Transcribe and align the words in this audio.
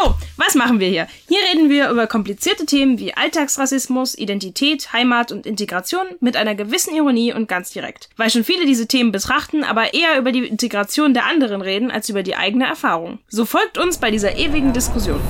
So, 0.00 0.14
was 0.36 0.54
machen 0.54 0.78
wir 0.78 0.88
hier? 0.88 1.08
Hier 1.26 1.40
reden 1.50 1.70
wir 1.70 1.90
über 1.90 2.06
komplizierte 2.06 2.66
Themen 2.66 2.98
wie 2.98 3.14
Alltagsrassismus, 3.14 4.16
Identität, 4.16 4.92
Heimat 4.92 5.32
und 5.32 5.44
Integration 5.44 6.06
mit 6.20 6.36
einer 6.36 6.54
gewissen 6.54 6.94
Ironie 6.94 7.32
und 7.32 7.48
ganz 7.48 7.70
direkt. 7.70 8.08
Weil 8.16 8.30
schon 8.30 8.44
viele 8.44 8.64
diese 8.64 8.86
Themen 8.86 9.10
betrachten, 9.10 9.64
aber 9.64 9.94
eher 9.94 10.18
über 10.18 10.30
die 10.30 10.46
Integration 10.46 11.14
der 11.14 11.26
anderen 11.26 11.62
reden 11.62 11.90
als 11.90 12.08
über 12.08 12.22
die 12.22 12.36
eigene 12.36 12.66
Erfahrung. 12.66 13.18
So 13.28 13.44
folgt 13.44 13.76
uns 13.76 13.98
bei 13.98 14.12
dieser 14.12 14.36
ewigen 14.36 14.72
Diskussion. 14.72 15.20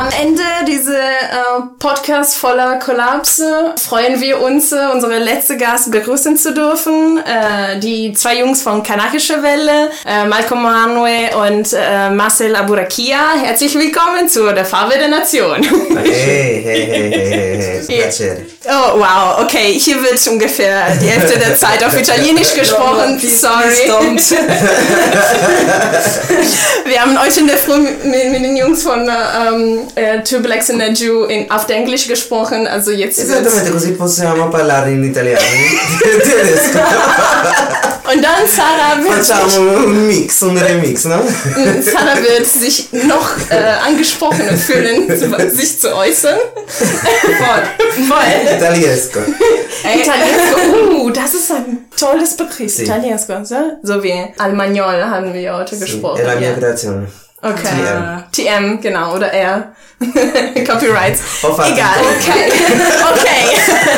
Am 0.00 0.08
Ende 0.18 0.42
diese 0.66 0.96
äh, 0.96 1.60
Podcast 1.78 2.36
voller 2.36 2.78
Kollapse 2.78 3.74
freuen 3.78 4.18
wir 4.22 4.40
uns, 4.40 4.72
äh, 4.72 4.78
unsere 4.94 5.18
letzte 5.18 5.58
Gast 5.58 5.90
begrüßen 5.90 6.38
zu 6.38 6.54
dürfen. 6.54 7.18
Äh, 7.18 7.78
die 7.80 8.14
zwei 8.14 8.38
Jungs 8.38 8.62
von 8.62 8.82
Kanakische 8.82 9.42
Welle, 9.42 9.90
äh, 10.06 10.24
Malcolm 10.24 10.62
Manue 10.62 11.28
und 11.46 11.74
äh, 11.74 12.08
Marcel 12.08 12.56
Aburakia. 12.56 13.34
Herzlich 13.42 13.74
willkommen 13.74 14.26
zu 14.26 14.50
der 14.54 14.64
Farbe 14.64 14.94
der 14.94 15.08
Nation. 15.08 15.62
Hey, 15.62 16.62
hey, 16.64 16.64
hey, 16.64 17.10
hey, 17.10 17.82
hey, 17.86 18.10
hey. 18.16 18.46
Oh, 18.66 19.00
wow, 19.00 19.38
okay. 19.42 19.72
Hier 19.72 20.02
wird 20.02 20.26
ungefähr 20.28 20.94
die 21.02 21.06
Hälfte 21.06 21.38
der 21.38 21.56
Zeit 21.56 21.82
auf 21.82 21.98
Italienisch 21.98 22.52
gesprochen. 22.54 23.18
Sorry. 23.18 23.90
wir 26.84 27.00
haben 27.00 27.18
heute 27.20 27.40
in 27.40 27.48
der 27.48 27.56
Früh 27.56 27.78
mit, 27.78 28.04
mit 28.04 28.44
den 28.44 28.54
Jungs 28.56 28.82
von 28.82 29.08
ähm, 29.08 29.88
Two 30.24 30.40
Blacks 30.40 30.70
and 30.70 30.82
a 30.82 30.88
Jew 30.88 31.24
in, 31.24 31.50
auf 31.50 31.68
Englisch 31.68 32.08
gesprochen, 32.08 32.66
also 32.66 32.90
jetzt 32.90 33.18
Esattamente 33.18 33.70
così 33.70 33.92
possiamo 33.92 34.48
parlare 34.48 34.90
in 34.90 35.04
italiano. 35.04 35.40
Und 38.12 38.24
dann 38.24 38.44
Sarah 38.46 38.98
wird 39.02 39.24
Facciamo 39.24 39.84
un 39.84 40.06
mix, 40.08 40.42
un 40.42 40.58
remix, 40.58 41.04
no? 41.04 41.22
Sarah 41.80 42.20
wird 42.20 42.46
sich 42.46 42.88
noch 42.92 43.36
äh, 43.50 43.54
angesprochen 43.86 44.56
fühlen, 44.56 45.08
sich 45.50 45.80
zu 45.80 45.94
äußern. 45.94 46.38
voll, 46.66 47.62
voll. 48.08 48.56
Italiesco. 48.56 49.20
Italiesco, 49.84 51.04
uh, 51.04 51.10
das 51.10 51.34
ist 51.34 51.52
ein 51.52 51.86
tolles 51.96 52.36
Begriff. 52.36 52.74
Sí. 52.74 52.82
Italiesco, 52.82 53.44
so? 53.44 53.78
so 53.82 54.02
wie 54.02 54.26
Almagnol 54.38 55.04
haben 55.04 55.32
wir 55.32 55.54
heute 55.54 55.76
sí. 55.76 55.82
gesprochen. 55.82 56.20
È 56.20 56.24
la 56.24 56.34
mia 56.34 56.52
creazione. 56.54 57.06
Okay. 57.42 57.62
TM. 57.62 58.24
TM, 58.32 58.80
genau, 58.80 59.14
oder 59.14 59.32
R. 59.32 59.74
Copyrights. 60.66 61.20
Egal. 61.42 62.00
Okay. 62.16 62.50
okay. 63.12 63.40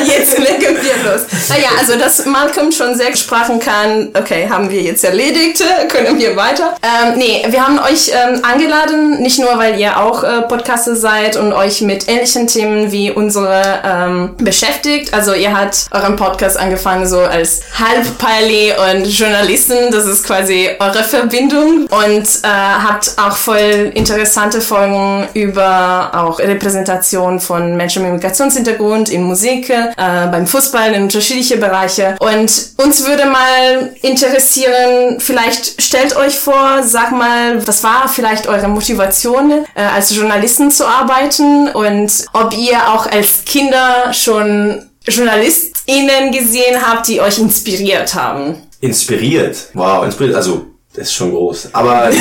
Jetzt 0.04 0.36
legen 0.36 0.76
wir 0.82 1.12
los. 1.12 1.22
Naja, 1.48 1.68
also 1.78 1.96
dass 1.96 2.26
Malcolm 2.26 2.72
schon 2.72 2.96
sechs 2.96 3.20
Sprachen 3.20 3.60
kann, 3.60 4.10
okay, 4.14 4.48
haben 4.50 4.68
wir 4.68 4.82
jetzt 4.82 5.04
erledigt. 5.04 5.62
Können 5.88 6.18
wir 6.18 6.34
weiter. 6.34 6.74
Ähm, 6.82 7.18
nee, 7.18 7.46
wir 7.48 7.64
haben 7.64 7.78
euch 7.78 8.10
ähm, 8.10 8.40
angeladen, 8.44 9.22
nicht 9.22 9.38
nur, 9.38 9.56
weil 9.56 9.78
ihr 9.78 10.00
auch 10.00 10.24
äh, 10.24 10.42
Podcaster 10.42 10.96
seid 10.96 11.36
und 11.36 11.52
euch 11.52 11.82
mit 11.82 12.08
ähnlichen 12.08 12.48
Themen 12.48 12.90
wie 12.90 13.12
unsere 13.12 13.62
ähm, 13.84 14.34
beschäftigt. 14.38 15.14
Also 15.14 15.34
ihr 15.34 15.56
habt 15.56 15.86
euren 15.92 16.16
Podcast 16.16 16.58
angefangen 16.58 17.06
so 17.06 17.20
als 17.20 17.60
Halbpali 17.78 18.72
und 18.90 19.06
Journalisten. 19.06 19.92
Das 19.92 20.06
ist 20.06 20.24
quasi 20.24 20.68
eure 20.80 21.04
Verbindung. 21.04 21.86
Und 21.86 22.26
äh, 22.42 22.48
habt 22.48 23.12
auch 23.18 23.36
voll 23.36 23.92
interessante 23.94 24.60
Folgen 24.60 25.28
über 25.34 25.91
auch 26.12 26.38
Repräsentation 26.38 27.40
von 27.40 27.76
Menschen 27.76 28.02
mit 28.02 28.12
Migrationshintergrund 28.12 29.08
in 29.08 29.22
Musik, 29.22 29.70
äh, 29.70 29.86
beim 29.96 30.46
Fußball, 30.46 30.92
in 30.92 31.02
unterschiedliche 31.04 31.56
Bereiche. 31.56 32.16
Und 32.20 32.50
uns 32.76 33.06
würde 33.06 33.26
mal 33.26 33.92
interessieren, 34.02 35.18
vielleicht 35.18 35.80
stellt 35.80 36.16
euch 36.16 36.38
vor, 36.38 36.82
sag 36.82 37.12
mal, 37.12 37.66
was 37.66 37.82
war 37.84 38.08
vielleicht 38.08 38.46
eure 38.46 38.68
Motivation, 38.68 39.64
äh, 39.74 39.82
als 39.82 40.14
Journalisten 40.14 40.70
zu 40.70 40.86
arbeiten 40.86 41.68
und 41.68 42.10
ob 42.32 42.56
ihr 42.56 42.78
auch 42.92 43.06
als 43.06 43.44
Kinder 43.44 44.12
schon 44.12 44.88
JournalistInnen 45.06 46.32
gesehen 46.32 46.80
habt, 46.80 47.08
die 47.08 47.20
euch 47.20 47.38
inspiriert 47.38 48.14
haben. 48.14 48.56
Inspiriert? 48.80 49.68
Wow, 49.74 50.04
inspiriert. 50.04 50.36
Also 50.36 50.71
das 50.94 51.08
ist 51.08 51.14
schon 51.14 51.30
groß. 51.30 51.70
Aber 51.72 52.10
ich, 52.10 52.18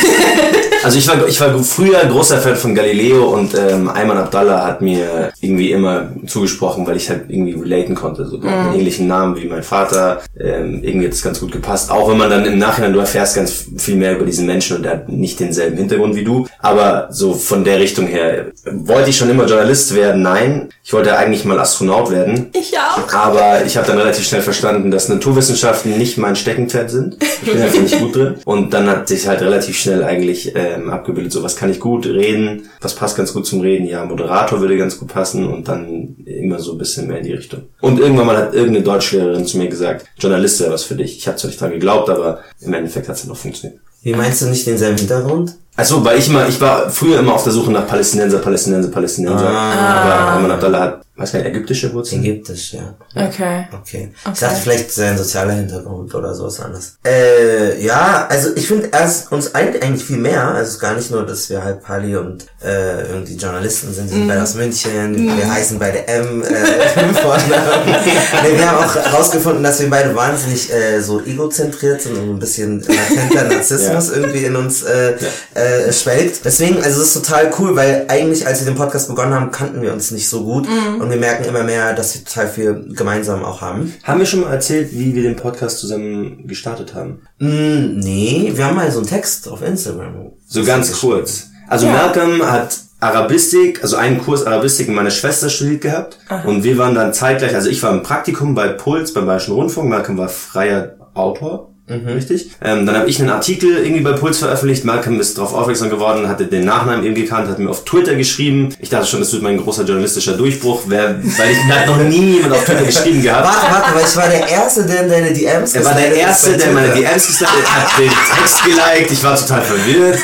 also 0.83 0.97
ich 0.97 1.07
war, 1.07 1.27
ich 1.27 1.39
war 1.41 1.57
früher 1.63 1.99
großer 2.05 2.39
Fan 2.39 2.55
von 2.55 2.73
Galileo 2.73 3.29
und 3.33 3.53
ähm, 3.53 3.89
Ayman 3.89 4.17
Abdallah 4.17 4.65
hat 4.65 4.81
mir 4.81 5.31
irgendwie 5.41 5.71
immer 5.71 6.09
zugesprochen, 6.25 6.87
weil 6.87 6.97
ich 6.97 7.09
halt 7.09 7.25
irgendwie 7.27 7.53
relaten 7.53 7.95
konnte. 7.95 8.25
So 8.25 8.37
mm. 8.37 8.47
einen 8.47 8.79
ähnlichen 8.79 9.07
Namen 9.07 9.35
wie 9.35 9.47
mein 9.47 9.63
Vater. 9.63 10.21
Ähm, 10.39 10.81
irgendwie 10.83 11.07
hat 11.07 11.13
es 11.13 11.21
ganz 11.21 11.39
gut 11.39 11.51
gepasst. 11.51 11.91
Auch 11.91 12.09
wenn 12.09 12.17
man 12.17 12.29
dann 12.29 12.45
im 12.45 12.57
Nachhinein, 12.57 12.93
du 12.93 12.99
erfährst 12.99 13.35
ganz 13.35 13.65
viel 13.77 13.95
mehr 13.95 14.15
über 14.15 14.25
diesen 14.25 14.45
Menschen 14.45 14.77
und 14.77 14.83
der 14.83 14.91
hat 14.93 15.09
nicht 15.09 15.39
denselben 15.39 15.77
Hintergrund 15.77 16.15
wie 16.15 16.23
du. 16.23 16.47
Aber 16.59 17.09
so 17.11 17.33
von 17.33 17.63
der 17.63 17.79
Richtung 17.79 18.07
her, 18.07 18.47
wollte 18.65 19.09
ich 19.09 19.17
schon 19.17 19.29
immer 19.29 19.45
Journalist 19.45 19.93
werden? 19.95 20.21
Nein. 20.21 20.69
Ich 20.83 20.93
wollte 20.93 21.17
eigentlich 21.17 21.45
mal 21.45 21.59
Astronaut 21.59 22.11
werden. 22.11 22.49
Ich 22.53 22.73
auch. 22.77 23.13
Aber 23.13 23.65
ich 23.65 23.77
habe 23.77 23.87
dann 23.87 23.97
relativ 23.97 24.25
schnell 24.25 24.41
verstanden, 24.41 24.91
dass 24.91 25.09
Naturwissenschaften 25.09 25.97
nicht 25.97 26.17
mein 26.17 26.35
Steckenpferd 26.35 26.89
sind. 26.89 27.17
Ich 27.21 27.51
bin 27.51 27.61
einfach 27.61 27.79
nicht 27.79 27.99
gut 27.99 28.15
drin. 28.15 28.35
Und 28.45 28.60
und 28.61 28.73
dann 28.73 28.87
hat 28.87 29.07
sich 29.07 29.27
halt 29.27 29.41
relativ 29.41 29.77
schnell 29.77 30.03
eigentlich 30.03 30.53
ähm, 30.55 30.89
abgebildet, 30.89 31.31
so 31.31 31.41
was 31.41 31.55
kann 31.55 31.71
ich 31.71 31.79
gut 31.79 32.05
reden, 32.05 32.69
was 32.79 32.95
passt 32.95 33.17
ganz 33.17 33.33
gut 33.33 33.47
zum 33.47 33.61
Reden, 33.61 33.87
ja, 33.87 34.05
Moderator 34.05 34.61
würde 34.61 34.77
ganz 34.77 34.99
gut 34.99 35.09
passen 35.09 35.47
und 35.47 35.67
dann 35.67 36.15
immer 36.25 36.59
so 36.59 36.73
ein 36.73 36.77
bisschen 36.77 37.07
mehr 37.07 37.17
in 37.17 37.25
die 37.25 37.33
Richtung. 37.33 37.63
Und 37.81 37.99
irgendwann 37.99 38.27
mal 38.27 38.37
hat 38.37 38.53
irgendeine 38.53 38.83
Deutschlehrerin 38.83 39.45
zu 39.45 39.57
mir 39.57 39.67
gesagt, 39.67 40.05
Journalist 40.19 40.59
wäre 40.59 40.71
was 40.71 40.83
für 40.83 40.95
dich. 40.95 41.17
Ich 41.17 41.27
habe 41.27 41.37
zwar 41.37 41.49
nicht 41.49 41.59
dran 41.59 41.71
geglaubt, 41.71 42.09
aber 42.09 42.39
im 42.59 42.73
Endeffekt 42.73 43.09
hat 43.09 43.15
es 43.15 43.25
noch 43.25 43.37
funktioniert. 43.37 43.79
Wie 44.03 44.13
meinst 44.13 44.41
du 44.41 44.45
nicht 44.47 44.65
denselben 44.65 44.97
Hintergrund? 44.97 45.55
Also, 45.75 46.03
weil 46.03 46.19
ich 46.19 46.27
immer, 46.27 46.47
ich 46.47 46.59
war 46.59 46.89
früher 46.89 47.19
immer 47.19 47.33
auf 47.33 47.43
der 47.43 47.53
Suche 47.53 47.71
nach 47.71 47.87
Palästinenser, 47.87 48.39
Palästinenser, 48.39 48.89
Palästinenser. 48.89 49.47
Ah. 49.47 50.33
Aber 50.33 50.41
man 50.41 50.51
Abdallah 50.51 50.79
hat 50.81 51.01
gar 51.25 51.39
nicht, 51.39 51.47
ägyptische 51.47 51.93
Wurzeln? 51.93 52.23
Ägyptisch, 52.23 52.73
ja. 52.73 52.95
Okay. 53.15 53.67
Okay. 53.71 54.13
Ich 54.33 54.39
dachte 54.39 54.55
vielleicht 54.61 54.91
sein 54.91 55.17
sozialer 55.17 55.53
Hintergrund 55.53 56.13
oder 56.15 56.33
sowas 56.33 56.59
anderes. 56.59 56.97
Äh, 57.05 57.83
ja, 57.83 58.27
also 58.29 58.49
ich 58.55 58.67
finde 58.67 58.89
erst 58.91 59.31
uns 59.31 59.53
eint 59.53 59.81
eigentlich 59.81 60.03
viel 60.03 60.17
mehr. 60.17 60.47
Also 60.47 60.61
es 60.63 60.69
ist 60.75 60.79
gar 60.79 60.95
nicht 60.95 61.11
nur, 61.11 61.25
dass 61.25 61.49
wir 61.49 61.63
halb 61.63 61.83
Pali 61.83 62.15
und 62.15 62.45
äh, 62.63 63.07
irgendwie 63.09 63.35
Journalisten 63.35 63.93
sind, 63.93 64.09
die 64.09 64.15
sind 64.15 64.25
mm. 64.25 64.29
beide 64.29 64.43
aus 64.43 64.55
München, 64.55 65.11
mm. 65.13 65.37
wir 65.37 65.51
heißen 65.51 65.79
beide 65.79 66.07
M, 66.07 66.43
äh, 66.43 66.45
nee, 68.43 68.57
wir 68.57 68.71
haben 68.71 68.85
auch 68.85 68.95
herausgefunden, 68.95 69.63
dass 69.63 69.79
wir 69.79 69.89
beide 69.89 70.15
wahnsinnig 70.15 70.71
äh, 70.71 71.01
so 71.01 71.21
egozentriert 71.21 72.01
sind 72.01 72.17
und 72.17 72.29
ein 72.29 72.39
bisschen 72.39 72.81
latenter 72.81 73.53
Narzissmus 73.53 74.09
ja. 74.15 74.15
irgendwie 74.15 74.45
in 74.45 74.55
uns 74.55 74.83
äh, 74.83 75.15
ja. 75.55 75.61
äh, 75.61 75.93
schwelgt. 75.93 76.45
Deswegen, 76.45 76.77
also 76.77 77.01
es 77.01 77.15
ist 77.15 77.25
total 77.25 77.51
cool, 77.59 77.75
weil 77.75 78.05
eigentlich, 78.07 78.45
als 78.45 78.59
wir 78.59 78.71
den 78.71 78.77
Podcast 78.77 79.07
begonnen 79.07 79.33
haben, 79.33 79.51
kannten 79.51 79.81
wir 79.81 79.93
uns 79.93 80.11
nicht 80.11 80.29
so 80.29 80.43
gut. 80.43 80.67
Mm. 80.67 81.01
Wir 81.11 81.17
merken 81.17 81.43
immer 81.43 81.63
mehr, 81.63 81.93
dass 81.93 82.15
wir 82.15 82.23
total 82.23 82.47
viel 82.47 82.85
gemeinsam 82.95 83.43
auch 83.43 83.59
haben. 83.59 83.93
Haben 84.03 84.19
wir 84.19 84.25
schon 84.25 84.39
mal 84.41 84.53
erzählt, 84.53 84.93
wie 84.93 85.13
wir 85.13 85.23
den 85.23 85.35
Podcast 85.35 85.79
zusammen 85.79 86.47
gestartet 86.47 86.93
haben? 86.93 87.21
Mm, 87.37 87.99
nee, 87.99 88.53
wir 88.55 88.65
haben 88.65 88.77
mal 88.77 88.89
so 88.89 88.99
einen 88.99 89.07
Text 89.07 89.49
auf 89.49 89.61
Instagram. 89.61 90.31
So 90.47 90.63
ganz 90.63 91.01
kurz. 91.01 91.49
Also 91.67 91.87
ja. 91.87 91.91
Malcolm 91.91 92.49
hat 92.49 92.77
Arabistik, 93.01 93.83
also 93.83 93.97
einen 93.97 94.19
Kurs 94.19 94.45
Arabistik 94.45 94.87
in 94.87 94.93
meiner 94.93 95.11
Schwester 95.11 95.49
studiert 95.49 95.81
gehabt. 95.81 96.17
Aha. 96.29 96.47
Und 96.47 96.63
wir 96.63 96.77
waren 96.77 96.95
dann 96.95 97.13
zeitgleich, 97.13 97.55
also 97.55 97.69
ich 97.69 97.83
war 97.83 97.91
im 97.91 98.03
Praktikum 98.03 98.55
bei 98.55 98.69
Puls 98.69 99.13
beim 99.13 99.25
Bayerischen 99.25 99.53
Rundfunk, 99.55 99.89
Malcolm 99.89 100.17
war 100.17 100.29
freier 100.29 100.95
Autor. 101.13 101.70
Mhm. 101.91 102.07
Richtig. 102.07 102.51
Ähm, 102.63 102.85
dann 102.85 102.95
habe 102.95 103.09
ich 103.09 103.19
einen 103.19 103.29
Artikel 103.29 103.77
irgendwie 103.77 104.01
bei 104.01 104.13
Puls 104.13 104.37
veröffentlicht. 104.39 104.85
Malcolm 104.85 105.19
ist 105.19 105.37
darauf 105.37 105.53
aufmerksam 105.53 105.89
geworden, 105.89 106.27
hatte 106.29 106.45
den 106.45 106.65
Nachnamen 106.65 107.05
eben 107.05 107.15
gekannt, 107.15 107.49
hat 107.49 107.59
mir 107.59 107.69
auf 107.69 107.83
Twitter 107.83 108.15
geschrieben. 108.15 108.69
Ich 108.79 108.89
dachte 108.89 109.07
schon, 109.07 109.19
das 109.19 109.31
wird 109.33 109.43
mein 109.43 109.57
großer 109.57 109.83
journalistischer 109.83 110.33
Durchbruch, 110.33 110.83
wer, 110.87 111.15
weil 111.21 111.51
ich 111.51 111.57
hat 111.71 111.87
noch 111.87 111.97
nie 111.97 112.35
jemand 112.35 112.53
auf 112.53 112.65
Twitter 112.65 112.83
geschrieben 112.83 113.21
gehabt. 113.23 113.45
Warte, 113.45 113.73
warte, 113.73 113.95
weil 113.95 114.05
ich 114.07 114.15
war 114.15 114.27
der 114.29 114.47
Erste, 114.47 114.85
der 114.85 115.03
in 115.03 115.09
deine 115.09 115.33
DMs 115.33 115.73
Er 115.73 115.85
war 115.85 115.93
der 115.93 116.13
Erste, 116.15 116.57
der 116.57 116.71
meine 116.71 116.93
DMs 116.93 117.27
geslidet 117.27 117.71
hat, 117.71 117.99
den 117.99 118.09
Text 118.09 118.63
geliked. 118.63 119.11
Ich 119.11 119.23
war 119.23 119.35
total 119.35 119.61
verwirrt. 119.61 120.19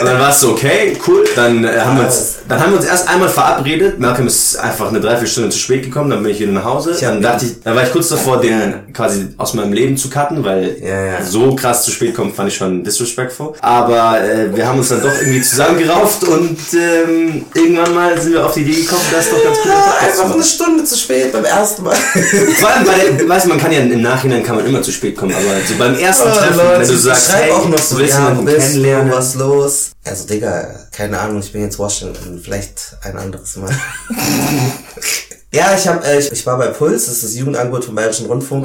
Und 0.00 0.06
dann 0.06 0.18
war 0.18 0.30
es 0.30 0.40
so, 0.40 0.50
okay, 0.50 0.96
cool. 1.06 1.24
Dann 1.36 1.64
äh, 1.64 1.78
haben 1.80 1.96
wir 1.98 2.04
uns, 2.06 2.36
dann 2.48 2.60
haben 2.60 2.72
wir 2.72 2.78
uns 2.78 2.86
erst 2.86 3.08
einmal 3.08 3.28
verabredet. 3.28 3.98
Malcolm 3.98 4.26
ist 4.26 4.56
einfach 4.56 4.88
eine 4.88 5.00
Dreiviertelstunde 5.00 5.50
zu 5.50 5.58
spät 5.58 5.82
gekommen, 5.84 6.10
dann 6.10 6.22
bin 6.22 6.32
ich 6.32 6.40
wieder 6.40 6.52
nach 6.52 6.64
Hause. 6.64 6.96
Dann 7.00 7.22
dachte 7.22 7.46
ich, 7.46 7.62
dann 7.62 7.74
war 7.76 7.84
ich 7.84 7.92
kurz 7.92 8.08
davor, 8.08 8.40
den 8.40 8.92
quasi 8.92 9.28
aus 9.36 9.54
meinem 9.54 9.72
Leben 9.72 9.96
zu 9.96 10.10
cutten, 10.10 10.44
weil 10.44 10.71
weil 10.80 10.88
Ja, 10.88 11.04
ja. 11.04 11.24
so 11.24 11.54
krass 11.54 11.84
zu 11.84 11.90
spät 11.90 12.14
kommen 12.14 12.32
fand 12.34 12.48
ich 12.50 12.56
schon 12.56 12.82
disrespectful. 12.84 13.54
Aber 13.60 14.22
äh, 14.22 14.54
wir 14.54 14.66
haben 14.66 14.78
uns 14.78 14.88
dann 14.88 15.02
doch 15.02 15.12
irgendwie 15.20 15.42
zusammengerauft 15.42 16.24
und 16.24 16.58
ähm, 16.74 17.44
irgendwann 17.54 17.94
mal 17.94 18.20
sind 18.20 18.32
wir 18.32 18.46
auf 18.46 18.54
die 18.54 18.60
Idee 18.60 18.82
gekommen, 18.82 19.02
das 19.10 19.30
doch 19.30 19.42
ganz 19.42 19.58
cool 19.64 19.70
zu 19.70 20.06
Einfach 20.06 20.34
eine 20.34 20.44
Stunde 20.44 20.84
zu 20.84 20.96
spät 20.96 21.32
beim 21.32 21.44
ersten 21.44 21.82
Mal. 21.82 21.96
Vor 22.58 22.68
allem 22.68 22.84
der, 22.84 23.28
weißt 23.28 23.44
du, 23.46 23.48
man 23.50 23.58
kann 23.58 23.72
ja 23.72 23.80
im 23.80 24.02
Nachhinein 24.02 24.42
kann 24.42 24.56
man 24.56 24.66
immer 24.66 24.82
zu 24.82 24.92
spät 24.92 25.16
kommen, 25.16 25.34
aber 25.34 25.44
so 25.66 25.74
beim 25.78 25.94
ersten 25.98 26.28
Treffen, 26.28 26.60
wenn 26.78 26.88
du 26.88 26.96
sagst, 26.96 27.32
hey, 27.34 27.50
auch 27.50 27.68
noch 27.68 27.78
so, 27.78 27.96
du 27.96 28.02
willst 28.02 28.14
ja, 28.14 28.28
jemanden 28.28 28.44
bist 28.44 28.58
du, 28.58 28.62
kennenlernen. 28.72 29.12
was 29.12 29.34
los? 29.34 29.90
Also, 30.04 30.26
Digga, 30.26 30.68
keine 30.90 31.18
Ahnung, 31.18 31.40
ich 31.40 31.52
bin 31.52 31.62
jetzt 31.62 31.78
Washington, 31.78 32.40
vielleicht 32.42 32.96
ein 33.02 33.16
anderes 33.16 33.56
Mal. 33.56 33.70
ja, 35.52 35.74
ich 35.76 35.86
hab, 35.86 36.04
äh, 36.04 36.18
ich, 36.18 36.32
ich 36.32 36.46
war 36.46 36.58
bei 36.58 36.68
Puls, 36.68 37.06
das 37.06 37.14
ist 37.16 37.24
das 37.24 37.34
Jugendangebot 37.34 37.84
vom 37.84 37.94
Bayerischen 37.94 38.26
Rundfunk. 38.26 38.64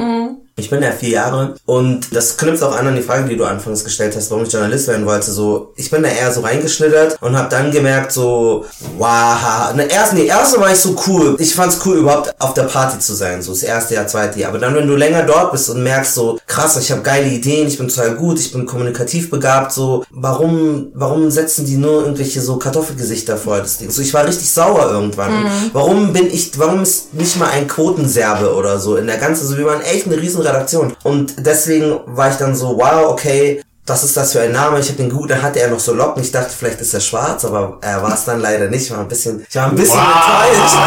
Ich 0.60 0.72
bin 0.72 0.82
ja 0.82 0.92
vier 0.92 1.10
Jahre 1.10 1.54
und 1.68 2.16
das 2.16 2.36
knüpft 2.36 2.64
auch 2.64 2.76
an 2.76 2.88
an 2.88 2.96
die 2.96 3.04
Frage, 3.04 3.30
die 3.30 3.38
du 3.38 3.46
anfangs 3.46 3.84
gestellt 3.84 4.16
hast, 4.16 4.32
warum 4.32 4.44
ich 4.44 4.52
Journalist 4.52 4.88
werden 4.88 5.06
wollte. 5.06 5.32
So, 5.32 5.72
ich 5.76 5.92
bin 5.92 6.02
da 6.02 6.10
eher 6.10 6.34
so 6.34 6.42
reingeschlittert 6.42 7.22
und 7.22 7.38
habe 7.38 7.48
dann 7.50 7.70
gemerkt, 7.70 8.12
so, 8.12 8.66
wow, 8.98 9.72
ne, 9.76 9.84
erst, 9.88 10.14
nee, 10.14 10.26
erst 10.26 10.60
war 10.60 10.72
ich 10.72 10.80
so 10.80 10.96
cool. 11.06 11.36
Ich 11.38 11.54
fand's 11.54 11.80
cool, 11.86 11.98
überhaupt 11.98 12.34
auf 12.42 12.56
der 12.56 12.64
Party 12.64 12.98
zu 12.98 13.14
sein, 13.14 13.44
so 13.44 13.52
das 13.52 13.62
erste 13.62 13.94
Jahr, 13.94 14.08
zweite 14.08 14.40
Jahr. 14.40 14.50
Aber 14.50 14.58
dann, 14.58 14.74
wenn 14.74 14.88
du 14.88 14.96
länger 14.96 15.22
dort 15.22 15.52
bist 15.52 15.70
und 15.70 15.84
merkst, 15.84 16.16
so, 16.16 16.40
krass, 16.48 16.76
ich 16.78 16.92
habe 16.92 17.04
geile 17.04 17.28
Ideen, 17.28 17.68
ich 17.68 17.78
bin 17.78 17.88
total 17.88 18.16
gut, 18.16 18.40
ich 18.40 18.52
bin 18.52 18.66
kommunikativ 18.66 19.30
begabt, 19.30 19.72
so, 19.72 20.06
warum, 20.10 20.88
warum 20.96 21.30
setzen 21.30 21.68
die 21.68 21.78
nur 21.78 22.02
irgendwelche 22.02 22.42
so 22.42 22.58
Kartoffelgesichter 22.58 23.38
vor 23.38 23.60
das 23.60 23.78
Ding? 23.78 23.92
So, 23.92 24.02
ich 24.02 24.12
war 24.12 24.26
richtig 24.26 24.50
sauer 24.50 24.90
irgendwann. 24.90 25.44
Und 25.44 25.52
Warum 25.74 26.14
bin 26.14 26.34
ich, 26.34 26.58
warum 26.58 26.82
ist 26.82 27.14
nicht 27.14 27.38
mal 27.38 27.50
ein 27.50 27.68
Quotenserbe 27.68 28.56
oder 28.56 28.80
so 28.80 28.96
in 28.96 29.06
der 29.06 29.18
ganzen, 29.18 29.46
so, 29.46 29.56
wir 29.56 29.66
waren 29.66 29.82
echt 29.82 30.08
eine 30.08 30.18
riesen 30.18 30.47
Redaktion. 30.48 30.96
Und 31.04 31.34
deswegen 31.46 32.00
war 32.06 32.30
ich 32.30 32.36
dann 32.36 32.56
so, 32.56 32.78
wow, 32.78 33.12
okay, 33.12 33.62
was 33.86 34.04
ist 34.04 34.18
das 34.18 34.34
für 34.34 34.42
ein 34.42 34.52
Name? 34.52 34.80
Ich 34.80 34.88
habe 34.90 34.98
den 34.98 35.10
gut, 35.10 35.32
dann 35.32 35.42
hatte 35.42 35.62
er 35.62 35.70
noch 35.70 35.80
so 35.80 35.94
Locken. 35.94 36.22
Ich 36.22 36.32
dachte, 36.32 36.50
vielleicht 36.50 36.82
ist 36.82 36.94
er 36.94 37.00
schwarz, 37.00 37.46
aber 37.46 37.78
er 37.82 38.04
war 38.04 38.14
es 38.14 38.26
dann 38.26 38.42
leider 38.42 38.68
nicht. 38.68 38.84
Ich 38.84 38.92
war 38.92 39.00
ein 39.00 39.08
bisschen, 39.08 39.46
ich 39.48 39.56
war 39.56 39.68
ein 39.68 39.76
bisschen 39.76 39.98
enttäuscht. 40.00 40.78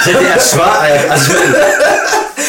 Ich 0.00 0.06
hätte 0.14 0.24
erst 0.24 0.50
schwarz, 0.52 1.10
also 1.10 1.32
ich 1.32 1.38
meine, 1.38 1.56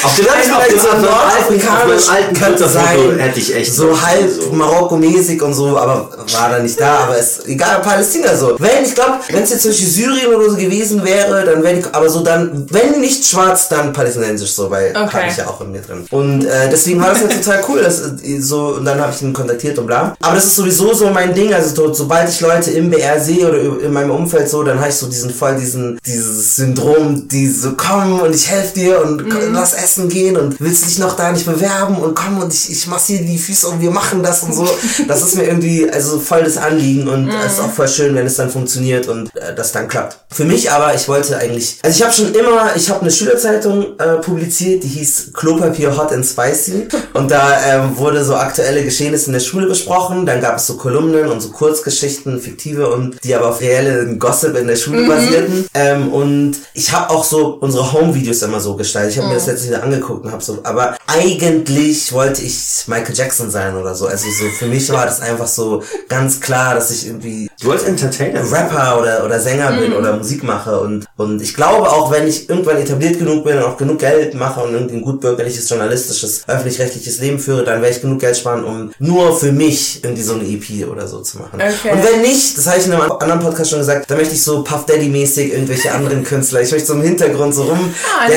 auf 0.04 0.16
dem, 0.16 0.26
einen- 0.30 0.54
auf 0.54 0.68
dem, 0.68 0.80
so 0.80 0.88
dem 0.88 1.08
alten, 1.08 1.68
auf 1.96 2.10
alten 2.10 2.70
sein. 2.70 3.20
hätte 3.20 3.40
ich 3.40 3.56
echt 3.56 3.74
so 3.76 4.00
halb 4.02 4.30
so. 4.32 4.52
Marokko-mäßig 4.52 5.42
und 5.42 5.54
so, 5.54 5.78
aber 5.78 6.10
war 6.34 6.50
da 6.50 6.60
nicht 6.60 6.80
da, 6.80 7.00
aber 7.00 7.18
ist 7.18 7.48
egal, 7.48 7.82
Palästina 7.82 8.36
so. 8.36 8.56
Wenn, 8.60 8.86
ich 8.86 8.96
glaube, 8.96 9.14
wenn 9.30 9.44
es 9.44 9.50
jetzt 9.50 9.64
zum 9.64 9.72
Beispiel 9.72 9.88
Syrien 9.88 10.34
oder 10.34 10.50
so 10.52 10.56
gewesen 10.56 11.04
wäre, 11.04 11.44
dann 11.46 11.64
wäre 11.64 11.80
ich, 11.80 11.86
aber 11.94 12.10
so 12.10 12.22
dann, 12.24 12.66
wenn 12.72 13.00
nicht 13.02 13.26
schwarz, 13.26 13.68
dann 13.70 13.92
palästinensisch 13.94 14.52
so, 14.54 14.70
weil 14.72 14.90
Okay. 14.92 15.14
habe 15.18 15.24
ich 15.30 15.38
ja 15.38 15.48
auch 15.48 15.60
in 15.62 15.72
mir 15.72 15.82
drin. 15.82 16.06
Und 16.12 16.46
äh, 16.46 16.70
deswegen 16.72 17.02
war 17.02 17.10
das 17.10 17.22
ja 17.22 17.28
total 17.28 17.64
cool, 17.68 17.82
dass, 17.82 18.00
äh, 18.24 18.40
so, 18.40 18.76
und 18.78 18.86
dann 18.86 19.00
habe 19.02 19.12
ich 19.16 19.22
ihn 19.22 19.34
kontaktiert 19.34 19.78
und 19.80 19.88
bla. 19.88 20.16
Aber 20.22 20.36
das 20.36 20.46
ist 20.46 20.56
sowieso 20.56 20.94
so 20.94 21.10
mein 21.10 21.34
Ding, 21.34 21.54
also 21.54 21.76
so, 21.76 21.94
sobald 21.94 22.30
ich 22.30 22.40
Leute 22.42 22.72
im 22.72 22.90
BR 22.90 23.20
sehe 23.20 23.48
oder 23.48 23.60
in 23.84 23.92
meinem 23.92 24.12
Umfeld 24.12 24.50
so, 24.50 24.64
dann 24.64 24.80
habe 24.80 24.90
ich 24.90 24.96
so 24.96 25.08
diesen 25.08 25.30
voll 25.34 25.56
diesen, 25.56 26.00
dieses 26.06 26.56
Syndrom, 26.56 27.28
die 27.28 27.50
so 27.50 27.74
kommen 27.74 28.20
und 28.22 28.34
ich 28.36 28.50
helfe 28.50 28.74
dir 28.76 29.02
und 29.02 29.26
Mhm. 29.26 29.54
lass 29.54 29.74
essen 29.74 29.89
gehen 30.10 30.38
und 30.38 30.60
willst 30.60 30.86
dich 30.86 31.00
noch 31.00 31.16
da 31.16 31.32
nicht 31.32 31.46
bewerben 31.46 31.98
und 31.98 32.16
komm 32.16 32.40
und 32.42 32.54
ich, 32.54 32.72
ich 32.72 32.88
massiere 32.88 33.24
die 33.24 33.38
Füße 33.38 33.68
und 33.68 33.82
wir 33.82 33.92
machen 33.92 34.24
das 34.24 34.44
und 34.44 34.54
so. 34.54 34.68
Das 35.08 35.22
ist 35.22 35.36
mir 35.36 35.44
irgendwie 35.46 35.90
also 35.90 36.20
voll 36.20 36.44
das 36.44 36.58
Anliegen 36.58 37.08
und 37.08 37.26
Mhm. 37.26 37.32
es 37.46 37.54
ist 37.54 37.60
auch 37.60 37.72
voll 37.72 37.88
schön, 37.88 38.16
wenn 38.16 38.26
es 38.26 38.36
dann 38.36 38.50
funktioniert 38.50 39.08
und 39.08 39.36
äh, 39.36 39.54
das 39.56 39.72
dann 39.72 39.88
klappt. 39.88 40.18
Für 40.32 40.46
mich 40.46 40.72
aber, 40.72 40.94
ich 40.96 41.08
wollte 41.08 41.38
eigentlich, 41.38 41.78
also 41.84 41.96
ich 41.96 42.04
habe 42.04 42.14
schon 42.14 42.34
immer, 42.34 42.76
ich 42.76 42.90
habe 42.90 43.02
eine 43.02 43.12
Schülerzeitung 43.12 43.98
äh, 44.00 44.16
publiziert, 44.18 44.84
die 44.84 44.88
hieß 44.88 45.32
Klopapier 45.34 45.96
Hot 45.98 46.12
and 46.12 46.26
Spicy 46.26 46.88
und 47.14 47.30
da 47.32 47.58
ähm, 47.68 47.98
wurde 47.98 48.24
so 48.24 48.36
aktuelle 48.36 48.84
Geschehnisse 48.84 49.28
in 49.28 49.34
der 49.34 49.40
Schule 49.40 49.68
besprochen, 49.68 50.26
dann 50.26 50.42
gab 50.42 50.58
es 50.58 50.68
so 50.68 50.76
Kolumnen 50.78 51.28
und 51.28 51.42
so 51.42 51.50
Kurzgeschichten, 51.50 52.40
fiktive 52.40 52.90
und 52.90 53.24
die 53.24 53.34
aber 53.36 53.50
auf 53.50 53.62
reellen 53.62 54.20
Gossip 54.20 54.56
in 54.58 54.68
der 54.68 54.76
Schule 54.76 55.08
basierten 55.08 55.68
ähm, 55.74 56.12
und 56.14 56.58
ich 56.74 56.92
habe 56.92 57.10
auch 57.10 57.24
so 57.24 57.58
unsere 57.60 57.92
Home-Videos 57.94 58.42
immer 58.44 58.60
so 58.60 58.76
gestaltet. 58.76 59.14
Ich 59.14 59.18
habe 59.18 59.28
mir 59.30 59.36
das 59.36 59.48
letztens 59.48 59.72
angeguckt 59.80 60.26
und 60.26 60.32
habe 60.32 60.44
so, 60.44 60.60
aber 60.64 60.98
eigentlich 61.08 62.12
wollte 62.14 62.42
ich 62.42 62.84
Michael 62.88 63.16
Jackson 63.16 63.50
sein 63.50 63.76
oder 63.76 63.96
so. 63.96 64.08
Also 64.08 64.28
so 64.30 64.46
für 64.50 64.68
mich 64.68 64.90
war 64.92 65.06
das 65.06 65.22
einfach 65.22 65.48
so 65.48 65.84
ganz 66.08 66.40
klar, 66.40 66.76
dass 66.76 66.92
ich 66.92 67.08
irgendwie 67.08 67.50
Du 67.62 67.68
wolltest 67.68 67.88
Entertainer. 67.90 68.40
Rapper 68.50 69.00
oder, 69.02 69.26
oder 69.26 69.40
Sänger 69.40 69.72
bin 69.74 69.94
oder 69.94 70.16
Musik 70.16 70.44
mache 70.44 70.80
und, 70.80 71.06
und 71.18 71.42
ich 71.42 71.54
glaube 71.54 71.90
auch, 71.90 72.12
wenn 72.12 72.28
ich 72.28 72.50
irgendwann 72.50 72.78
etabliert 72.78 73.20
genug 73.20 73.44
bin 73.44 73.58
und 73.58 73.64
auch 73.64 73.78
genug 73.78 74.00
Geld 74.00 74.34
mache 74.34 74.62
und 74.62 74.74
irgendwie 74.74 74.96
ein 74.98 75.02
gut 75.02 75.20
bürgerliches, 75.20 75.70
journalistisches, 75.70 76.44
öffentlich-rechtliches 76.48 77.20
Leben 77.20 77.38
führe, 77.40 77.64
dann 77.64 77.82
werde 77.82 77.96
ich 77.96 78.02
genug 78.02 78.20
Geld 78.20 78.38
sparen, 78.38 78.64
um 78.64 78.92
nur 79.00 79.38
für 79.38 79.52
mich 79.52 80.04
irgendwie 80.04 80.24
so 80.24 80.34
eine 80.34 80.44
EP 80.44 80.88
oder 80.90 81.08
so 81.08 81.20
zu 81.20 81.40
machen. 81.40 81.56
Okay. 81.56 81.92
Und 81.92 82.04
wenn 82.04 82.22
nicht, 82.22 82.58
das 82.58 82.68
habe 82.68 82.78
ich 82.80 82.86
in 82.86 82.94
einem 82.94 83.12
anderen 83.12 83.42
Podcast 83.42 83.72
schon 83.72 83.80
gesagt, 83.80 84.10
dann 84.10 84.18
möchte 84.18 84.36
ich 84.36 84.44
so 84.44 84.64
Puff 84.64 84.86
Daddy-mäßig 84.86 85.52
irgendwelche 85.52 85.92
anderen 85.92 86.24
Künstler, 86.24 86.62
ich 86.62 86.72
möchte 86.72 86.88
so 86.88 86.94
im 86.94 87.02
Hintergrund 87.02 87.54
so 87.54 87.64
rum 87.64 87.94
Ah. 88.20 88.30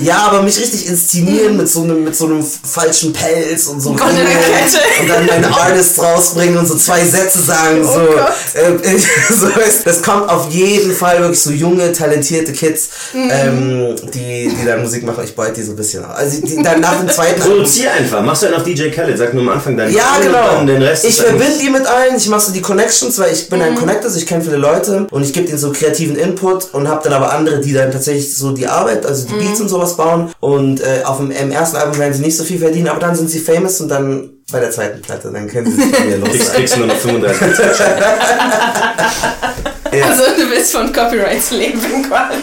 Ja, 0.00 0.18
aber 0.28 0.41
mich 0.42 0.58
richtig 0.60 0.86
inszenieren 0.86 1.56
mit 1.56 1.68
so 1.68 1.82
einem, 1.82 2.04
mit 2.04 2.14
so 2.16 2.26
einem 2.26 2.44
falschen 2.44 3.12
Pelz 3.12 3.66
und 3.66 3.80
so 3.80 3.90
Ringen 3.90 4.00
Kette. 4.00 4.78
und 5.00 5.08
dann 5.08 5.26
meine 5.26 5.48
Artists 5.56 5.98
rausbringen 6.02 6.56
und 6.58 6.66
so 6.66 6.76
zwei 6.76 7.04
Sätze 7.04 7.42
sagen, 7.42 7.82
so, 7.84 7.90
Oh 7.90 8.16
Gott. 8.16 8.82
äh, 8.84 8.98
so 9.34 9.48
das 9.84 10.02
kommt 10.02 10.28
auf 10.28 10.50
jeden 10.50 10.92
Fall 10.94 11.20
wirklich 11.20 11.40
so 11.42 11.50
junge, 11.50 11.92
talentierte 11.92 12.52
Kids, 12.52 12.88
Mhm. 13.12 13.30
ähm, 13.30 13.96
die, 14.14 14.48
die 14.58 14.66
dann 14.66 14.82
Musik 14.82 15.04
machen. 15.04 15.22
Ich 15.24 15.34
beute 15.34 15.54
die 15.54 15.62
so 15.62 15.72
ein 15.72 15.76
bisschen 15.76 16.04
aus. 16.04 16.16
Also 16.16 16.40
die, 16.40 16.62
dann 16.62 16.80
nach 16.80 16.98
dem 16.98 17.08
zweiten. 17.08 17.40
Produzier 17.42 17.92
einfach. 17.92 18.22
Machst 18.22 18.42
du 18.42 18.46
einen 18.46 18.56
auf 18.56 18.62
DJ 18.64 18.88
Khaled. 18.90 19.16
Sag 19.18 19.34
nur 19.34 19.42
am 19.42 19.48
Anfang 19.50 19.76
deinen 19.76 19.94
Ja, 19.94 20.04
Namen 20.12 20.16
und 20.18 20.32
genau. 20.32 20.46
dann 20.56 20.66
den 20.66 20.82
Rest. 20.82 21.04
ich 21.04 21.16
verbinde 21.20 21.58
die 21.60 21.70
mit 21.70 21.86
allen, 21.86 22.16
ich 22.16 22.28
mache 22.28 22.40
so 22.46 22.52
die 22.52 22.62
Connections, 22.62 23.18
weil 23.18 23.32
ich 23.32 23.48
bin 23.48 23.58
Mhm. 23.58 23.64
ein 23.66 23.74
Connector, 23.74 24.06
also 24.06 24.18
ich 24.18 24.26
kenne 24.26 24.42
viele 24.42 24.56
Leute 24.56 25.06
und 25.10 25.22
ich 25.22 25.32
gebe 25.32 25.48
ihnen 25.48 25.58
so 25.58 25.70
kreativen 25.72 26.16
Input 26.16 26.72
und 26.72 26.88
habe 26.88 27.02
dann 27.04 27.12
aber 27.12 27.32
andere, 27.32 27.60
die 27.60 27.72
dann 27.72 27.90
tatsächlich 27.92 28.36
so 28.36 28.52
die 28.52 28.66
Arbeit, 28.66 29.04
also 29.06 29.26
die 29.26 29.34
Mhm. 29.34 29.38
Beats 29.40 29.60
und 29.60 29.68
sowas 29.68 29.96
bauen 29.96 30.31
und 30.40 30.80
äh, 30.80 31.02
auf 31.04 31.18
dem 31.18 31.30
im 31.30 31.50
ersten 31.50 31.76
Album 31.76 31.98
werden 31.98 32.14
sie 32.14 32.22
nicht 32.22 32.36
so 32.36 32.44
viel 32.44 32.58
verdienen, 32.58 32.88
aber 32.88 33.00
dann 33.00 33.14
sind 33.14 33.30
sie 33.30 33.40
famous 33.40 33.80
und 33.80 33.88
dann 33.88 34.30
bei 34.50 34.60
der 34.60 34.70
zweiten 34.70 35.00
Platte, 35.00 35.30
dann 35.32 35.48
können 35.48 35.70
sie 35.70 35.82
sich 35.82 36.04
mir 36.04 36.18
los. 36.18 36.30
Kriegst, 36.30 36.54
kriegst 36.54 36.78
nur 36.78 36.86
noch 36.86 36.96
35 36.96 37.48
Also 40.00 40.22
du 40.36 40.50
willst 40.50 40.72
von 40.72 40.90
Copyrights 40.90 41.50
leben 41.50 41.80
quasi. 42.08 42.38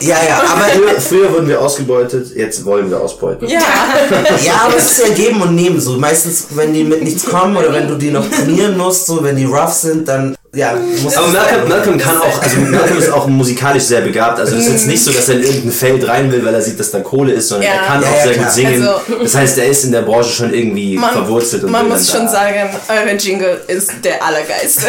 Ja, 0.00 0.16
ja, 0.26 0.42
aber 0.52 0.64
früher, 0.64 1.00
früher 1.00 1.32
wurden 1.32 1.48
wir 1.48 1.60
ausgebeutet, 1.60 2.36
jetzt 2.36 2.64
wollen 2.64 2.90
wir 2.90 3.00
ausbeuten. 3.00 3.48
Ja. 3.48 3.60
Ja, 4.44 4.62
aber 4.66 4.76
es 4.76 4.92
ist 4.92 5.06
ja 5.06 5.14
geben 5.14 5.40
und 5.42 5.54
nehmen 5.54 5.80
so. 5.80 5.92
Meistens, 5.92 6.48
wenn 6.50 6.72
die 6.72 6.84
mit 6.84 7.02
nichts 7.02 7.24
kommen 7.24 7.56
oder 7.56 7.72
wenn 7.72 7.88
du 7.88 7.96
die 7.96 8.10
noch 8.10 8.28
trainieren 8.28 8.76
musst, 8.76 9.06
so, 9.06 9.22
wenn 9.22 9.36
die 9.36 9.44
rough 9.44 9.72
sind, 9.72 10.08
dann, 10.08 10.36
ja, 10.52 10.74
muss 11.02 11.16
Aber 11.16 11.28
Malcolm, 11.28 11.68
Malcolm 11.68 11.98
kann 11.98 12.18
auch, 12.18 12.42
also 12.42 12.56
Malcolm 12.60 12.98
ist 12.98 13.10
auch 13.12 13.26
musikalisch 13.28 13.84
sehr 13.84 14.00
begabt. 14.00 14.40
Also 14.40 14.56
es 14.56 14.66
ist 14.66 14.72
jetzt 14.72 14.86
nicht 14.88 15.04
so, 15.04 15.12
dass 15.12 15.28
er 15.28 15.36
in 15.36 15.44
irgendein 15.44 15.70
Feld 15.72 16.08
rein 16.08 16.32
will, 16.32 16.44
weil 16.44 16.52
er 16.54 16.60
sieht, 16.60 16.78
dass 16.80 16.90
da 16.90 16.98
Kohle 17.00 17.32
ist, 17.34 17.48
sondern 17.48 17.68
Ja. 17.68 17.74
er 17.82 17.86
kann 17.86 18.02
Ja, 18.02 18.08
auch 18.08 18.16
ja, 18.16 18.22
sehr 18.24 18.32
klar. 18.32 18.44
gut 18.46 18.54
singen. 18.54 18.88
Also- 18.88 19.22
das 19.22 19.34
heißt, 19.36 19.58
er 19.58 19.66
ist 19.68 19.84
in 19.84 19.92
der 19.92 20.02
Branche 20.02 20.30
schon 20.32 20.52
irgendwie 20.52 20.98
verwurzelt 20.98 21.62
und 21.64 21.70
man 21.70 21.88
muss 21.88 22.10
schon 22.10 22.24
da. 22.26 22.32
sagen, 22.32 22.68
eure 22.88 23.14
Jingle 23.16 23.60
ist 23.68 23.92
der 24.02 24.24
Allergeist. 24.24 24.80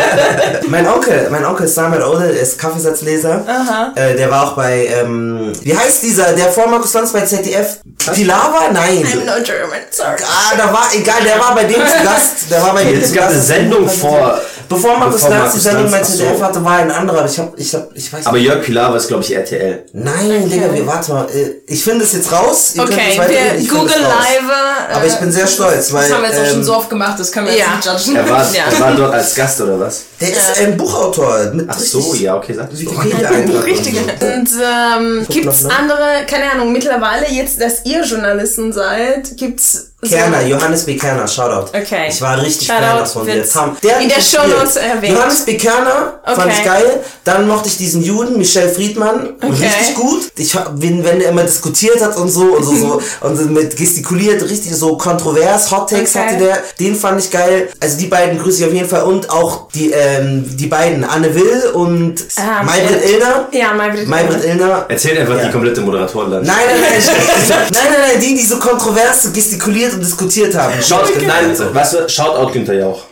Mein 0.68 0.86
Onkel, 0.86 1.28
mein 1.30 1.44
Onkel 1.44 1.66
Samuel 1.66 2.02
Ode 2.02 2.24
ist 2.26 2.58
Kaffeesatzleser. 2.58 3.92
Äh, 3.94 4.16
der 4.16 4.30
war 4.30 4.48
auch 4.48 4.52
bei, 4.56 4.86
ähm, 5.00 5.52
wie 5.62 5.76
heißt 5.76 6.02
dieser, 6.02 6.32
der 6.34 6.46
vor 6.46 6.68
Markus 6.68 6.92
Lanz 6.94 7.12
bei 7.12 7.22
ZDF? 7.22 7.78
Pilava? 8.14 8.70
Nein. 8.72 9.04
I'm 9.04 9.24
no 9.24 9.42
German, 9.42 9.80
sorry. 9.90 10.16
Ah, 10.22 10.56
da 10.56 10.72
war, 10.72 10.88
egal, 10.94 11.22
der 11.24 11.38
war 11.38 11.54
bei 11.54 11.64
dem 11.64 11.74
zu 11.74 12.04
Gast. 12.04 12.50
Der 12.50 12.62
war 12.62 12.74
bei 12.74 12.84
dem 12.84 13.00
Es 13.00 13.08
zu 13.10 13.14
gab 13.16 13.30
eine 13.30 13.40
Sendung 13.40 13.88
vor. 13.88 14.40
Bevor 14.70 14.96
Markus 14.98 15.22
Lanz 15.22 15.34
Markus 15.34 15.52
die 15.54 15.58
Sendung 15.60 15.90
bei 15.90 16.00
ach 16.00 16.04
so. 16.04 16.16
ZDF 16.16 16.40
hatte, 16.42 16.64
war 16.64 16.76
ein 16.78 16.90
anderer, 16.92 17.18
aber 17.18 17.28
ich 17.28 17.38
hab, 17.38 17.58
ich 17.58 17.74
hab, 17.74 17.90
ich 17.94 18.12
weiß 18.12 18.24
Aber 18.26 18.38
nicht. 18.38 18.46
Jörg 18.46 18.62
Pilawa 18.64 18.96
ist, 18.96 19.08
glaube 19.08 19.22
ich, 19.24 19.34
RTL. 19.34 19.84
Nein, 19.92 20.48
Digga, 20.48 20.72
wir, 20.72 20.86
warte 20.86 21.12
mal. 21.12 21.26
äh, 21.34 21.50
Ich 21.66 21.82
finde 21.82 22.04
es 22.04 22.12
jetzt 22.12 22.30
raus. 22.30 22.72
Ihr 22.76 22.82
Okay, 22.84 23.00
es 23.10 23.18
wir 23.18 23.64
es 23.64 23.72
raus. 23.72 23.90
live. 23.94 24.88
äh, 24.90 24.94
Aber 24.94 25.06
ich 25.06 25.14
bin 25.16 25.32
sehr 25.32 25.46
stolz, 25.48 25.92
weil. 25.92 26.08
Das 26.08 26.12
haben 26.16 26.22
wir 26.22 26.30
jetzt 26.30 26.40
auch 26.40 26.46
schon 26.46 26.58
ähm, 26.58 26.64
so 26.64 26.76
oft 26.76 26.88
gemacht, 26.88 27.18
das 27.18 27.32
können 27.32 27.46
wir 27.48 27.56
Ja. 27.56 27.66
jetzt 27.74 27.86
nicht 27.86 28.06
judgen. 28.06 28.16
Er 28.16 28.30
war, 28.30 28.46
Ja. 28.54 28.62
er 28.72 28.80
war 28.80 28.92
dort 28.94 29.12
als 29.14 29.34
Gast 29.34 29.60
oder 29.60 29.80
was? 29.80 30.02
Der 30.20 30.28
ist 30.30 30.58
ein 30.60 30.76
Buchautor 30.76 31.50
mit 31.52 31.66
Ach 31.68 31.78
so, 31.78 32.14
ja, 32.14 32.36
okay, 32.36 32.54
sag. 32.54 32.70
Wikipedia-Eintrag. 32.72 33.64
Richtige. 33.66 33.98
Und 33.98 34.48
ähm, 34.62 35.26
gibt's 35.28 35.64
andere, 35.64 36.24
keine 36.28 36.52
Ahnung, 36.52 36.72
mittlerweile 36.72 37.28
jetzt, 37.28 37.60
dass 37.60 37.84
ihr 37.84 38.04
Journalisten 38.04 38.72
seid, 38.72 39.36
gibt's 39.36 39.89
Kerner, 40.08 40.40
Johannes 40.46 40.84
B. 40.86 40.96
Kerner, 40.96 41.28
Shoutout. 41.28 41.76
Okay. 41.76 42.08
Ich 42.08 42.20
war 42.22 42.40
richtig 42.40 42.66
Shoutout 42.68 42.82
Fan 42.86 42.98
davon. 42.98 43.26
Der, 43.26 43.48
Tam, 43.48 43.76
der 43.82 43.98
in 44.00 44.08
der 44.08 44.16
gespielt. 44.16 44.42
Shownotes 44.44 44.76
erwähnt. 44.76 45.14
Johannes 45.16 45.40
B. 45.44 45.56
Kerner 45.58 46.20
fand 46.24 46.38
Okay. 46.38 46.52
ich 46.58 46.64
geil. 46.64 47.00
Dann 47.24 47.46
mochte 47.46 47.68
ich 47.68 47.76
diesen 47.76 48.02
Juden, 48.02 48.38
Michel 48.38 48.68
Friedmann, 48.70 49.34
richtig 49.42 49.94
gut. 49.94 50.32
Ich 50.36 50.54
hab- 50.54 50.72
wenn, 50.76 51.04
wenn 51.04 51.18
der 51.18 51.28
immer 51.30 51.42
diskutiert 51.42 52.00
hat 52.02 52.16
und 52.16 52.30
so 52.30 52.44
und 52.44 52.64
so, 52.64 52.74
so 52.76 53.02
und 53.20 53.36
so 53.36 53.42
mit 53.44 53.76
gestikuliert, 53.76 54.42
richtig 54.42 54.74
so 54.74 54.96
kontrovers, 54.96 55.70
Hot 55.70 55.90
Takes 55.90 56.16
Okay. 56.16 56.26
hatte 56.26 56.36
der, 56.38 56.58
den 56.78 56.94
fand 56.96 57.22
ich 57.22 57.30
geil. 57.30 57.68
Also 57.78 57.98
die 57.98 58.06
beiden 58.06 58.38
grüße 58.40 58.60
ich 58.62 58.66
auf 58.68 58.72
jeden 58.74 58.88
Fall 58.88 59.02
und 59.02 59.28
auch 59.28 59.68
die 59.74 59.90
ähm, 59.92 60.44
die 60.56 60.66
beiden 60.66 61.04
Anne 61.04 61.34
Will 61.34 61.70
und 61.74 62.24
Ah, 62.36 62.62
Maybrit 62.62 63.04
Illner. 63.04 63.48
Ja, 63.52 63.74
Maybrit 63.74 64.08
Maybrit 64.08 64.44
Illner. 64.44 64.86
Erzählt 64.88 65.18
einfach 65.18 65.36
Ja. 65.36 65.44
die 65.46 65.50
komplette 65.52 65.82
Moderatorenlandschaft. 65.82 66.58
Nein, 66.58 66.80
nein, 66.80 66.90
nein, 67.48 67.48
nein, 67.48 67.68
nein, 67.72 68.00
nein, 68.12 68.20
die, 68.20 68.34
die 68.34 68.46
so 68.46 68.56
kontrovers 68.58 69.30
gestikuliert 69.32 69.89
und 69.94 70.00
diskutiert 70.00 70.54
haben. 70.54 70.74
Schaut, 70.82 71.10
nein, 71.26 71.56
weißt 71.74 71.92
du, 71.94 72.08
Shoutout 72.08 72.52
Günther 72.52 72.74
Jauch. 72.74 73.02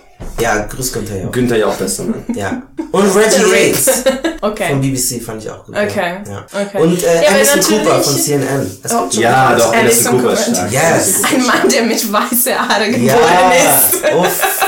Ja, 0.41 0.67
grüß 0.67 0.93
Günther 0.93 1.17
Jauch. 1.23 1.31
Günther 1.33 1.57
Jauch, 1.59 1.75
bester 1.75 2.05
Mann. 2.05 2.25
Ja. 2.35 2.63
Und 2.93 3.15
Reggie 3.15 3.43
Yates 3.69 3.85
von 4.41 4.51
Okay. 4.51 4.75
BBC 4.75 5.23
fand 5.23 5.43
ich 5.43 5.51
auch 5.51 5.65
gut. 5.65 5.77
Okay. 5.77 6.19
Ja. 6.29 6.47
Okay. 6.53 6.79
Und 6.83 7.03
äh, 7.03 7.23
Ja, 7.25 7.31
Anderson 7.31 7.61
Cooper 7.61 8.01
von 8.03 8.17
CNN. 8.19 8.79
Das 8.83 8.93
Oh, 8.95 9.01
gibt 9.03 9.15
schon 9.15 9.23
Ja, 9.23 9.55
doch, 9.55 9.73
Alison 9.73 10.21
Anderson 10.21 10.23
Cooper. 10.23 10.71
Yes. 10.71 11.23
Ein 11.33 11.47
Mann, 11.47 11.69
der 11.69 11.83
mit 11.83 12.13
weißen 12.13 12.55
Haaren 12.69 12.93
geboren 12.93 13.07
Ja. 13.07 13.53
ist. 13.53 14.15
Uff. 14.17 14.67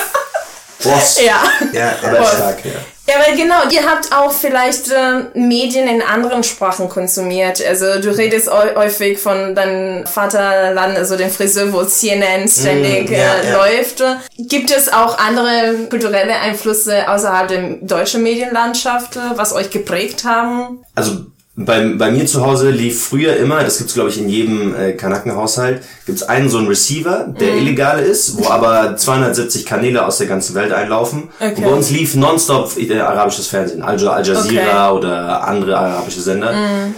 Boss. 0.83 1.19
Ja. 1.25 1.43
Ja, 1.73 1.95
Aber 2.03 2.13
ja. 2.13 2.19
er 2.19 2.23
ist 2.23 2.33
stark, 2.37 2.65
ja. 2.65 2.71
Ja, 3.11 3.17
weil 3.27 3.37
genau, 3.37 3.57
ihr 3.71 3.85
habt 3.91 4.13
auch 4.13 4.33
vielleicht 4.33 4.91
äh, 4.91 5.25
Medien 5.35 5.89
in 5.89 6.03
anderen 6.03 6.43
Sprachen 6.45 6.89
konsumiert. 6.89 7.61
Also 7.67 8.01
du 8.01 8.11
redest 8.17 8.49
häu- 8.49 8.75
häufig 8.77 9.19
von 9.19 9.55
deinem 9.55 10.07
Vaterland, 10.07 10.97
also 10.97 11.17
dem 11.17 11.31
Friseur, 11.31 11.73
wo 11.73 11.83
CNN 11.85 12.47
ständig 12.49 13.11
Mm, 13.11 13.13
ja, 13.15 13.35
äh, 13.43 13.51
ja. 13.51 13.57
läuft. 13.57 14.03
Gibt 14.39 14.71
es 14.71 14.93
auch 14.93 15.19
andere 15.19 15.75
kulturelle 15.89 16.35
Einflüsse 16.35 17.09
außerhalb 17.09 17.49
der 17.49 17.63
deutschen 17.83 18.23
Medienlandschaft, 18.23 19.19
was 19.35 19.53
euch 19.55 19.71
geprägt 19.71 20.25
haben? 20.25 20.85
Also 20.95 21.27
bei, 21.57 21.85
bei 21.99 22.11
mir 22.11 22.27
zu 22.27 22.47
Hause 22.47 22.71
lief 22.71 23.03
früher 23.03 23.37
immer, 23.37 23.63
das 23.63 23.79
gibt's 23.79 23.95
glaube 23.95 24.09
ich 24.09 24.19
in 24.19 24.29
jedem 24.29 24.75
äh, 24.75 24.93
Kanakenhaushalt, 24.93 25.83
gibt's 26.07 26.23
einen 26.23 26.49
so 26.49 26.59
einen 26.59 26.69
Receiver, 26.69 27.35
der 27.39 27.57
illegale 27.57 28.03
ist, 28.03 28.39
wo 28.39 28.49
aber 28.51 28.97
270 28.97 29.67
Kanäle 29.67 30.07
aus 30.07 30.19
der 30.19 30.27
ganzen 30.27 30.55
Welt 30.55 30.73
einlaufen. 30.73 31.25
Okay. 31.39 31.55
Und 31.57 31.65
bei 31.65 31.71
uns 31.71 31.91
lief 31.91 32.15
nonstop 32.15 32.73
äh, 32.79 33.01
arabisches 33.01 33.49
Fernsehen, 33.49 33.83
Al, 33.83 33.99
Al 34.09 34.27
Jazeera 34.27 34.91
Okay. 34.91 34.99
oder 34.99 35.47
andere 35.47 35.77
arabische 35.77 36.21
Sender. 36.21 36.55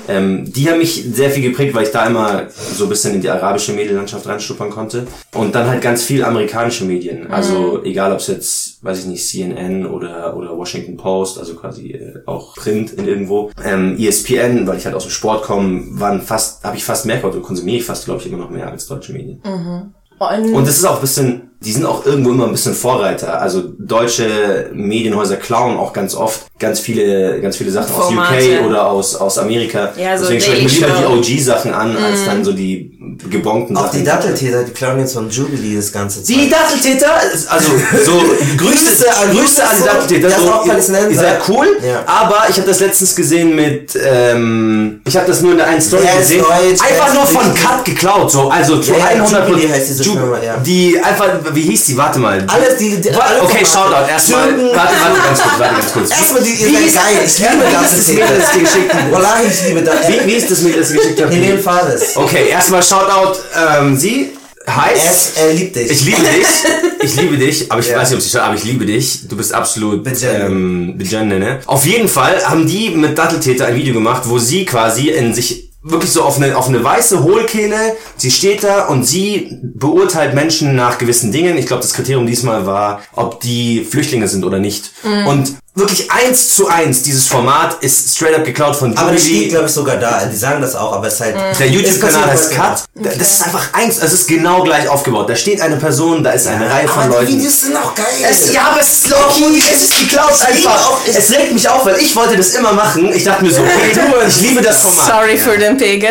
Ähm, 0.09 0.53
die 0.53 0.69
haben 0.69 0.79
mich 0.79 1.05
sehr 1.13 1.31
viel 1.31 1.43
geprägt, 1.43 1.75
weil 1.75 1.85
ich 1.85 1.91
da 1.91 2.07
immer 2.07 2.45
so 2.75 2.85
ein 2.85 2.91
bisschen 2.91 3.15
in 3.15 3.21
die 3.21 3.31
arabische 3.31 3.73
Medienlandschaft 3.73 4.27
reinschnuppern 4.27 4.71
konnte. 4.71 5.07
Und 5.35 5.55
dann 5.55 5.69
halt 5.69 5.81
ganz 5.81 6.03
viel 6.03 6.25
amerikanische 6.25 6.85
Medien. 6.85 7.31
Also 7.31 7.83
egal 7.85 8.13
ob 8.13 8.19
es 8.19 8.27
jetzt, 8.27 8.85
weiß 8.85 9.01
ich 9.01 9.07
nicht, 9.07 9.27
CNN 9.27 9.87
oder, 9.87 10.37
oder 10.37 10.57
Washington 10.57 10.97
Post, 10.97 11.39
also 11.39 11.55
quasi 11.55 11.93
äh, 11.93 12.21
auch 12.27 12.55
Print 12.55 12.93
in 12.93 13.07
irgendwo. 13.09 13.51
Ähm, 13.65 13.97
ESPN, 13.99 14.42
weil 14.67 14.79
ich 14.79 14.85
halt 14.85 14.95
aus 14.95 15.05
dem 15.05 15.11
Sport 15.11 15.45
komme, 15.45 15.85
waren 16.01 16.21
fast, 16.21 16.65
habe 16.65 16.77
ich 16.77 16.85
fast 16.85 17.07
mehr 17.07 17.17
gehört, 17.17 17.35
oder 17.35 17.43
konsumiere 17.45 17.79
ich 17.79 17.85
fast, 17.85 18.05
glaube 18.05 18.21
ich, 18.21 18.27
immer 18.27 18.39
noch 18.39 18.51
mehr 18.51 18.69
als 18.71 18.87
deutsche 18.87 19.13
Medien. 19.13 19.41
Und, 19.43 20.55
Und 20.55 20.67
das 20.67 20.77
ist 20.77 20.85
auch 20.85 20.97
ein 20.97 21.01
bisschen, 21.01 21.51
die 21.61 21.73
sind 21.73 21.85
auch 21.85 22.07
irgendwo 22.07 22.31
immer 22.31 22.47
ein 22.47 22.53
bisschen 22.53 22.75
Vorreiter. 22.75 23.41
Also 23.41 23.73
deutsche 23.79 24.71
Medienhäuser 24.73 25.37
klauen 25.37 25.77
auch 25.77 25.93
ganz 25.93 26.15
oft 26.15 26.47
ganz 26.63 26.81
viele, 26.81 27.41
ganz 27.41 27.57
viele 27.57 27.71
Sachen 27.71 27.95
aus 27.95 28.05
Formate. 28.07 28.61
UK 28.61 28.67
oder 28.67 28.87
aus, 28.91 29.17
aus 29.17 29.37
Amerika. 29.39 29.93
Ja, 29.97 30.17
so 30.17 30.31
Deswegen 30.31 30.41
schaue 30.43 30.55
ich 30.55 30.81
mir 30.81 30.87
lieber 30.87 30.99
die 31.23 31.35
OG-Sachen 31.37 31.75
an, 31.75 31.97
als 31.97 32.25
dann 32.25 32.43
so 32.45 32.53
die 32.53 32.93
gebonkten 33.29 33.77
Auch 33.77 33.87
Sachen. 33.87 33.99
die 33.99 34.05
Datteltäter, 34.05 34.63
die 34.63 34.71
klauen 34.73 34.99
jetzt 35.01 35.13
von 35.15 35.29
Jubilee 35.29 35.77
das 35.77 35.93
ganze 35.93 36.23
Zeit. 36.23 36.35
Die 36.37 36.49
Datteltäter, 36.49 37.13
also 37.49 37.71
so 38.05 38.13
Grüße, 38.57 38.57
Grüße 38.57 39.07
an 39.15 39.37
Grüße 39.37 39.63
an 39.63 39.77
die 39.79 39.85
Datteltäter. 39.85 40.29
ist 40.29 40.39
So, 40.39 40.53
auch 40.53 40.67
ihr, 40.67 40.75
ihr 40.77 41.17
seid 41.19 41.41
cool, 41.49 41.67
Ja. 41.87 42.03
aber 42.07 42.45
ich 42.49 42.57
habe 42.57 42.67
das 42.69 42.81
letztens 42.81 43.15
gesehen 43.15 43.55
mit, 43.55 43.99
ähm, 44.03 45.01
ich 45.07 45.17
habe 45.17 45.27
das 45.27 45.41
nur 45.43 45.53
in 45.53 45.59
der 45.59 45.67
einen 45.67 45.81
Story 45.83 46.05
ist 46.05 46.19
gesehen, 46.31 46.43
deutsch, 46.43 46.81
einfach 46.81 47.13
nur 47.15 47.27
von 47.27 47.55
Cut 47.55 47.85
geklaut, 47.85 48.31
so 48.31 48.49
also 48.49 48.79
zu 48.79 48.93
Ja, 48.93 48.99
ja, 48.99 49.05
100 49.23 49.49
Jubilee 49.49 49.69
heißt 49.69 49.89
diese 49.91 50.03
Ju- 50.05 50.13
Firma, 50.13 50.39
ja. 50.43 50.57
Die 50.59 50.99
einfach, 51.03 51.29
wie 51.53 51.63
hieß 51.63 51.85
die? 51.87 51.97
Warte 51.97 52.19
mal. 52.19 52.43
Alles, 52.47 52.77
die, 52.79 53.01
die 53.01 53.11
alle 53.11 53.43
okay, 53.43 53.65
Formate. 53.65 53.93
Shoutout. 53.97 54.11
Erstmal, 54.11 54.43
warte, 54.75 54.95
warte 55.03 55.21
ganz 55.27 55.41
kurz, 55.43 55.59
warte 55.59 55.75
ganz 55.75 55.93
kurz. 55.93 56.11
Erstmal 56.11 56.43
die, 56.43 56.52
seid 56.57 56.69
hieß- 56.71 56.95
geil. 56.95 57.23
Ich 57.27 57.39
liebe 57.39 57.53
Wie 57.63 58.21
hieß 58.23 58.39
das 58.39 58.53
geschickt? 58.53 58.95
Wallahi, 59.11 59.43
ich 59.49 59.69
liebe 59.69 59.83
das. 59.83 60.09
Wie, 60.09 60.27
wie 60.27 60.33
ist 60.35 60.51
das 60.51 60.61
Mädel, 60.63 60.81
das 60.81 60.93
geschickt? 60.93 61.21
Helene 61.21 61.59
Fares. 61.59 62.17
Okay, 62.17 62.49
erstmal 62.51 62.83
Shoutout, 62.83 63.39
ähm, 63.81 63.97
sie 63.97 64.31
heißt... 64.69 65.05
Er, 65.05 65.11
ist- 65.13 65.39
er 65.39 65.53
liebt 65.55 65.77
dich. 65.77 65.91
Ich 65.91 66.05
liebe 66.05 66.23
dich. 66.23 66.47
Ich 67.05 67.17
liebe 67.17 67.37
dich. 67.37 67.73
Aber 67.73 67.81
ich 67.81 67.89
Ja. 67.89 67.99
weiß 67.99 68.11
nicht, 68.11 68.19
ob 68.19 68.23
sie 68.23 68.31
schon, 68.31 68.41
aber 68.43 68.55
ich 68.55 68.63
liebe 68.63 68.87
dich. 68.87 69.27
Du 69.29 69.37
bist 69.37 69.53
absolut 69.53 70.05
Bejenne. 70.05 70.45
ähm, 70.47 70.95
Bejenne, 70.97 71.39
ne? 71.41 71.59
Auf 71.67 71.85
jeden 71.85 72.07
Fall 72.09 72.41
haben 72.49 72.65
die 72.65 72.91
mit 72.91 73.19
Datteltäter 73.19 73.67
ein 73.67 73.75
Video 73.75 73.93
gemacht, 73.93 74.23
wo 74.27 74.39
sie 74.39 74.65
quasi 74.65 75.09
in 75.09 75.35
sich 75.35 75.71
wirklich 75.83 76.13
so 76.13 76.23
auf 76.23 76.37
eine, 76.37 76.57
auf 76.57 76.69
eine 76.69 76.85
weiße 76.85 77.25
Hohlkehle, 77.25 77.97
sie 78.17 78.31
steht 78.31 78.63
da 78.63 78.87
und 78.87 79.03
sie 79.03 79.49
beurteilt 79.61 80.33
Menschen 80.33 80.77
nach 80.77 80.97
gewissen 80.99 81.33
Dingen. 81.33 81.59
Ich 81.59 81.67
glaube, 81.67 81.83
das 81.83 81.93
Kriterium 81.93 82.25
diesmal 82.25 82.67
war, 82.67 83.03
ob 83.17 83.41
die 83.41 83.85
Flüchtlinge 83.85 84.29
sind 84.29 84.45
oder 84.45 84.61
nicht. 84.61 84.93
Und 85.27 85.57
wirklich 85.75 86.11
eins 86.11 86.55
zu 86.55 86.69
eins, 86.69 87.03
dieses 87.03 87.27
Format 87.29 87.83
ist 87.83 88.15
straight 88.15 88.35
up 88.37 88.45
geklaut 88.45 88.77
von 88.77 88.95
aber 88.97 89.13
das 89.13 89.23
steht, 89.23 89.49
glaube 89.51 89.67
ich, 89.67 89.73
sogar 89.73 89.97
da. 89.97 90.27
Die 90.27 90.37
sagen 90.37 90.61
das 90.61 90.75
auch, 90.77 90.93
aber 90.93 91.07
es 91.07 91.15
ist 91.15 91.21
halt. 91.23 91.35
Der 91.59 91.67
YouTube-Kanal 91.69 92.27
heißt 92.31 92.51
passiert 92.51 92.61
Cut. 92.61 92.85
Da- 92.95 93.11
Das 93.19 93.33
ist 93.33 93.43
einfach 93.47 93.73
eins, 93.73 93.99
es 94.03 94.13
ist 94.13 94.29
genau 94.29 94.63
gleich 94.65 94.87
aufgebaut. 94.89 95.31
Da 95.31 95.35
steht 95.37 95.61
eine 95.63 95.77
Person, 95.77 96.23
da 96.23 96.33
ist 96.33 96.47
eine 96.47 96.69
Reihe 96.71 96.87
von 96.87 97.05
aber 97.05 97.21
die 97.21 97.27
Leuten. 97.27 97.39
Videos 97.39 97.61
sind 97.63 97.77
auch 97.77 97.95
geil. 97.95 98.05
Es, 98.31 98.53
ja, 98.53 98.69
aber 98.71 98.81
es 98.83 98.89
ist 98.89 99.09
low-key, 99.09 99.59
es 99.75 99.83
ist 99.85 99.99
geklaut 99.99 100.31
Ich 100.35 100.47
einfach. 100.67 100.91
auch- 100.91 101.01
ich- 101.07 101.17
es 101.17 101.31
regt 101.33 101.53
mich 101.55 101.67
auf, 101.69 101.87
weil 101.87 101.97
ich 101.97 102.15
wollte 102.15 102.37
das 102.37 102.51
immer 102.55 102.73
machen. 102.75 103.11
Ich 103.15 103.25
dachte 103.25 103.43
mir 103.45 103.51
so, 103.53 103.63
okay, 103.63 103.99
ich 104.29 104.41
liebe 104.43 104.61
das 104.61 104.81
Format. 104.83 105.07
sorry 105.07 105.39
für 105.39 105.57
den 105.57 105.79
Pegel. 105.79 106.11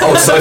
Oh, 0.00 0.16
sorry. 0.16 0.40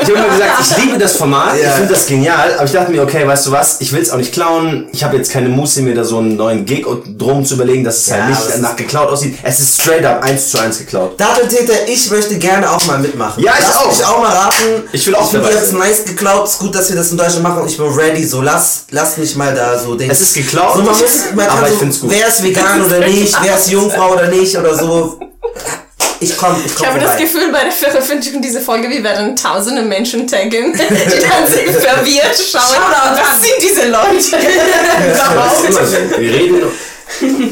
Ich 0.00 0.08
habe 0.08 0.12
immer 0.12 0.28
gesagt, 0.28 0.50
ich 0.60 0.84
liebe 0.84 0.98
das 0.98 1.16
Format, 1.16 1.56
ich 1.56 1.64
Ja. 1.64 1.72
finde 1.72 1.92
das 1.94 2.06
genial, 2.06 2.54
aber 2.54 2.64
ich 2.64 2.72
dachte 2.72 2.92
mir, 2.92 3.02
okay, 3.02 3.26
weißt 3.26 3.46
du 3.46 3.50
was, 3.52 3.80
ich 3.80 3.90
will 3.92 4.00
es 4.00 4.10
auch 4.10 4.16
nicht 4.16 4.32
klauen. 4.32 4.86
Ich 4.92 5.02
habe 5.02 5.16
jetzt 5.16 5.32
keine 5.32 5.48
Muße, 5.48 5.82
mir 5.82 5.94
da 5.96 6.04
so 6.04 6.18
einen 6.18 6.36
neuen 6.36 6.64
Gig 6.64 6.86
und 6.86 7.20
drum 7.20 7.44
zu 7.44 7.54
überlegen, 7.54 7.79
dass 7.84 7.98
es 7.98 8.06
Ja, 8.08 8.14
halt 8.14 8.22
aber 8.24 8.32
es 8.32 8.44
nicht 8.46 8.54
ist- 8.56 8.60
nach 8.62 8.76
geklaut 8.76 9.08
aussieht. 9.10 9.38
Es 9.42 9.60
ist 9.60 9.80
straight 9.82 10.04
up 10.04 10.22
eins 10.22 10.50
zu 10.50 10.58
eins 10.58 10.78
geklaut. 10.78 11.18
Datteltäter, 11.20 11.88
ich 11.88 12.10
möchte 12.10 12.38
gerne 12.38 12.70
auch 12.70 12.84
mal 12.86 12.98
mitmachen. 12.98 13.42
Ja, 13.42 13.52
ich 13.58 13.64
lass 13.66 13.76
auch. 13.76 13.86
mich 13.88 14.04
auch 14.04 14.20
mal 14.20 14.32
raten. 14.32 14.84
Ich 14.92 15.06
will 15.06 15.14
auch 15.14 15.32
Ich 15.32 15.40
jetzt 15.50 15.70
sein. 15.70 15.78
nice 15.78 16.04
geklaut. 16.04 16.48
Ist 16.48 16.58
gut, 16.58 16.74
dass 16.74 16.88
wir 16.88 16.96
das 16.96 17.10
in 17.10 17.16
Deutschland 17.16 17.42
machen. 17.42 17.62
Und 17.62 17.68
ich 17.70 17.76
bin 17.76 17.86
ready. 17.86 18.24
So, 18.26 18.40
lass, 18.42 18.84
lass 18.90 19.16
mich 19.16 19.34
mal 19.36 19.54
da 19.54 19.78
so 19.78 19.94
denken. 19.94 20.12
Es 20.12 20.20
ist 20.20 20.34
geklaut, 20.34 20.74
So, 20.76 20.82
man 20.82 20.96
muss, 20.98 21.00
man 21.34 21.46
aber 21.48 21.56
kann 21.60 21.66
ich 21.66 21.72
so, 21.72 21.78
find's 21.78 22.00
gut. 22.00 22.10
Wer 22.10 22.28
ist 22.28 22.42
vegan 22.42 22.82
oder 22.84 22.98
nicht? 23.06 23.36
Wer 23.42 23.56
ist 23.56 23.70
Jungfrau 23.70 24.12
oder 24.12 24.26
nicht? 24.28 24.56
Oder 24.56 24.74
so. 24.76 25.18
Ich 26.22 26.36
komm, 26.36 26.54
ich 26.60 26.66
Ich 26.66 26.74
komm 26.76 26.86
habe 26.88 26.98
das 26.98 27.10
vorbei. 27.12 27.22
Gefühl, 27.24 27.50
bei 27.50 27.62
der 27.64 27.72
Veröffentlichung 27.72 28.42
dieser 28.42 28.60
Folge, 28.60 28.90
wir 28.90 29.02
werden 29.02 29.34
tausende 29.34 29.80
Menschen 29.80 30.26
taggen, 30.26 30.72
die 30.74 30.78
dann 30.78 31.46
so 31.46 31.80
verwirrt 31.80 32.36
schauen. 32.52 32.76
Was 33.14 33.40
sind 33.40 33.54
diese 33.62 33.88
Leute? 33.88 34.46
Das 35.14 35.58
ist 35.60 35.64
immer 35.70 35.86
so. 35.86 35.96
Wir 36.20 36.32
reden 36.34 36.62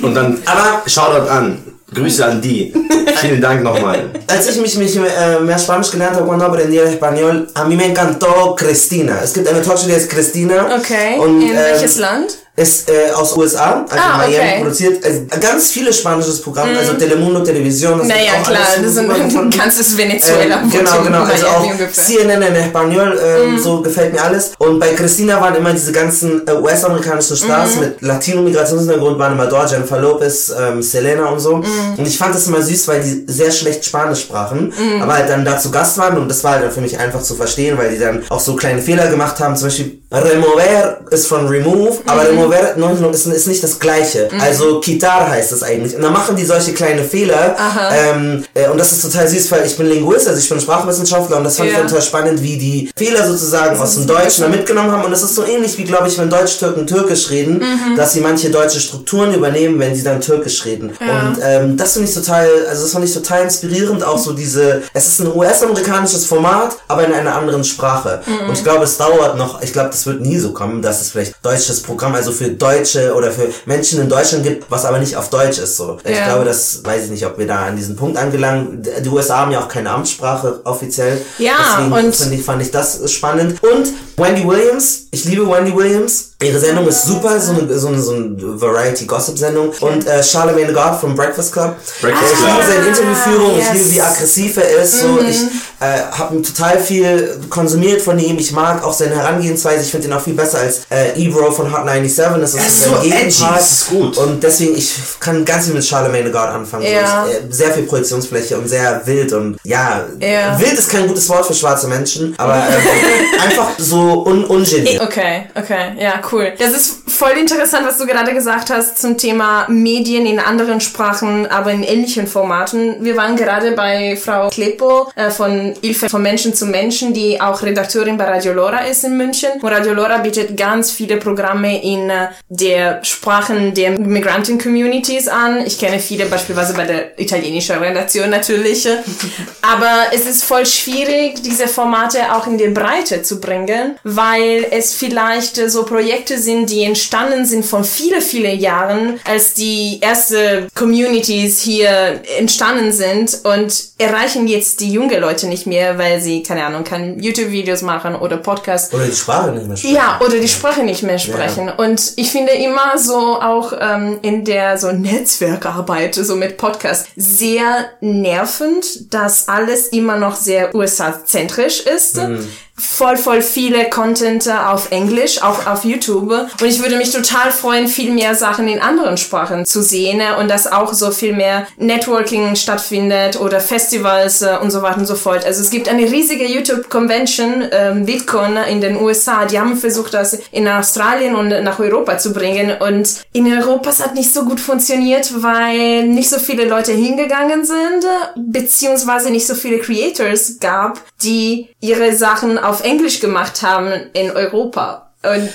und 0.02 0.14
dann 0.14 0.38
Aber- 0.46 0.82
Shoutout 0.88 1.28
an. 1.30 1.58
Grüße 1.94 2.22
an 2.22 2.38
die. 2.42 2.70
Vielen 3.16 3.40
Dank 3.40 3.62
nochmal. 3.62 4.10
Als 4.26 4.46
ich 4.46 4.60
mich, 4.60 4.76
mich 4.76 4.94
äh, 4.96 5.40
mehr 5.40 5.58
Spanisch 5.58 5.90
gelernt 5.90 6.16
habe, 6.16 6.26
cuando 6.26 6.44
aprendí 6.44 6.76
el 6.76 6.86
español, 6.86 7.48
a 7.54 7.64
mí 7.64 7.76
me 7.76 7.86
encantó 7.86 8.54
Cristina. 8.54 9.20
Es 9.24 9.32
gibt 9.32 9.48
eine 9.48 9.62
Talkshow, 9.62 9.86
die 9.86 9.94
heißt 9.94 10.10
Cristina. 10.10 10.66
Okay, 10.76 11.18
Und, 11.18 11.40
in 11.40 11.48
ähm, 11.48 11.56
welches 11.56 11.96
Land? 11.96 12.36
Ist 12.58 12.90
äh, 12.90 13.12
aus 13.14 13.36
USA, 13.36 13.84
also 13.88 13.94
Ah, 14.04 14.16
Miami 14.18 14.34
okay. 14.36 14.60
produziert. 14.60 15.04
Also, 15.04 15.20
ganz 15.40 15.70
viele 15.70 15.92
spanisches 15.92 16.42
Programm, 16.42 16.70
also 16.76 16.94
Telemundo 16.94 17.40
Television. 17.40 17.98
das 18.00 18.08
Naja, 18.08 18.32
klar, 18.44 18.58
alles 18.76 18.96
das 18.96 19.04
ist 19.04 19.10
ein 19.10 19.50
ganzes 19.56 19.96
Venezuela. 19.96 20.60
Ähm, 20.62 20.70
genau, 20.70 21.02
genau. 21.02 21.22
Also 21.22 21.46
auch 21.46 21.62
ungefähr. 21.70 21.92
CNN 21.92 22.42
in 22.42 22.54
Espanol, 22.56 23.18
ähm, 23.24 23.58
so 23.58 23.80
gefällt 23.80 24.12
mir 24.12 24.22
alles. 24.22 24.52
Und 24.58 24.80
bei 24.80 24.88
Christina 24.94 25.40
waren 25.40 25.54
immer 25.54 25.72
diese 25.72 25.92
ganzen 25.92 26.46
äh, 26.48 26.52
US-amerikanischen 26.52 27.36
Stars 27.36 27.76
mit 27.76 28.02
Latino-Migrationshintergrund, 28.02 29.18
waren 29.18 29.32
immer 29.34 29.46
dort, 29.46 29.70
Jennifer 29.70 29.98
Lopez, 30.00 30.52
ähm, 30.58 30.82
Selena 30.82 31.26
und 31.26 31.38
so. 31.40 31.54
Und 31.96 32.06
ich 32.06 32.18
fand 32.18 32.34
das 32.34 32.46
immer 32.48 32.60
süß, 32.62 32.88
weil 32.88 33.02
die 33.02 33.24
sehr 33.32 33.50
schlecht 33.52 33.84
Spanisch 33.84 34.22
sprachen, 34.22 34.72
aber 35.00 35.14
halt 35.14 35.28
dann 35.28 35.44
dazu 35.44 35.70
Gast 35.70 35.96
waren 35.98 36.18
und 36.18 36.28
das 36.28 36.42
war 36.42 36.52
halt 36.52 36.64
dann 36.64 36.70
für 36.72 36.80
mich 36.80 36.98
einfach 36.98 37.22
zu 37.22 37.34
verstehen, 37.34 37.78
weil 37.78 37.90
die 37.90 37.98
dann 37.98 38.22
auch 38.30 38.40
so 38.40 38.56
kleine 38.56 38.82
Fehler 38.82 39.06
gemacht 39.08 39.38
haben. 39.40 39.54
Zum 39.56 39.68
Beispiel 39.68 40.00
Remover 40.12 40.98
ist 41.10 41.26
von 41.26 41.46
Remove, 41.46 41.98
aber 42.06 42.28
Remover 42.28 42.47
Novera, 42.48 43.00
no, 43.00 43.10
ist, 43.10 43.26
ist 43.26 43.46
nicht 43.46 43.62
das 43.62 43.78
gleiche. 43.78 44.28
Mhm. 44.30 44.40
Also 44.40 44.80
Kitar 44.80 45.28
heißt 45.30 45.52
es 45.52 45.62
eigentlich. 45.62 45.94
Und 45.94 46.02
dann 46.02 46.12
machen 46.12 46.36
die 46.36 46.44
solche 46.44 46.72
kleine 46.72 47.04
Fehler. 47.04 47.56
Ähm, 47.92 48.44
äh, 48.54 48.68
und 48.68 48.78
das 48.78 48.92
ist 48.92 49.02
total 49.02 49.28
süß, 49.28 49.50
weil 49.50 49.66
ich 49.66 49.76
bin 49.76 49.86
Linguist, 49.86 50.28
also 50.28 50.38
ich 50.38 50.48
bin 50.48 50.60
Sprachwissenschaftler 50.60 51.38
und 51.38 51.44
das 51.44 51.56
fand 51.56 51.70
ja. 51.70 51.76
ich 51.76 51.82
total 51.82 52.02
spannend, 52.02 52.42
wie 52.42 52.56
die 52.56 52.90
Fehler 52.96 53.26
sozusagen 53.26 53.78
aus 53.78 53.94
dem 53.94 54.06
Deutschen 54.06 54.42
da 54.42 54.48
mitgenommen 54.48 54.90
haben. 54.90 55.04
Und 55.04 55.10
das 55.10 55.22
ist 55.22 55.34
so 55.34 55.44
ähnlich 55.44 55.76
wie, 55.78 55.84
glaube 55.84 56.08
ich, 56.08 56.18
wenn 56.18 56.30
Deutsch-Türken 56.30 56.86
Türkisch 56.86 57.30
reden, 57.30 57.58
mhm. 57.58 57.96
dass 57.96 58.12
sie 58.12 58.20
manche 58.20 58.50
deutsche 58.50 58.80
Strukturen 58.80 59.34
übernehmen, 59.34 59.78
wenn 59.78 59.94
sie 59.94 60.02
dann 60.02 60.20
Türkisch 60.20 60.64
reden. 60.64 60.92
Ja. 61.00 61.28
Und 61.28 61.38
ähm, 61.42 61.76
das 61.76 61.94
finde 61.94 62.08
ich 62.08 62.14
total, 62.14 62.48
also 62.68 62.82
das 62.82 62.92
fand 62.92 63.04
ich 63.04 63.14
total 63.14 63.44
inspirierend, 63.44 64.04
auch 64.04 64.18
so 64.18 64.32
diese, 64.32 64.82
es 64.92 65.06
ist 65.06 65.20
ein 65.20 65.34
US-amerikanisches 65.34 66.26
Format, 66.26 66.76
aber 66.88 67.06
in 67.06 67.12
einer 67.12 67.34
anderen 67.34 67.64
Sprache. 67.64 68.20
Mhm. 68.26 68.48
Und 68.48 68.58
ich 68.58 68.64
glaube, 68.64 68.84
es 68.84 68.96
dauert 68.96 69.36
noch, 69.36 69.62
ich 69.62 69.72
glaube, 69.72 69.90
das 69.90 70.06
wird 70.06 70.20
nie 70.20 70.38
so 70.38 70.52
kommen, 70.52 70.82
dass 70.82 71.00
es 71.00 71.10
vielleicht 71.10 71.34
deutsches 71.42 71.82
Programm, 71.82 72.14
also 72.14 72.27
für 72.32 72.50
Deutsche 72.50 73.14
oder 73.14 73.30
für 73.30 73.48
Menschen 73.66 74.00
in 74.00 74.08
Deutschland 74.08 74.44
gibt, 74.44 74.70
was 74.70 74.84
aber 74.84 74.98
nicht 74.98 75.16
auf 75.16 75.30
Deutsch 75.30 75.58
ist. 75.58 75.76
So. 75.76 75.98
Ja. 76.04 76.10
Ich 76.10 76.24
glaube, 76.24 76.44
das 76.44 76.84
weiß 76.84 77.04
ich 77.04 77.10
nicht, 77.10 77.26
ob 77.26 77.38
wir 77.38 77.46
da 77.46 77.66
an 77.66 77.76
diesen 77.76 77.96
Punkt 77.96 78.16
angelangen. 78.16 78.82
Die 79.04 79.08
USA 79.08 79.38
haben 79.38 79.52
ja 79.52 79.60
auch 79.60 79.68
keine 79.68 79.90
Amtssprache 79.90 80.60
offiziell. 80.64 81.20
Ja, 81.38 81.52
Deswegen 81.58 81.92
und 81.92 82.32
ich, 82.32 82.42
fand 82.42 82.62
ich 82.62 82.70
das 82.70 83.10
spannend. 83.12 83.62
Und 83.62 83.88
Wendy 84.16 84.46
Williams, 84.46 85.06
ich 85.10 85.24
liebe 85.24 85.48
Wendy 85.48 85.74
Williams. 85.74 86.27
Ihre 86.40 86.60
Sendung 86.60 86.86
ist 86.86 87.04
super, 87.04 87.40
so 87.40 87.50
eine, 87.50 87.78
so 87.80 87.88
eine, 87.88 88.00
so 88.00 88.12
eine 88.12 88.60
Variety-Gossip-Sendung. 88.60 89.70
Und 89.80 90.06
äh, 90.06 90.22
Charlemagne 90.22 90.72
God 90.72 90.94
vom 91.00 91.16
Breakfast 91.16 91.52
Club. 91.52 91.74
Breakfast 92.00 92.36
Club. 92.36 92.48
Ich 92.60 92.66
liebe 92.68 92.72
seine 92.72 92.86
Interviewführung, 92.86 93.56
yes. 93.56 93.66
ich 93.66 93.72
liebe, 93.72 93.90
wie 93.90 94.00
aggressiv 94.00 94.56
er 94.56 94.82
ist. 94.82 95.00
So. 95.00 95.08
Mhm. 95.08 95.28
Ich 95.28 95.40
äh, 95.80 95.98
habe 96.12 96.40
total 96.42 96.78
viel 96.78 97.40
konsumiert 97.50 98.02
von 98.02 98.20
ihm. 98.20 98.38
Ich 98.38 98.52
mag 98.52 98.84
auch 98.84 98.92
seine 98.92 99.16
Herangehensweise. 99.16 99.82
Ich 99.82 99.90
finde 99.90 100.06
ihn 100.06 100.12
auch 100.12 100.20
viel 100.20 100.34
besser 100.34 100.58
als 100.58 100.82
äh, 100.92 101.20
Ebro 101.20 101.50
von 101.50 101.72
Hot 101.72 101.84
97. 101.84 102.40
Das 102.40 102.54
ist, 102.54 102.66
ist 102.66 102.84
so 102.84 102.96
edgy, 103.02 103.44
das 103.56 103.72
ist 103.72 103.88
gut. 103.88 104.16
Und 104.18 104.40
deswegen, 104.40 104.76
ich 104.76 104.94
kann 105.18 105.44
ganz 105.44 105.64
viel 105.64 105.74
mit 105.74 105.84
Charlemagne 105.84 106.30
God 106.30 106.50
anfangen. 106.50 106.84
Ja. 106.84 107.24
So, 107.24 107.32
ich, 107.32 107.36
äh, 107.36 107.52
sehr 107.52 107.72
viel 107.72 107.82
Projektionsfläche 107.82 108.56
und 108.56 108.68
sehr 108.68 109.02
wild. 109.04 109.32
Und 109.32 109.56
ja, 109.64 110.04
ja, 110.20 110.56
wild 110.60 110.74
ist 110.74 110.88
kein 110.88 111.08
gutes 111.08 111.28
Wort 111.28 111.46
für 111.46 111.54
schwarze 111.54 111.88
Menschen, 111.88 112.32
aber 112.38 112.58
äh, 112.58 113.40
einfach 113.42 113.70
so 113.76 114.24
un 114.24 114.44
ungeniert. 114.44 115.02
Okay, 115.02 115.46
okay, 115.56 115.94
ja, 115.98 116.20
cool. 116.22 116.27
Das 116.58 116.74
ist 116.74 117.10
voll 117.10 117.32
interessant, 117.38 117.86
was 117.86 117.96
du 117.96 118.06
gerade 118.06 118.34
gesagt 118.34 118.68
hast 118.68 118.98
zum 118.98 119.16
Thema 119.16 119.66
Medien 119.68 120.26
in 120.26 120.38
anderen 120.38 120.80
Sprachen, 120.80 121.46
aber 121.46 121.72
in 121.72 121.82
ähnlichen 121.82 122.26
Formaten. 122.26 123.02
Wir 123.02 123.16
waren 123.16 123.34
gerade 123.34 123.72
bei 123.72 124.14
Frau 124.16 124.48
Klepo 124.50 125.10
äh, 125.16 125.30
von 125.30 125.74
Hilfe 125.80 126.10
von 126.10 126.22
Menschen 126.22 126.52
zu 126.54 126.66
Menschen, 126.66 127.14
die 127.14 127.40
auch 127.40 127.62
Redakteurin 127.62 128.18
bei 128.18 128.24
Radio 128.24 128.52
Lora 128.52 128.80
ist 128.80 129.04
in 129.04 129.16
München. 129.16 129.52
Und 129.60 129.68
Radio 129.68 129.94
Lora 129.94 130.18
bietet 130.18 130.56
ganz 130.56 130.90
viele 130.90 131.16
Programme 131.16 131.82
in 131.82 132.10
äh, 132.10 132.28
der 132.48 133.02
Sprachen 133.02 133.72
der 133.72 133.98
Migranten-Communities 133.98 135.28
an. 135.28 135.66
Ich 135.66 135.78
kenne 135.78 135.98
viele 135.98 136.26
beispielsweise 136.26 136.74
bei 136.74 136.84
der 136.84 137.18
italienischen 137.18 137.78
Redaktion 137.78 138.28
natürlich. 138.28 138.86
aber 139.62 140.12
es 140.12 140.26
ist 140.26 140.44
voll 140.44 140.66
schwierig, 140.66 141.42
diese 141.42 141.68
Formate 141.68 142.34
auch 142.34 142.46
in 142.46 142.58
die 142.58 142.68
Breite 142.68 143.22
zu 143.22 143.40
bringen, 143.40 143.98
weil 144.04 144.66
es 144.70 144.94
vielleicht 144.94 145.56
so 145.70 145.84
Projekte 145.84 146.17
sind, 146.26 146.70
die 146.70 146.82
entstanden 146.82 147.44
sind 147.44 147.64
von 147.64 147.84
viele, 147.84 148.20
viele 148.20 148.52
Jahren, 148.52 149.20
als 149.24 149.54
die 149.54 149.98
erste 150.00 150.66
Communities 150.74 151.60
hier 151.60 152.20
entstanden 152.38 152.92
sind 152.92 153.40
und 153.44 153.88
erreichen 153.98 154.48
jetzt 154.48 154.80
die 154.80 154.92
junge 154.92 155.18
Leute 155.18 155.46
nicht 155.46 155.66
mehr, 155.66 155.98
weil 155.98 156.20
sie, 156.20 156.42
keine 156.42 156.64
Ahnung, 156.64 156.84
keine 156.84 157.20
YouTube-Videos 157.20 157.82
machen 157.82 158.14
oder 158.14 158.36
Podcasts. 158.36 158.92
Oder 158.92 159.06
die 159.06 159.16
Sprache 159.16 159.52
nicht 159.52 159.66
mehr 159.66 159.76
sprechen. 159.76 159.94
Ja, 159.94 160.20
oder 160.24 160.38
die 160.38 160.48
Sprache 160.48 160.82
nicht 160.82 161.02
mehr 161.02 161.18
sprechen. 161.18 161.66
Ja. 161.66 161.74
Und 161.74 162.12
ich 162.16 162.30
finde 162.30 162.52
immer 162.52 162.98
so 162.98 163.40
auch 163.40 163.72
ähm, 163.78 164.18
in 164.22 164.44
der 164.44 164.78
so 164.78 164.92
Netzwerkarbeit, 164.92 166.14
so 166.14 166.36
mit 166.36 166.56
Podcasts, 166.56 167.08
sehr 167.16 167.90
nervend, 168.00 169.12
dass 169.12 169.48
alles 169.48 169.88
immer 169.88 170.16
noch 170.16 170.36
sehr 170.36 170.74
USA-zentrisch 170.74 171.80
ist. 171.80 172.16
Mhm 172.16 172.46
voll, 172.78 173.16
voll 173.16 173.42
viele 173.42 173.90
Content 173.90 174.48
auf 174.48 174.90
Englisch, 174.90 175.42
auch 175.42 175.66
auf 175.66 175.84
YouTube. 175.84 176.30
Und 176.30 176.66
ich 176.66 176.80
würde 176.80 176.96
mich 176.96 177.10
total 177.10 177.50
freuen, 177.50 177.88
viel 177.88 178.12
mehr 178.12 178.34
Sachen 178.34 178.68
in 178.68 178.80
anderen 178.80 179.16
Sprachen 179.16 179.66
zu 179.66 179.82
sehen 179.82 180.22
und 180.38 180.48
dass 180.48 180.70
auch 180.70 180.94
so 180.94 181.10
viel 181.10 181.34
mehr 181.34 181.66
Networking 181.76 182.56
stattfindet 182.56 183.40
oder 183.40 183.60
Festivals 183.60 184.42
äh, 184.42 184.56
und 184.60 184.70
so 184.70 184.82
weiter 184.82 184.98
und 184.98 185.06
so 185.06 185.14
fort. 185.14 185.44
Also 185.44 185.60
es 185.60 185.70
gibt 185.70 185.88
eine 185.88 186.10
riesige 186.10 186.46
YouTube-Convention, 186.46 187.68
ähm, 187.70 188.06
Bitcoin 188.06 188.56
in 188.70 188.80
den 188.80 188.96
USA. 188.96 189.44
Die 189.44 189.58
haben 189.58 189.76
versucht, 189.76 190.14
das 190.14 190.38
in 190.52 190.66
Australien 190.68 191.34
und 191.34 191.48
nach 191.48 191.78
Europa 191.78 192.18
zu 192.18 192.32
bringen. 192.32 192.76
Und 192.80 193.22
in 193.32 193.52
Europa 193.52 193.90
es 193.90 194.04
hat 194.04 194.14
nicht 194.14 194.32
so 194.32 194.44
gut 194.44 194.60
funktioniert, 194.60 195.42
weil 195.42 196.06
nicht 196.06 196.30
so 196.30 196.38
viele 196.38 196.64
Leute 196.64 196.92
hingegangen 196.92 197.64
sind, 197.64 198.04
beziehungsweise 198.36 199.30
nicht 199.30 199.46
so 199.46 199.54
viele 199.54 199.78
Creators 199.78 200.58
gab, 200.60 201.00
die 201.22 201.68
ihre 201.80 202.14
Sachen 202.14 202.58
auf 202.68 202.82
Englisch 202.82 203.20
gemacht 203.20 203.62
haben 203.62 204.10
in 204.12 204.30
Europa. 204.30 205.10
Und 205.22 205.50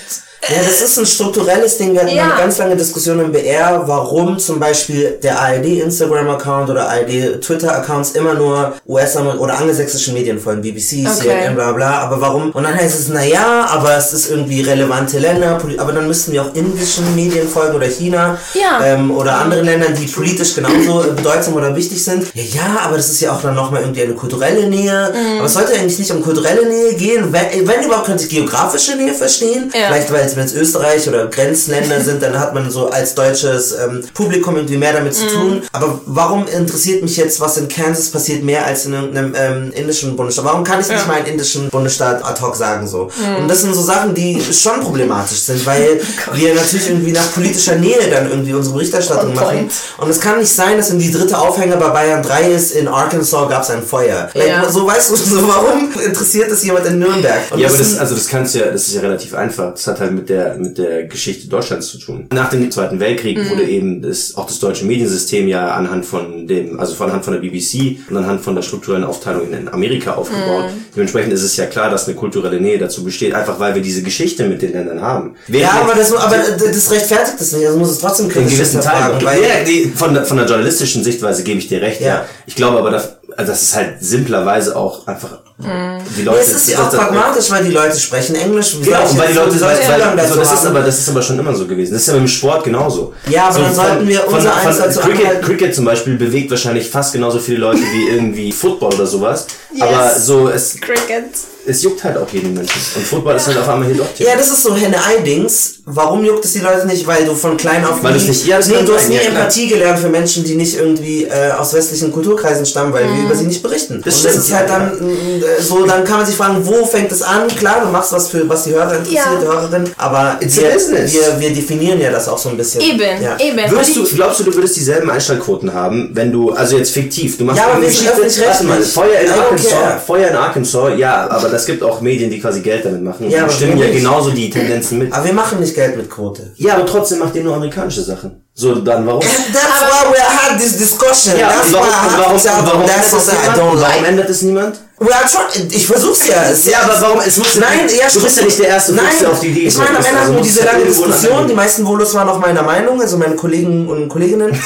ja, 0.48 0.62
das 0.64 0.82
ist 0.82 0.98
ein 0.98 1.06
strukturelles 1.06 1.78
Ding. 1.78 1.92
Wir 1.92 2.00
hatten 2.00 2.14
ja. 2.14 2.24
eine 2.24 2.34
ganz 2.34 2.58
lange 2.58 2.76
Diskussion 2.76 3.20
im 3.20 3.32
BR, 3.32 3.82
warum 3.86 4.38
zum 4.38 4.60
Beispiel 4.60 5.18
der 5.22 5.40
ARD 5.40 5.64
Instagram-Account 5.64 6.70
oder 6.70 6.88
ARD 6.88 7.40
Twitter-Accounts 7.40 8.12
immer 8.12 8.34
nur 8.34 8.74
US- 8.86 9.16
oder 9.16 9.58
angelsächsischen 9.58 10.14
Medien 10.14 10.38
folgen, 10.38 10.62
BBC, 10.62 11.06
okay. 11.06 11.28
CNN, 11.28 11.54
bla 11.54 11.72
bla. 11.72 11.98
Aber 12.00 12.20
warum? 12.20 12.50
Und 12.50 12.62
dann 12.62 12.74
heißt 12.74 12.98
es, 12.98 13.08
na 13.08 13.24
ja, 13.24 13.66
aber 13.70 13.96
es 13.96 14.12
ist 14.12 14.30
irgendwie 14.30 14.60
relevante 14.62 15.18
Länder, 15.18 15.58
aber 15.78 15.92
dann 15.92 16.06
müssten 16.06 16.32
wir 16.32 16.42
auch 16.42 16.54
indischen 16.54 17.14
Medien 17.14 17.48
folgen 17.48 17.74
oder 17.74 17.86
China 17.86 18.38
ja. 18.54 18.84
ähm, 18.84 19.10
oder 19.10 19.38
anderen 19.38 19.64
Ländern, 19.64 19.94
die 19.94 20.06
politisch 20.06 20.54
genauso 20.54 21.04
bedeutsam 21.14 21.54
oder 21.54 21.74
wichtig 21.74 22.02
sind. 22.02 22.26
Ja, 22.34 22.42
ja, 22.42 22.80
aber 22.84 22.96
das 22.96 23.08
ist 23.10 23.20
ja 23.20 23.32
auch 23.32 23.42
dann 23.42 23.54
nochmal 23.54 23.82
irgendwie 23.82 24.02
eine 24.02 24.14
kulturelle 24.14 24.68
Nähe. 24.68 25.12
Mhm. 25.12 25.38
Aber 25.38 25.46
es 25.46 25.54
sollte 25.54 25.74
eigentlich 25.74 25.98
nicht 25.98 26.10
um 26.10 26.22
kulturelle 26.22 26.66
Nähe 26.66 26.94
gehen. 26.94 27.32
Wenn, 27.32 27.66
wenn 27.66 27.84
überhaupt, 27.84 28.06
könnte 28.06 28.24
ich 28.24 28.30
geografische 28.30 28.96
Nähe 28.96 29.14
verstehen. 29.14 29.70
Ja. 29.74 29.86
Vielleicht, 29.88 30.12
weil 30.12 30.24
es 30.24 30.33
wenn 30.36 30.44
es 30.44 30.54
Österreich 30.54 31.08
oder 31.08 31.26
Grenzländer 31.26 32.00
sind, 32.00 32.22
dann 32.22 32.38
hat 32.38 32.54
man 32.54 32.70
so 32.70 32.88
als 32.90 33.14
deutsches 33.14 33.72
ähm, 33.72 34.04
Publikum 34.14 34.56
irgendwie 34.56 34.76
mehr 34.76 34.92
damit 34.92 35.14
zu 35.14 35.24
mhm. 35.24 35.30
tun. 35.30 35.62
Aber 35.72 36.00
warum 36.06 36.46
interessiert 36.46 37.02
mich 37.02 37.16
jetzt, 37.16 37.40
was 37.40 37.56
in 37.56 37.68
Kansas 37.68 38.10
passiert, 38.10 38.42
mehr 38.42 38.66
als 38.66 38.86
in 38.86 38.94
irgendeinem 38.94 39.34
ähm, 39.36 39.72
indischen 39.72 40.16
Bundesstaat? 40.16 40.44
Warum 40.44 40.64
kann 40.64 40.80
ich 40.80 40.88
ja. 40.88 40.94
nicht 40.94 41.06
mal 41.06 41.14
einen 41.14 41.26
indischen 41.26 41.68
Bundesstaat 41.70 42.24
ad 42.24 42.40
hoc 42.40 42.56
sagen 42.56 42.86
so? 42.86 43.10
Mhm. 43.16 43.42
Und 43.42 43.48
das 43.48 43.62
sind 43.62 43.74
so 43.74 43.82
Sachen, 43.82 44.14
die 44.14 44.40
schon 44.52 44.80
problematisch 44.80 45.40
sind, 45.40 45.64
weil 45.66 46.00
oh 46.30 46.36
wir 46.36 46.54
natürlich 46.54 46.88
irgendwie 46.88 47.12
nach 47.12 47.32
politischer 47.32 47.76
Nähe 47.76 48.10
dann 48.10 48.30
irgendwie 48.30 48.52
unsere 48.54 48.74
Berichterstattung 48.74 49.30
On 49.30 49.34
machen. 49.34 49.56
Point. 49.56 49.72
Und 49.98 50.10
es 50.10 50.20
kann 50.20 50.38
nicht 50.38 50.52
sein, 50.52 50.76
dass 50.76 50.90
in 50.90 50.98
die 50.98 51.10
dritte 51.10 51.38
Aufhänger 51.38 51.76
bei 51.76 51.88
Bayern 51.88 52.22
3 52.22 52.50
ist, 52.50 52.72
in 52.72 52.88
Arkansas 52.88 53.48
gab 53.48 53.62
es 53.62 53.70
ein 53.70 53.82
Feuer. 53.82 54.30
Ja. 54.34 54.68
so 54.70 54.86
weißt 54.86 55.10
du, 55.10 55.16
so 55.16 55.48
warum 55.48 55.90
interessiert 56.00 56.50
es 56.50 56.64
jemand 56.64 56.86
in 56.86 56.98
Nürnberg? 56.98 57.40
Und 57.50 57.58
ja, 57.58 57.68
aber 57.68 57.78
das, 57.78 57.98
also 57.98 58.14
das 58.14 58.28
kannst 58.28 58.54
ja, 58.54 58.66
das 58.66 58.88
ist 58.88 58.94
ja 58.94 59.00
relativ 59.00 59.34
einfach. 59.34 59.72
Das 59.72 59.86
hat 59.86 60.00
halt 60.00 60.12
mit 60.12 60.23
mit 60.24 60.30
der, 60.30 60.54
mit 60.56 60.78
der 60.78 61.04
Geschichte 61.04 61.48
Deutschlands 61.48 61.88
zu 61.88 61.98
tun. 61.98 62.28
Nach 62.32 62.48
dem 62.48 62.70
Zweiten 62.70 62.98
Weltkrieg 62.98 63.36
mhm. 63.36 63.50
wurde 63.50 63.64
eben 63.64 64.00
das, 64.00 64.34
auch 64.36 64.46
das 64.46 64.58
deutsche 64.58 64.86
Mediensystem 64.86 65.48
ja 65.48 65.72
anhand 65.72 66.06
von 66.06 66.46
dem, 66.46 66.80
also 66.80 66.94
von 66.94 67.08
anhand 67.08 67.24
von 67.24 67.34
der 67.34 67.40
BBC 67.40 67.98
und 68.08 68.16
anhand 68.16 68.40
von 68.40 68.54
der 68.54 68.62
strukturellen 68.62 69.04
Aufteilung 69.04 69.52
in 69.52 69.68
Amerika 69.68 70.14
aufgebaut. 70.14 70.70
Mhm. 70.70 70.84
Dementsprechend 70.96 71.32
ist 71.34 71.42
es 71.42 71.56
ja 71.56 71.66
klar, 71.66 71.90
dass 71.90 72.06
eine 72.06 72.16
kulturelle 72.16 72.58
Nähe 72.58 72.78
dazu 72.78 73.04
besteht, 73.04 73.34
einfach 73.34 73.60
weil 73.60 73.74
wir 73.74 73.82
diese 73.82 74.02
Geschichte 74.02 74.48
mit 74.48 74.62
den 74.62 74.72
Ländern 74.72 75.02
haben. 75.02 75.36
Während 75.46 75.74
ja, 75.74 75.80
aber 75.82 75.94
das, 75.94 76.12
aber 76.14 76.36
das 76.36 76.90
rechtfertigt 76.90 77.38
das 77.38 77.52
nicht, 77.52 77.66
also 77.66 77.78
muss 77.78 77.90
es 77.90 77.98
trotzdem 77.98 78.28
kritisch 78.28 78.52
in 78.52 78.58
gewissen 78.58 78.80
Teilen. 78.80 79.20
Ja, 79.20 79.64
die, 79.66 79.92
von, 79.94 80.14
der, 80.14 80.24
von 80.24 80.38
der 80.38 80.46
journalistischen 80.46 81.04
Sichtweise 81.04 81.42
gebe 81.42 81.58
ich 81.58 81.68
dir 81.68 81.82
recht, 81.82 82.00
ja. 82.00 82.06
ja. 82.06 82.24
Ich 82.46 82.56
glaube 82.56 82.78
aber, 82.78 82.90
dass, 82.90 83.16
also 83.36 83.52
das 83.52 83.62
ist 83.62 83.76
halt 83.76 83.96
simplerweise 84.00 84.74
auch 84.74 85.06
einfach. 85.06 85.43
Die 85.56 86.22
Leute, 86.22 86.40
es 86.40 86.52
ist 86.52 86.70
ja 86.70 86.84
auch 86.84 86.90
pragmatisch, 86.90 87.48
weil 87.50 87.64
die 87.64 87.70
Leute 87.70 87.96
sprechen 87.96 88.34
Englisch. 88.34 88.76
Genau, 88.82 89.08
und 89.08 89.18
weil 89.18 89.28
die 89.28 89.34
Leute, 89.34 89.60
weil, 89.60 89.78
weil, 89.88 90.20
also 90.20 90.34
das 90.34 90.52
ist 90.52 90.66
aber, 90.66 90.80
das 90.80 90.98
ist 90.98 91.08
aber 91.08 91.22
schon 91.22 91.38
immer 91.38 91.54
so 91.54 91.64
gewesen. 91.66 91.92
Das 91.92 92.02
ist 92.02 92.08
ja 92.08 92.16
im 92.16 92.26
Sport 92.26 92.64
genauso. 92.64 93.14
Ja, 93.28 93.44
aber 93.44 93.54
so, 93.54 93.60
dann 93.60 93.74
sollten 93.74 94.08
wir 94.08 94.26
unser 94.26 94.50
von, 94.50 94.72
von, 94.72 94.92
von 94.92 95.02
Cricket, 95.02 95.42
Cricket 95.42 95.74
zum 95.74 95.84
Beispiel 95.84 96.16
bewegt 96.16 96.50
wahrscheinlich 96.50 96.90
fast 96.90 97.12
genauso 97.12 97.38
viele 97.38 97.58
Leute 97.58 97.82
wie 97.82 98.08
irgendwie 98.08 98.50
Football 98.50 98.94
oder 98.94 99.06
sowas. 99.06 99.46
Yes. 99.72 99.82
Aber 99.82 100.18
so, 100.18 100.48
es, 100.48 100.80
Cricket 100.80 101.30
es 101.66 101.82
juckt 101.82 102.04
halt 102.04 102.16
auch 102.16 102.28
jeden 102.30 102.54
Menschen. 102.54 102.80
Und 102.96 103.06
Football 103.06 103.36
ist 103.36 103.46
halt 103.46 103.58
auf 103.58 103.68
einmal 103.68 103.88
hier 103.88 103.96
doch 103.96 104.12
Thema. 104.14 104.30
Ja, 104.30 104.36
das 104.36 104.48
ist 104.48 104.62
so 104.62 104.74
Henne-Ei-Dings. 104.74 105.74
Warum 105.86 106.24
juckt 106.24 106.44
es 106.44 106.54
die 106.54 106.60
Leute 106.60 106.86
nicht? 106.86 107.06
Weil 107.06 107.24
du 107.24 107.34
von 107.34 107.56
klein 107.56 107.84
auf 107.84 108.02
weil 108.02 108.14
nie, 108.14 108.24
nicht, 108.24 108.46
ja, 108.46 108.58
nee, 108.58 108.82
du 108.86 108.94
hast 108.94 109.08
nie 109.08 109.16
ja, 109.16 109.22
Empathie 109.22 109.68
gelernt 109.68 109.98
für 109.98 110.08
Menschen, 110.08 110.42
die 110.42 110.54
nicht 110.54 110.78
irgendwie 110.78 111.24
äh, 111.24 111.50
aus 111.58 111.74
westlichen 111.74 112.10
Kulturkreisen 112.10 112.64
stammen, 112.64 112.92
weil 112.92 113.04
mhm. 113.04 113.16
wir 113.16 113.24
über 113.24 113.34
sie 113.34 113.44
nicht 113.44 113.62
berichten. 113.62 114.00
Das, 114.02 114.16
Und 114.16 114.24
das 114.24 114.36
ist 114.36 114.54
halt 114.54 114.68
dann 114.70 114.92
äh, 114.92 115.62
so, 115.62 115.84
dann 115.84 116.04
kann 116.04 116.18
man 116.18 116.26
sich 116.26 116.36
fragen, 116.36 116.64
wo 116.64 116.86
fängt 116.86 117.12
es 117.12 117.22
an? 117.22 117.48
Klar, 117.48 117.82
du 117.84 117.90
machst 117.90 118.12
was 118.12 118.28
für 118.28 118.48
was 118.48 118.64
die 118.64 118.70
Hörer 118.70 118.98
interessiert, 118.98 119.42
ja. 119.42 119.52
Hörerin, 119.52 119.84
aber 119.98 120.38
wir, 120.40 120.50
wir, 120.50 121.40
wir, 121.40 121.54
definieren 121.54 122.00
ja 122.00 122.10
das 122.10 122.28
auch 122.28 122.38
so 122.38 122.48
ein 122.48 122.56
bisschen. 122.56 122.80
Eben, 122.80 123.22
ja. 123.22 123.38
eben. 123.38 123.70
Würdest 123.70 123.96
du, 123.96 124.04
glaubst 124.04 124.40
du, 124.40 124.44
du 124.44 124.54
würdest 124.54 124.76
dieselben 124.76 125.10
Einstellquoten 125.10 125.72
haben, 125.72 126.10
wenn 126.14 126.32
du, 126.32 126.52
also 126.52 126.78
jetzt 126.78 126.92
fiktiv, 126.92 127.36
du 127.36 127.44
machst 127.44 127.60
ja, 127.60 127.68
aber 127.68 127.82
wir 127.82 127.90
warte 127.90 128.64
mal, 128.64 128.82
Feuer 128.82 129.20
in 129.20 129.30
Arkansas, 129.30 130.02
Feuer 130.06 130.28
in 130.28 130.36
Arkansas, 130.36 130.98
ja, 130.98 131.28
aber 131.28 131.50
es 131.56 131.66
gibt 131.66 131.82
auch 131.82 132.00
Medien, 132.00 132.30
die 132.30 132.40
quasi 132.40 132.60
Geld 132.60 132.84
damit 132.84 133.02
machen. 133.02 133.30
Ja, 133.30 133.42
aber 133.42 133.52
stimmen 133.52 133.78
wir 133.78 133.86
ja 133.86 133.92
genauso 133.92 134.30
die 134.30 134.50
Tendenzen 134.50 134.98
mit. 134.98 135.12
Aber 135.12 135.24
wir 135.24 135.32
machen 135.32 135.60
nicht 135.60 135.74
Geld 135.74 135.96
mit 135.96 136.10
Quote. 136.10 136.52
Ja, 136.56 136.76
aber 136.76 136.86
trotzdem 136.86 137.18
macht 137.18 137.34
ihr 137.34 137.42
nur 137.42 137.54
amerikanische 137.54 138.02
Sachen. 138.02 138.43
So, 138.56 138.76
dann 138.76 139.04
warum? 139.04 139.20
That's 139.20 139.82
why 139.82 140.12
we 140.12 140.20
had 140.20 140.56
this 140.60 140.78
discussion. 140.78 141.36
Ja, 141.36 141.48
that's 141.48 141.66
und 141.66 141.74
why 141.74 141.78
warum, 141.80 142.38
warum, 142.44 142.66
warum, 142.66 142.86
that's 142.86 143.12
ändert 143.12 143.26
I 143.26 143.32
niemand? 143.34 143.80
warum 143.82 144.04
ändert 144.04 144.30
es 144.30 144.42
niemand? 144.42 144.78
We 145.00 145.12
are 145.12 145.24
trying, 145.26 145.68
ich 145.72 145.84
versuch's 145.88 146.28
ja. 146.28 146.44
Es 146.52 146.66
Ja, 146.66 146.82
aber 146.84 147.00
warum? 147.00 147.20
Es 147.26 147.36
muss 147.36 147.56
Nein, 147.56 147.80
ja, 147.98 148.06
du 148.12 148.22
bist 148.22 148.38
ja 148.38 148.44
nicht 148.44 148.58
der 148.60 148.68
erste 148.68 148.92
Nein, 148.92 149.06
auf 149.28 149.40
die 149.40 149.48
Idee 149.48 149.66
Ich 149.66 149.76
meine, 149.76 149.90
am. 149.90 149.96
Ende 149.96 150.08
Also 150.08 150.20
hatten 150.20 150.34
wir 150.36 150.42
diese 150.42 150.60
es 150.60 150.66
lange 150.66 150.84
Diskussion. 150.84 151.48
Die 151.48 151.54
meisten 151.54 151.84
Volos 151.84 152.14
waren 152.14 152.28
auch 152.28 152.38
meiner 152.38 152.62
Meinung, 152.62 153.00
also 153.00 153.18
meine 153.18 153.34
Kollegen 153.34 153.88
und 153.88 154.08
Kolleginnen. 154.08 154.52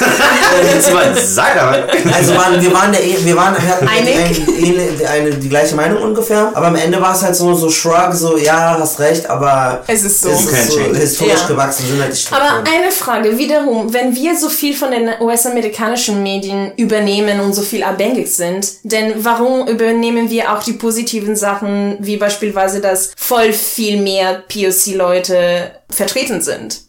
Aber. 1.59 1.83
Also 2.15 2.35
waren, 2.35 2.61
wir 2.61 2.73
waren 2.73 2.91
der, 2.91 3.01
wir 3.01 3.35
waren, 3.35 3.55
wir 3.59 3.69
hatten 3.69 3.87
Einig? 3.87 4.15
Eine, 4.15 4.81
eine, 4.83 5.09
eine, 5.09 5.29
die 5.31 5.49
gleiche 5.49 5.75
Meinung 5.75 6.03
ungefähr. 6.03 6.51
Aber 6.53 6.67
am 6.67 6.75
Ende 6.75 7.01
war 7.01 7.15
es 7.15 7.23
halt 7.23 7.35
so, 7.35 7.55
so 7.55 7.69
shrug, 7.69 8.13
so, 8.13 8.37
ja, 8.37 8.77
hast 8.79 8.99
recht, 8.99 9.27
aber 9.27 9.81
Es 9.87 10.03
ist 10.03 10.21
so. 10.21 10.29
es 10.29 10.45
ist 10.45 10.71
so 10.71 10.77
change. 10.77 10.99
historisch 10.99 11.41
Ja. 11.41 11.47
gewachsen 11.47 11.87
sind 11.87 12.01
halt 12.01 12.13
die 12.13 12.17
Strukturen. 12.17 12.49
Aber 12.49 12.69
eine 12.69 12.91
Frage, 12.91 13.35
wiederum, 13.37 13.78
wenn 13.87 14.15
wir 14.15 14.37
so 14.37 14.49
viel 14.49 14.75
von 14.75 14.91
den 14.91 15.09
US-amerikanischen 15.21 16.21
Medien 16.23 16.71
übernehmen 16.77 17.39
und 17.39 17.53
so 17.53 17.61
viel 17.61 17.83
abhängig 17.83 18.33
sind, 18.33 18.67
denn 18.83 19.13
warum 19.17 19.67
übernehmen 19.67 20.29
wir 20.29 20.53
auch 20.53 20.63
die 20.63 20.73
positiven 20.73 21.35
Sachen, 21.35 21.97
wie 21.99 22.17
beispielsweise, 22.17 22.81
dass 22.81 23.11
voll 23.17 23.53
viel 23.53 24.01
mehr 24.01 24.43
POC-Leute 24.47 25.71
vertreten 25.89 26.41
sind? 26.41 26.81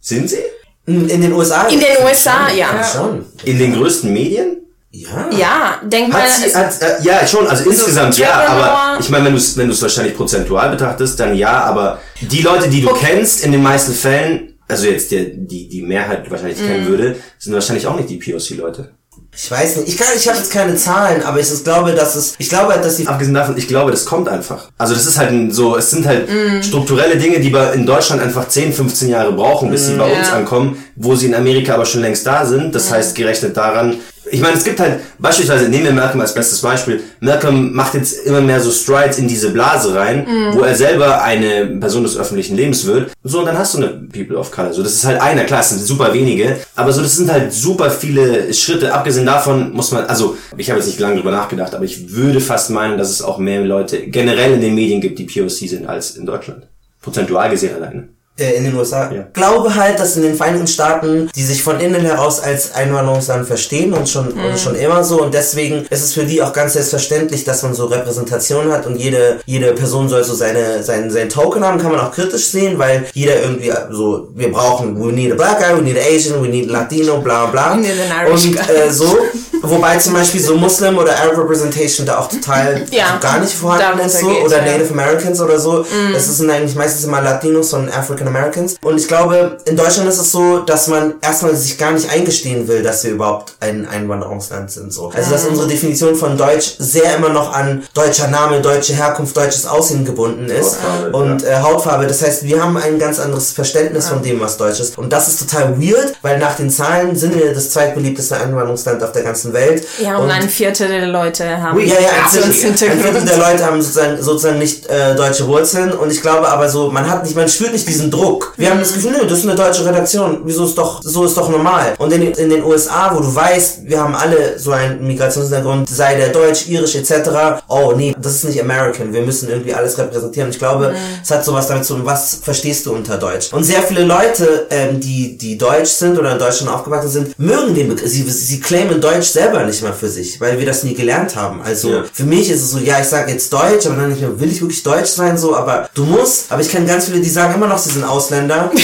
Sind 0.00 0.30
sie? 0.30 0.42
in, 0.86 1.08
in 1.08 1.20
den 1.20 1.32
USA? 1.32 1.68
In 1.68 1.80
den 1.80 2.04
USA, 2.04 2.50
ja. 2.50 2.82
Schon. 2.84 3.26
In 3.44 3.58
den 3.58 3.74
größten 3.74 4.12
Medien? 4.12 4.58
Ja. 4.90 5.30
Ja, 5.30 5.80
denk 5.82 6.12
mal, 6.12 6.20
sie, 6.28 6.54
hat, 6.54 6.82
äh, 6.82 7.02
ja, 7.02 7.26
schon, 7.26 7.46
also 7.46 7.70
insgesamt 7.70 8.18
ja, 8.18 8.46
aber 8.46 9.00
ich 9.00 9.08
meine, 9.08 9.24
wenn 9.24 9.32
du 9.32 9.38
es 9.38 9.56
wenn 9.56 9.68
du's 9.68 9.80
wahrscheinlich 9.80 10.14
prozentual 10.14 10.68
betrachtest, 10.68 11.18
dann 11.18 11.34
ja, 11.34 11.64
aber 11.64 12.02
die 12.20 12.42
Leute, 12.42 12.68
die 12.68 12.82
du 12.82 12.92
kennst, 12.92 13.42
in 13.42 13.52
den 13.52 13.62
meisten 13.62 13.94
Fällen, 13.94 14.51
also 14.68 14.86
jetzt 14.86 15.10
der, 15.12 15.24
die, 15.24 15.68
die 15.68 15.82
Mehrheit 15.82 16.30
wahrscheinlich 16.30 16.60
Mhm. 16.60 16.66
kennen 16.66 16.86
würde, 16.88 17.16
sind 17.38 17.52
wahrscheinlich 17.52 17.86
auch 17.86 17.96
nicht 17.96 18.08
die 18.10 18.16
POC-Leute. 18.18 18.90
Ich 19.34 19.50
weiß 19.50 19.76
nicht. 19.76 19.88
Ich 19.88 19.96
kann, 19.96 20.08
ich 20.16 20.28
habe 20.28 20.38
jetzt 20.38 20.52
keine 20.52 20.76
Zahlen, 20.76 21.22
aber 21.22 21.38
ich 21.40 21.64
glaube, 21.64 21.92
dass 21.92 22.16
es, 22.16 22.34
ich 22.38 22.48
glaube 22.50 22.72
halt, 22.74 22.84
dass 22.84 22.96
die 22.96 23.06
Abgesehen 23.06 23.34
davon, 23.34 23.56
ich 23.56 23.66
glaube, 23.66 23.90
das 23.90 24.04
kommt 24.04 24.28
einfach. 24.28 24.68
Also 24.76 24.92
das 24.94 25.06
ist 25.06 25.16
halt 25.18 25.30
ein, 25.30 25.50
so, 25.50 25.74
es 25.76 25.90
sind 25.90 26.06
halt 26.06 26.28
Mhm. 26.30 26.62
strukturelle 26.62 27.16
Dinge, 27.16 27.40
die 27.40 27.52
wir 27.52 27.72
in 27.72 27.86
Deutschland 27.86 28.20
einfach 28.22 28.48
10, 28.48 28.72
15 28.74 29.08
Jahre 29.08 29.32
brauchen, 29.32 29.70
bis 29.70 29.86
sie 29.86 29.94
bei 29.96 30.10
Ja. 30.12 30.18
uns 30.18 30.30
ankommen, 30.30 30.82
wo 30.96 31.14
sie 31.14 31.26
in 31.26 31.34
Amerika 31.34 31.74
aber 31.74 31.86
schon 31.86 32.02
längst 32.02 32.26
da 32.26 32.44
sind. 32.44 32.74
Das 32.74 32.90
heißt, 32.90 33.14
gerechnet 33.14 33.56
daran, 33.56 33.96
ich 34.32 34.40
meine, 34.40 34.56
es 34.56 34.64
gibt 34.64 34.80
halt, 34.80 35.00
beispielsweise, 35.18 35.68
nehmen 35.68 35.84
wir 35.84 35.92
Malcolm 35.92 36.20
als 36.22 36.32
bestes 36.34 36.60
Beispiel. 36.60 37.00
Malcolm 37.20 37.72
macht 37.74 37.94
jetzt 37.94 38.26
immer 38.26 38.40
mehr 38.40 38.60
so 38.60 38.70
Strides 38.70 39.18
in 39.18 39.28
diese 39.28 39.50
Blase 39.50 39.94
rein, 39.94 40.26
Mhm. 40.26 40.54
wo 40.54 40.60
er 40.62 40.74
selber 40.74 41.22
eine 41.22 41.66
Person 41.78 42.02
des 42.02 42.16
öffentlichen 42.16 42.56
Lebens 42.56 42.86
wird. 42.86 43.12
So, 43.22 43.40
und 43.40 43.44
dann 43.46 43.58
hast 43.58 43.74
du 43.74 43.78
eine 43.78 43.88
People 44.12 44.36
of 44.38 44.50
Color. 44.50 44.72
So, 44.72 44.82
das 44.82 44.94
ist 44.94 45.04
halt 45.04 45.20
einer, 45.20 45.44
klar, 45.44 45.60
es 45.60 45.68
sind 45.68 45.82
super 45.82 46.12
wenige, 46.14 46.56
aber 46.74 46.92
so, 46.92 47.02
das 47.02 47.14
sind 47.16 47.30
halt 47.30 47.52
super 47.52 47.90
viele 47.90 48.52
Schritte. 48.54 48.92
Abgesehen 48.94 49.26
davon 49.26 49.72
muss 49.72 49.92
man, 49.92 50.04
also, 50.06 50.36
ich 50.56 50.70
habe 50.70 50.80
jetzt 50.80 50.88
nicht 50.88 50.98
lange 50.98 51.16
drüber 51.16 51.30
nachgedacht, 51.30 51.74
aber 51.74 51.84
ich 51.84 52.12
würde 52.14 52.40
fast 52.40 52.70
meinen, 52.70 52.96
dass 52.98 53.10
es 53.10 53.20
auch 53.22 53.36
mehr 53.38 53.60
Leute 53.62 53.98
generell 54.06 54.54
in 54.54 54.60
den 54.62 54.74
Medien 54.74 55.00
gibt, 55.02 55.18
die 55.18 55.24
POC 55.24 55.68
sind, 55.68 55.86
als 55.86 56.16
in 56.16 56.24
Deutschland. 56.26 56.62
Prozentual 57.02 57.50
gesehen 57.50 57.74
alleine. 57.74 58.08
Äh, 58.42 58.52
in 58.56 58.64
den 58.64 58.74
USA. 58.74 59.10
Ja. 59.10 59.24
Ich 59.28 59.32
glaube 59.32 59.74
halt, 59.74 59.98
dass 59.98 60.16
in 60.16 60.22
den 60.22 60.34
Vereinigten 60.34 60.66
Staaten, 60.66 61.30
die 61.34 61.42
sich 61.42 61.62
von 61.62 61.80
innen 61.80 62.02
heraus 62.02 62.40
als 62.40 62.74
Einwanderungsland 62.74 63.46
verstehen 63.46 63.92
und 63.92 64.08
schon, 64.08 64.28
und 64.32 64.58
schon 64.58 64.74
immer 64.74 65.04
so 65.04 65.22
und 65.22 65.34
deswegen 65.34 65.86
ist 65.90 66.02
es 66.02 66.12
für 66.12 66.24
die 66.24 66.42
auch 66.42 66.52
ganz 66.52 66.74
selbstverständlich, 66.74 67.44
dass 67.44 67.62
man 67.62 67.74
so 67.74 67.86
Repräsentation 67.86 68.70
hat 68.72 68.86
und 68.86 68.96
jede, 68.96 69.40
jede 69.46 69.72
Person 69.72 70.08
soll 70.08 70.24
so 70.24 70.34
seine, 70.34 70.82
seinen, 70.82 71.10
seinen 71.10 71.30
Token 71.30 71.64
haben, 71.64 71.78
kann 71.78 71.92
man 71.92 72.00
auch 72.00 72.12
kritisch 72.12 72.46
sehen, 72.46 72.78
weil 72.78 73.06
jeder 73.14 73.40
irgendwie 73.42 73.72
so, 73.90 74.28
wir 74.34 74.50
brauchen, 74.50 74.98
we 75.00 75.12
need 75.12 75.32
a 75.32 75.34
black 75.34 75.58
guy, 75.58 75.76
we 75.76 75.82
need 75.82 75.96
an 75.96 76.04
Asian, 76.04 76.42
we 76.42 76.48
need 76.48 76.68
a 76.68 76.72
Latino, 76.72 77.20
bla 77.20 77.46
bla. 77.46 77.74
We 77.74 77.80
need 77.80 77.92
an 78.10 78.26
Irish 78.26 78.46
und 78.46 78.68
äh, 78.68 78.90
so, 78.90 79.18
wobei 79.62 79.96
zum 79.98 80.14
Beispiel 80.14 80.40
so 80.40 80.56
Muslim 80.56 80.98
oder 80.98 81.16
Arab 81.16 81.38
Representation 81.38 82.06
da 82.06 82.18
auch 82.18 82.28
total 82.28 82.84
Ja, 82.90 83.18
gar 83.20 83.40
nicht 83.40 83.52
vorhanden 83.52 83.82
darunter 83.82 84.06
ist 84.06 84.20
so 84.20 84.28
geht's, 84.28 84.46
oder 84.46 84.64
ja. 84.64 84.72
Native 84.72 84.92
Americans 84.92 85.40
oder 85.40 85.58
so. 85.58 85.82
Mm. 85.82 86.12
Das 86.12 86.36
sind 86.36 86.50
eigentlich 86.50 86.74
meistens 86.74 87.04
immer 87.04 87.20
Latinos 87.20 87.72
und 87.72 87.88
African 87.88 88.28
Americans. 88.34 88.76
Und 88.82 88.98
ich 88.98 89.08
glaube, 89.08 89.58
in 89.64 89.76
Deutschland 89.76 90.08
ist 90.08 90.18
es 90.18 90.32
so, 90.32 90.58
dass 90.58 90.88
man 90.88 91.14
erstmal 91.20 91.54
sich 91.54 91.78
gar 91.78 91.92
nicht 91.92 92.10
eingestehen 92.10 92.66
will, 92.68 92.82
dass 92.82 93.04
wir 93.04 93.12
überhaupt 93.12 93.54
ein 93.60 93.86
Einwanderungsland 93.86 94.70
sind. 94.70 94.92
So. 94.92 95.10
Also 95.14 95.30
dass 95.30 95.44
unsere 95.44 95.68
Definition 95.68 96.14
von 96.14 96.36
Deutsch 96.36 96.74
sehr 96.78 97.16
immer 97.16 97.28
noch 97.28 97.52
an 97.52 97.82
deutscher 97.94 98.28
Name, 98.28 98.60
deutsche 98.60 98.94
Herkunft, 98.94 99.36
deutsches 99.36 99.66
Aussehen 99.66 100.04
gebunden 100.04 100.46
ist. 100.46 100.76
Hautfarbe, 100.82 101.16
und 101.16 101.44
äh, 101.44 101.56
Hautfarbe. 101.56 102.06
Das 102.06 102.22
heißt, 102.22 102.44
wir 102.44 102.62
haben 102.62 102.76
ein 102.76 102.98
ganz 102.98 103.18
anderes 103.18 103.52
Verständnis 103.52 104.08
von 104.08 104.22
dem, 104.22 104.40
was 104.40 104.56
Deutsch 104.56 104.80
ist. 104.80 104.96
Und 104.98 105.12
das 105.12 105.28
ist 105.28 105.40
total 105.40 105.80
weird, 105.80 106.14
weil 106.22 106.38
nach 106.38 106.56
den 106.56 106.70
Zahlen 106.70 107.16
sind 107.16 107.34
wir 107.34 107.52
das 107.52 107.70
zweitbeliebteste 107.70 108.36
Einwanderungsland 108.36 109.02
auf 109.02 109.12
der 109.12 109.22
ganzen 109.22 109.52
Welt. 109.52 109.86
ja, 110.02 110.16
und 110.16 110.30
ein 110.30 110.48
Viertel 110.48 110.88
der 110.88 111.06
Leute 111.06 111.60
haben 111.60 111.78
Ja, 111.80 111.94
ja, 112.00 112.08
ein 112.24 112.52
Viertel, 112.52 112.90
ein 112.90 113.00
Viertel 113.00 113.24
der 113.24 113.36
Leute 113.36 113.64
haben 113.64 113.80
sozusagen, 113.82 114.22
sozusagen 114.22 114.58
nicht 114.58 114.86
äh, 114.86 115.14
deutsche 115.14 115.46
Wurzeln 115.46 115.92
und 115.92 116.10
ich 116.10 116.22
glaube 116.22 116.48
aber 116.48 116.68
so, 116.68 116.90
man 116.90 117.08
hat 117.08 117.24
nicht, 117.24 117.36
man 117.36 117.48
spürt 117.48 117.72
nicht 117.72 117.88
diesen 117.88 118.10
Druck. 118.12 118.52
Wir 118.56 118.70
haben 118.70 118.78
das 118.80 118.92
Gefühl, 118.94 119.12
nö, 119.12 119.26
das 119.26 119.38
ist 119.38 119.44
eine 119.46 119.54
deutsche 119.56 119.84
Redaktion, 119.84 120.40
wieso 120.44 120.64
ist 120.64 120.76
doch, 120.78 121.00
so 121.02 121.24
ist 121.24 121.36
doch 121.36 121.48
normal. 121.48 121.94
Und 121.98 122.12
in, 122.12 122.22
in 122.22 122.50
den 122.50 122.62
USA, 122.64 123.10
wo 123.14 123.20
du 123.20 123.34
weißt, 123.34 123.80
wir 123.84 124.00
haben 124.00 124.14
alle 124.14 124.58
so 124.58 124.70
einen 124.72 125.04
Migrationshintergrund, 125.06 125.88
sei 125.88 126.14
der 126.16 126.28
deutsch, 126.28 126.68
irisch 126.68 126.94
etc., 126.94 127.62
oh 127.68 127.92
nee, 127.96 128.14
das 128.18 128.34
ist 128.36 128.44
nicht 128.44 128.60
American, 128.60 129.12
wir 129.12 129.22
müssen 129.22 129.48
irgendwie 129.48 129.74
alles 129.74 129.96
repräsentieren. 129.98 130.50
Ich 130.50 130.58
glaube, 130.58 130.94
es 131.22 131.30
hat 131.30 131.44
sowas 131.44 131.68
damit 131.68 131.84
zu 131.84 131.94
tun, 131.94 132.02
was 132.06 132.38
verstehst 132.42 132.86
du 132.86 132.92
unter 132.92 133.16
Deutsch? 133.18 133.52
Und 133.52 133.64
sehr 133.64 133.82
viele 133.82 134.04
Leute, 134.04 134.66
ähm, 134.70 135.00
die, 135.00 135.36
die 135.38 135.56
deutsch 135.58 135.90
sind 135.90 136.18
oder 136.18 136.32
in 136.32 136.38
Deutschland 136.38 136.72
aufgewachsen 136.72 137.08
sind, 137.10 137.38
mögen 137.38 137.74
den 137.74 137.88
Begriff, 137.88 138.08
sie, 138.10 138.22
sie 138.30 138.60
claimen 138.60 139.00
Deutsch 139.00 139.26
selber 139.28 139.64
nicht 139.64 139.82
mal 139.82 139.92
für 139.92 140.08
sich, 140.08 140.40
weil 140.40 140.58
wir 140.58 140.66
das 140.66 140.82
nie 140.84 140.94
gelernt 140.94 141.34
haben. 141.36 141.62
Also 141.62 141.90
Ja. 141.90 142.04
für 142.12 142.24
mich 142.24 142.50
ist 142.50 142.62
es 142.62 142.70
so, 142.72 142.78
ja, 142.78 143.00
ich 143.00 143.06
sage 143.08 143.32
jetzt 143.32 143.52
Deutsch, 143.52 143.86
aber 143.86 143.96
dann 143.96 144.10
nicht 144.10 144.20
mehr, 144.20 144.38
will 144.38 144.50
ich 144.50 144.60
wirklich 144.60 144.82
Deutsch 144.82 145.10
sein, 145.10 145.36
so, 145.38 145.54
aber 145.56 145.88
du 145.94 146.04
musst, 146.04 146.50
aber 146.50 146.60
ich 146.62 146.70
kenne 146.70 146.86
ganz 146.86 147.06
viele, 147.06 147.20
die 147.20 147.30
sagen 147.30 147.54
immer 147.54 147.66
noch, 147.66 147.78
sie 147.78 147.90
sind 147.90 148.01
Ausländer. 148.04 148.70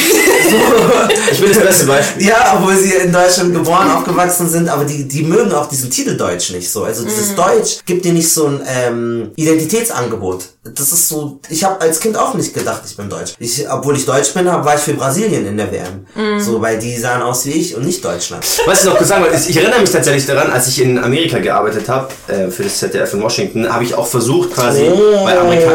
Ich 1.30 1.40
bin 1.40 1.50
das 1.52 1.58
beste 1.62 1.84
Beispiel. 1.84 2.26
ja, 2.26 2.54
obwohl 2.56 2.74
sie 2.74 2.94
in 2.94 3.12
Deutschland 3.12 3.52
geboren, 3.52 3.90
aufgewachsen 3.90 4.48
sind, 4.48 4.68
aber 4.68 4.84
die, 4.84 5.06
die 5.06 5.22
mögen 5.22 5.52
auch 5.52 5.68
diesen 5.68 5.90
Titel 5.90 6.16
Deutsch 6.16 6.50
nicht 6.52 6.70
so. 6.70 6.84
Also 6.84 7.04
dieses 7.04 7.34
Deutsch 7.34 7.78
gibt 7.84 8.04
dir 8.06 8.14
nicht 8.14 8.32
so 8.32 8.46
ein 8.46 8.62
ähm, 8.66 9.30
Identitätsangebot. 9.36 10.44
Das 10.74 10.92
ist 10.92 11.08
so, 11.08 11.40
ich 11.48 11.64
habe 11.64 11.80
als 11.80 12.00
Kind 12.00 12.16
auch 12.16 12.34
nicht 12.34 12.54
gedacht, 12.54 12.82
ich 12.86 12.96
bin 12.96 13.08
Deutsch. 13.10 13.34
Ich, 13.38 13.64
obwohl 13.70 13.96
ich 13.96 14.06
Deutsch 14.06 14.32
bin, 14.32 14.46
war 14.46 14.74
ich 14.74 14.80
für 14.80 14.94
Brasilien 14.94 15.46
in 15.46 15.56
der 15.56 15.70
WM. 15.70 16.06
So, 16.40 16.60
weil 16.60 16.78
die 16.78 16.96
sahen 16.96 17.22
aus 17.22 17.44
wie 17.46 17.52
ich 17.52 17.74
und 17.76 17.84
nicht 17.84 18.04
Deutschland. 18.04 18.44
Was 18.66 18.80
ich 18.80 18.86
noch 18.86 18.96
kurz 18.96 19.08
sagen 19.08 19.22
wollte, 19.22 19.36
ist, 19.36 19.48
ich 19.50 19.56
erinnere 19.56 19.80
mich 19.80 19.90
tatsächlich 19.90 20.26
daran, 20.26 20.50
als 20.50 20.68
ich 20.68 20.80
in 20.82 20.98
Amerika 20.98 21.38
gearbeitet 21.38 21.88
habe, 21.88 22.08
äh, 22.28 22.48
für 22.50 22.62
das 22.64 22.78
ZDF 22.78 23.12
in 23.14 23.22
Washington, 23.22 23.68
habe 23.72 23.84
ich 23.84 23.94
auch 23.94 24.06
versucht, 24.06 24.52
quasi 24.54 24.88
Oh, 24.88 25.24
bei 25.24 25.38
Amerika 25.38 25.70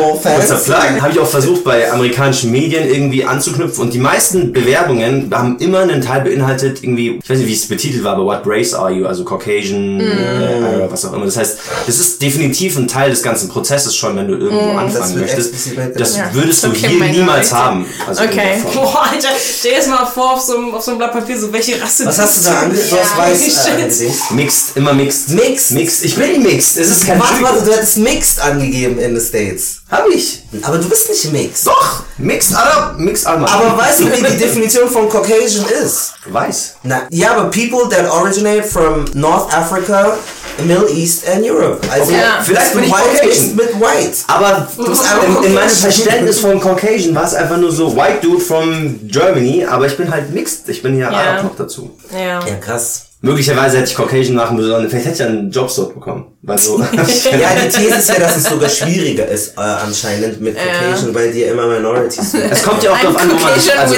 habe 1.02 1.12
ich 1.12 1.20
auch 1.20 1.28
versucht, 1.30 1.64
bei 1.64 1.92
amerikanischen 1.92 2.52
Medien 2.52 2.88
irgendwie 2.88 3.24
anzuknüpfen 3.34 3.84
und 3.84 3.94
die 3.94 4.00
meisten 4.00 4.52
Bewerbungen 4.54 5.30
haben 5.34 5.58
immer 5.60 5.80
einen 5.80 6.02
Teil 6.02 6.22
beinhaltet, 6.22 6.84
irgendwie, 6.84 7.20
ich 7.24 7.30
weiß 7.30 7.38
nicht, 7.40 7.48
wie 7.48 7.54
es 7.54 7.68
betitelt 7.68 8.04
war, 8.04 8.14
aber 8.14 8.26
what 8.26 8.42
race 8.46 8.74
are 8.74 8.92
you? 8.92 9.06
Also 9.06 9.24
Caucasian, 9.24 10.00
äh, 10.00 10.62
Arab, 10.76 10.92
was 10.92 11.06
auch 11.06 11.14
immer. 11.14 11.26
Das 11.26 11.38
heißt, 11.38 11.58
das 11.86 12.00
ist 12.00 12.22
definitiv 12.22 12.78
ein 12.78 12.88
Teil 12.88 13.10
des 13.10 13.22
ganzen 13.24 13.50
Prozesses 13.50 13.96
schon, 13.96 14.16
wenn 14.16 14.28
du 14.28 14.36
irgendwo 14.36 14.74
Das 14.74 14.96
anfangen 14.96 15.20
möchtest. 15.20 15.54
Das 15.98 16.18
Ja. 16.18 16.30
würdest 16.34 16.64
du 16.64 16.70
Okay, 16.70 16.88
hier 16.90 17.06
niemals 17.12 17.52
Leute. 17.52 17.64
haben. 17.64 17.86
Also 18.08 18.24
Okay. 18.24 18.62
Boah, 18.74 19.04
Alter, 19.12 19.28
stell 19.38 19.72
dir 19.72 19.78
das 19.80 19.88
mal 19.88 20.06
vor 20.06 20.34
auf 20.34 20.42
so 20.42 20.56
einem, 20.58 20.74
auf 20.74 20.84
so 20.84 20.92
einem 20.92 20.98
Blatt 21.00 21.12
Papier, 21.14 21.38
so 21.40 21.52
welche 21.52 21.82
Rasse 21.82 22.06
Was 22.06 22.20
hast 22.20 22.40
du 22.46 22.50
da 22.50 22.60
ange 22.62 22.74
du 22.76 22.98
hast 22.98 23.18
weiß 23.18 23.68
äh? 23.68 24.34
Mixed, 24.34 24.78
immer 24.78 24.94
mixed. 24.94 25.30
Mixed? 25.30 25.72
Mixed. 25.72 26.06
Ich 26.06 26.16
bin 26.16 26.42
mixed. 26.44 26.78
Es 26.78 26.90
ist 26.90 27.06
kein 27.08 27.20
Warte, 27.20 27.42
warte, 27.42 27.66
du 27.66 27.72
hättest 27.72 27.98
Mixed 27.98 28.42
angegeben 28.42 29.00
in 29.00 29.18
the 29.20 29.26
States. 29.26 29.83
Hab 29.94 30.08
ich. 30.10 30.42
Aber 30.64 30.78
du 30.80 30.90
bist 30.90 31.08
nicht 31.10 31.32
Mixed. 31.32 31.68
Doch, 31.68 32.04
Mixed 32.18 32.56
Arab, 32.56 32.98
Mixed 32.98 33.28
Alman. 33.28 33.48
Aber 33.50 33.78
weißt 33.78 34.00
du, 34.02 34.06
wie 34.12 34.24
die 34.32 34.38
Definition 34.38 34.90
von 34.90 35.08
Caucasian 35.08 35.66
ist? 35.84 36.14
weiß. 36.26 36.76
Na, 36.84 37.04
ja, 37.10 37.32
aber 37.36 37.50
people 37.52 37.88
that 37.90 38.10
originate 38.10 38.64
from 38.64 39.06
North 39.14 39.54
Africa, 39.54 40.18
Middle 40.66 40.90
East 40.90 41.28
and 41.28 41.46
Europe. 41.46 41.80
Also 41.92 42.12
Ja. 42.12 42.42
Vielleicht 42.44 42.74
bin 42.74 42.84
ich 42.86 42.92
white 42.92 43.20
Caucasian. 43.22 43.56
mit 43.56 43.80
white. 43.80 44.18
Aber 44.28 44.68
bist 44.78 45.02
einfach 45.04 45.28
in, 45.40 45.44
in 45.44 45.54
meinem. 45.54 45.70
Verständnis 45.70 46.40
von 46.40 46.60
Caucasian 46.60 47.14
war 47.14 47.26
es 47.26 47.34
einfach 47.36 47.58
nur 47.58 47.72
so 47.72 47.96
White 47.96 48.20
Dude 48.22 48.42
from 48.42 49.00
Germany, 49.04 49.66
aber 49.66 49.86
ich 49.88 49.98
bin 49.98 50.10
halt 50.10 50.32
mixed. 50.34 50.68
Ich 50.70 50.82
bin 50.82 50.98
ja 50.98 51.12
Ja. 51.12 51.18
Arab 51.18 51.44
noch 51.44 51.56
dazu. 51.56 51.92
Ja. 52.12 52.40
Ja, 52.46 52.56
krass. 52.60 53.04
Möglicherweise 53.26 53.78
hätte 53.78 53.90
ich 53.90 53.96
Caucasian 53.96 54.36
machen 54.36 54.62
sollen. 54.62 54.90
Vielleicht 54.90 55.06
hätte 55.06 55.24
ich 55.24 55.30
einen 55.30 55.50
Job 55.50 55.72
dort 55.74 55.94
bekommen. 55.94 56.38
Weil 56.42 56.58
so. 56.58 56.78
Ja, 56.98 57.56
die 57.56 57.70
These 57.70 57.96
ist 57.96 58.10
ja, 58.10 58.20
dass 58.20 58.36
es 58.36 58.44
sogar 58.44 58.68
schwieriger 58.68 59.26
ist, 59.30 59.58
äh, 59.58 59.62
anscheinend 59.62 60.42
mit 60.42 60.58
Caucasian, 60.58 61.16
weil 61.16 61.32
die 61.32 61.40
ja 61.40 61.54
immer 61.54 61.66
Minorities 61.68 62.32
sind. 62.32 62.52
es 62.52 62.62
kommt 62.62 62.84
ja 62.84 62.92
auch 62.92 63.00
darauf 63.00 63.16
an, 63.22 63.30
wo 63.30 63.36
man. 63.36 63.44
Caucasian 63.44 63.78
Also, 63.80 63.96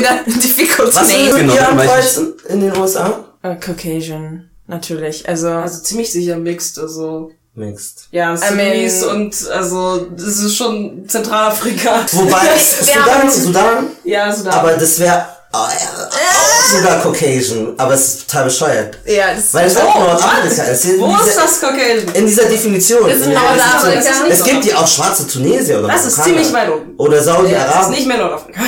Was 0.93 1.11
würdet 1.17 1.37
Genau, 1.39 1.55
ankreuzen 1.55 2.33
in 2.49 2.61
den 2.61 2.77
USA? 2.77 3.25
Äh, 3.41 3.55
Caucasian, 3.55 4.47
natürlich. 4.67 5.27
Also, 5.27 5.49
Also 5.49 5.81
ziemlich 5.81 6.11
sicher 6.11 6.37
mixed, 6.37 6.77
also. 6.77 7.31
Mixed. 7.55 8.09
Ja, 8.11 8.35
Sudanese 8.37 9.09
und 9.09 9.33
also 9.49 10.07
das 10.15 10.39
ist 10.39 10.55
schon 10.55 11.07
Zentralafrika. 11.07 12.05
Wobei 12.11 12.41
Sudan, 12.59 13.31
Sudan? 13.31 13.85
Ja, 14.03 14.31
Sudan. 14.31 14.53
Aber 14.53 14.73
das 14.73 14.99
wäre 14.99 15.25
oh, 15.55 15.67
ja, 15.69 16.07
auch 16.07 16.69
sogar 16.69 17.01
Caucasian, 17.01 17.73
aber 17.77 17.93
es 17.93 18.07
ist 18.07 18.29
total 18.29 18.45
bescheuert. 18.45 18.97
Ja, 19.05 19.33
das 19.33 19.53
Weil 19.53 19.67
es 19.67 19.77
auch 19.77 19.95
Nordafrika 19.95 20.63
ist. 20.63 20.99
Wo 20.99 21.07
dieser, 21.07 21.27
ist 21.27 21.37
das 21.37 21.61
Caucasian? 21.61 22.13
In 22.13 22.25
dieser 22.25 22.45
Definition. 22.45 23.07
Das 23.07 23.17
ist 23.17 23.27
Nordafrika. 23.27 24.11
Es 24.29 24.43
gibt 24.43 24.65
ja 24.65 24.77
auch 24.77 24.87
schwarze 24.87 25.27
Tunesier 25.27 25.79
oder 25.79 25.87
Das 25.87 26.05
ist 26.05 26.23
ziemlich 26.23 26.51
weit 26.53 26.69
oben. 26.69 26.95
Oder 26.97 27.21
Saudi-Arabien. 27.21 27.73
das 27.73 27.85
ist 27.87 27.89
nicht 27.89 28.07
mehr 28.07 28.17
Nordafrika. 28.17 28.61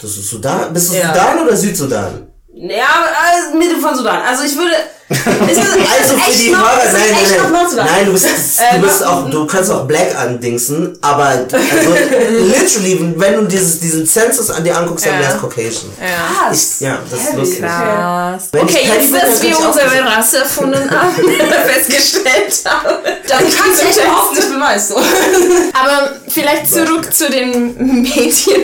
Das 0.00 0.10
ist 0.10 0.30
Sudan. 0.30 0.72
Bist 0.72 0.92
du 0.92 0.96
ja. 0.98 1.08
Sudan 1.08 1.46
oder 1.46 1.56
Südsudan? 1.56 2.26
Ja, 2.54 2.86
also 3.32 3.58
Mitte 3.58 3.80
von 3.80 3.96
Sudan. 3.96 4.22
Also 4.22 4.44
ich 4.44 4.56
würde. 4.56 4.74
Also 5.94 6.16
für 6.18 6.36
die 6.36 6.56
Hörer, 6.56 6.82
nein, 6.92 7.02
nein, 7.12 7.52
nein. 7.76 7.86
Nein, 7.86 8.06
du 8.06 8.12
bist, 8.12 8.26
du 8.26 8.80
bist 8.80 9.02
äh, 9.02 9.04
auch, 9.04 9.30
du 9.30 9.46
kannst 9.46 9.70
auch 9.70 9.84
Black 9.86 10.16
andingsen, 10.18 10.96
aber 11.00 11.24
also, 11.24 11.46
literally, 12.30 13.14
wenn 13.16 13.34
du 13.34 13.42
dieses, 13.44 13.80
diesen 13.80 14.06
Census 14.06 14.50
an 14.50 14.64
dir 14.64 14.76
anguckst, 14.76 15.06
dann 15.06 15.18
wär's 15.20 15.40
Caucasian. 15.40 15.92
Ja. 16.00 16.52
Ich, 16.52 16.80
ja, 16.80 16.98
das 17.10 17.20
ist 17.20 17.36
lustig. 17.36 17.60
Krass. 17.60 18.48
Okay, 18.52 18.88
jetzt, 18.88 19.14
dass 19.14 19.42
wir 19.42 19.58
unsere 19.58 20.04
Rasse 20.04 20.38
erfunden 20.38 20.90
haben, 20.90 21.14
festgestellt 21.66 22.60
haben, 22.64 22.96
dann 23.28 23.38
kannst 23.40 23.82
du 23.82 24.00
überhaupt 24.00 24.34
nicht 24.34 24.48
beweisen. 24.52 24.96
Aber 25.72 26.12
vielleicht 26.28 26.72
zurück 26.72 27.12
zu 27.12 27.30
den 27.30 28.02
Medien, 28.02 28.62